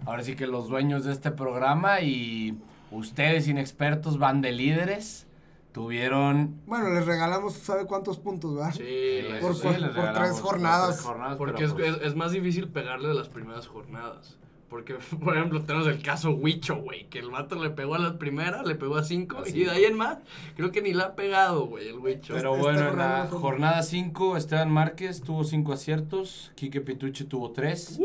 ahora 0.06 0.24
sí 0.24 0.36
que 0.36 0.48
los 0.48 0.68
dueños 0.68 1.06
de 1.06 1.12
este 1.14 1.32
programa 1.32 2.02
y 2.02 2.58
ustedes 2.92 3.48
inexpertos 3.48 4.18
van 4.20 4.42
de 4.42 4.52
líderes. 4.52 5.28
Tuvieron... 5.72 6.62
Bueno, 6.68 6.90
les 6.94 7.06
regalamos, 7.06 7.54
¿sabe 7.56 7.86
cuántos 7.86 8.18
puntos, 8.18 8.58
va? 8.58 8.72
Sí, 8.72 9.26
por- 9.42 9.56
sí, 9.56 9.62
por- 9.64 9.76
sí. 9.76 9.82
les 9.82 9.90
por 9.92 10.14
tres 10.14 10.40
jornadas. 10.40 10.88
tres 10.96 11.02
jornadas, 11.02 11.38
Porque 11.38 11.66
es, 11.66 11.74
pues, 11.74 11.98
es- 11.98 12.02
es 12.04 12.16
más 12.16 12.32
difícil 12.32 12.70
pegarle 12.70 13.10
de 13.10 13.14
las 13.14 13.28
primeras 13.28 13.68
jornadas. 13.68 14.38
Porque, 14.76 14.96
por 15.24 15.38
ejemplo, 15.38 15.62
tenemos 15.62 15.88
el 15.88 16.02
caso 16.02 16.32
Huicho, 16.32 16.76
güey, 16.76 17.06
que 17.06 17.20
el 17.20 17.30
vato 17.30 17.56
le 17.56 17.70
pegó 17.70 17.96
a 17.96 17.98
las 17.98 18.16
primeras, 18.16 18.68
le 18.68 18.76
pegó 18.76 18.98
a 18.98 19.06
cinco, 19.06 19.38
A 19.38 19.48
y 19.48 19.52
cinco. 19.54 19.72
de 19.72 19.78
ahí 19.78 19.86
en 19.86 19.96
más, 19.96 20.18
creo 20.58 20.70
que 20.74 20.82
ni 20.82 20.92
la 20.92 21.06
ha 21.06 21.16
pegado, 21.16 21.68
güey, 21.68 21.88
el 21.88 21.98
Huicho. 21.98 22.34
Pero 22.34 22.56
Esta 22.56 22.62
bueno, 22.62 22.80
en 22.80 22.86
jornada 22.88 23.20
la 23.24 23.30
jornada 23.30 23.84
5, 23.84 24.36
Esteban 24.36 24.70
Márquez 24.70 25.22
tuvo 25.22 25.46
5 25.46 25.72
aciertos, 25.72 26.52
Quique 26.56 26.82
Pitucci 26.82 27.24
tuvo 27.24 27.52
3, 27.52 28.02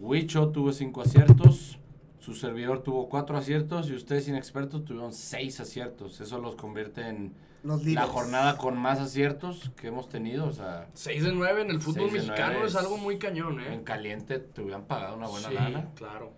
Huicho 0.00 0.48
tuvo 0.48 0.72
5 0.72 1.02
aciertos, 1.02 1.78
su 2.18 2.34
servidor 2.34 2.82
tuvo 2.82 3.08
4 3.08 3.36
aciertos 3.38 3.88
y 3.90 3.94
ustedes 3.94 4.28
inexpertos 4.28 4.84
tuvieron 4.84 5.12
6 5.12 5.60
aciertos. 5.60 6.20
Eso 6.20 6.38
los 6.38 6.56
convierte 6.56 7.08
en 7.08 7.32
Los 7.62 7.84
la 7.86 8.06
jornada 8.06 8.56
con 8.56 8.76
más 8.78 8.98
aciertos 9.00 9.70
que 9.76 9.88
hemos 9.88 10.08
tenido. 10.08 10.46
O 10.46 10.52
sea, 10.52 10.88
6 10.94 11.24
de 11.24 11.32
9 11.32 11.62
en 11.62 11.70
el 11.70 11.80
fútbol 11.80 12.10
Seis 12.10 12.24
mexicano 12.24 12.52
nueve 12.54 12.66
es 12.66 12.74
es- 12.74 12.76
algo 12.80 12.98
muy 12.98 13.18
cañón, 13.18 13.60
¿eh? 13.60 13.72
en 13.74 13.82
caliente 13.84 14.38
te 14.38 14.62
hubieran 14.62 14.84
pagado 14.84 15.16
una 15.16 15.28
buena 15.28 15.48
sí, 15.48 15.54
lana. 15.54 15.88
claro. 15.94 16.32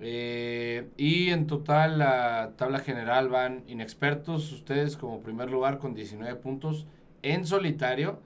Eh, 0.00 0.88
y 0.96 1.30
en 1.30 1.46
total, 1.46 1.98
la 1.98 2.52
tabla 2.56 2.80
general 2.80 3.28
van 3.28 3.62
inexpertos. 3.68 4.52
Ustedes 4.52 4.96
como 4.96 5.20
primer 5.20 5.50
lugar 5.50 5.78
con 5.78 5.94
19 5.94 6.34
puntos 6.36 6.86
en 7.22 7.46
solitario. 7.46 8.18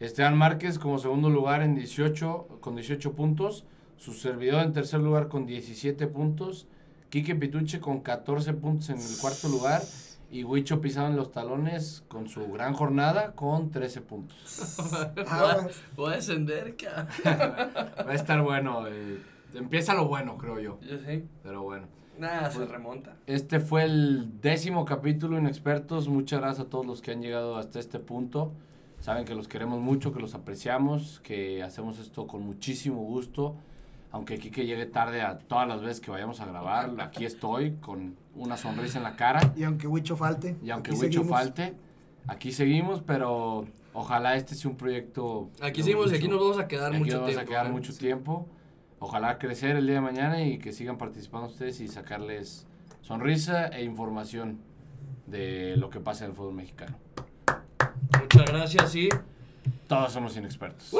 Esteban 0.00 0.36
Márquez 0.36 0.78
como 0.78 0.98
segundo 0.98 1.30
lugar 1.30 1.62
en 1.62 1.74
18, 1.74 2.48
con 2.60 2.74
18 2.74 3.12
puntos. 3.12 3.64
Su 3.96 4.12
servidor 4.12 4.62
en 4.64 4.72
tercer 4.72 5.00
lugar 5.00 5.28
con 5.28 5.46
17 5.46 6.06
puntos. 6.08 6.66
Quique 7.10 7.34
Pituche 7.34 7.80
con 7.80 8.00
14 8.00 8.52
puntos 8.54 8.90
en 8.90 8.98
el 8.98 9.16
cuarto 9.20 9.48
lugar. 9.48 9.82
Y 10.30 10.42
Huicho 10.42 10.80
pisado 10.80 11.06
en 11.08 11.16
los 11.16 11.30
talones 11.30 12.02
con 12.08 12.28
su 12.28 12.50
gran 12.50 12.74
jornada 12.74 13.32
con 13.34 13.70
13 13.70 14.00
puntos. 14.00 14.76
Ah, 15.28 15.66
Voy 15.96 16.12
a- 16.12 16.16
descender, 16.16 16.74
cabrón. 16.76 17.08
Va 18.06 18.10
a 18.10 18.14
estar 18.14 18.42
bueno. 18.42 18.86
eh, 18.88 19.18
empieza 19.54 19.94
lo 19.94 20.08
bueno, 20.08 20.36
creo 20.36 20.58
yo. 20.58 20.80
Yo 20.80 20.98
sé. 20.98 21.24
Pero 21.42 21.62
bueno. 21.62 21.86
Nada, 22.18 22.50
se 22.50 22.58
Pues- 22.58 22.68
remonta. 22.70 23.16
Este 23.26 23.60
fue 23.60 23.84
el 23.84 24.40
décimo 24.40 24.84
capítulo 24.84 25.38
Inexpertos. 25.38 26.08
Muchas 26.08 26.40
gracias 26.40 26.66
a 26.66 26.70
todos 26.70 26.84
los 26.86 27.00
que 27.00 27.12
han 27.12 27.22
llegado 27.22 27.56
hasta 27.56 27.78
este 27.78 28.00
punto. 28.00 28.52
Saben 29.00 29.24
que 29.24 29.34
los 29.34 29.46
queremos 29.48 29.80
mucho, 29.80 30.12
que 30.12 30.20
los 30.20 30.34
apreciamos, 30.34 31.20
que 31.22 31.62
hacemos 31.62 31.98
esto 31.98 32.26
con 32.26 32.42
muchísimo 32.42 33.02
gusto. 33.02 33.56
Aunque 34.14 34.38
Kike 34.38 34.64
llegue 34.64 34.86
tarde 34.86 35.22
a 35.22 35.38
todas 35.40 35.66
las 35.66 35.80
veces 35.82 36.00
que 36.00 36.08
vayamos 36.08 36.40
a 36.40 36.46
grabar, 36.46 36.94
aquí 37.00 37.24
estoy 37.24 37.72
con 37.80 38.14
una 38.36 38.56
sonrisa 38.56 38.98
en 38.98 39.02
la 39.02 39.16
cara. 39.16 39.52
Y 39.56 39.64
aunque 39.64 39.88
Huicho 39.88 40.16
falte. 40.16 40.54
Y 40.62 40.70
aunque 40.70 40.92
aquí 40.92 41.00
Huicho 41.00 41.24
falte, 41.24 41.74
aquí 42.28 42.52
seguimos, 42.52 43.02
pero 43.02 43.66
ojalá 43.92 44.36
este 44.36 44.54
sea 44.54 44.70
un 44.70 44.76
proyecto. 44.76 45.50
Aquí 45.60 45.82
seguimos 45.82 46.12
y 46.12 46.14
aquí 46.14 46.26
mucho- 46.28 46.36
nos 46.36 46.42
vamos 46.50 46.58
a 46.64 46.68
quedar 46.68 46.92
aquí 46.92 46.98
mucho 47.00 47.10
nos 47.10 47.20
vamos 47.22 47.34
tiempo. 47.34 47.42
a 47.42 47.52
quedar 47.52 47.66
¿eh? 47.66 47.70
mucho 47.70 47.90
Sí. 47.92 47.98
tiempo. 47.98 48.46
Ojalá 49.00 49.36
crecer 49.40 49.74
el 49.74 49.84
día 49.86 49.96
de 49.96 50.00
mañana 50.02 50.44
y 50.44 50.58
que 50.58 50.72
sigan 50.72 50.96
participando 50.96 51.48
ustedes 51.48 51.80
y 51.80 51.88
sacarles 51.88 52.68
sonrisa 53.02 53.66
e 53.66 53.82
información 53.82 54.60
de 55.26 55.76
lo 55.76 55.90
que 55.90 55.98
pasa 55.98 56.24
en 56.24 56.30
el 56.30 56.36
fútbol 56.36 56.54
mexicano. 56.54 56.96
Muchas 58.20 58.46
gracias 58.46 58.94
y... 58.94 59.08
Todos 59.88 60.12
somos 60.12 60.36
inexpertos. 60.36 60.94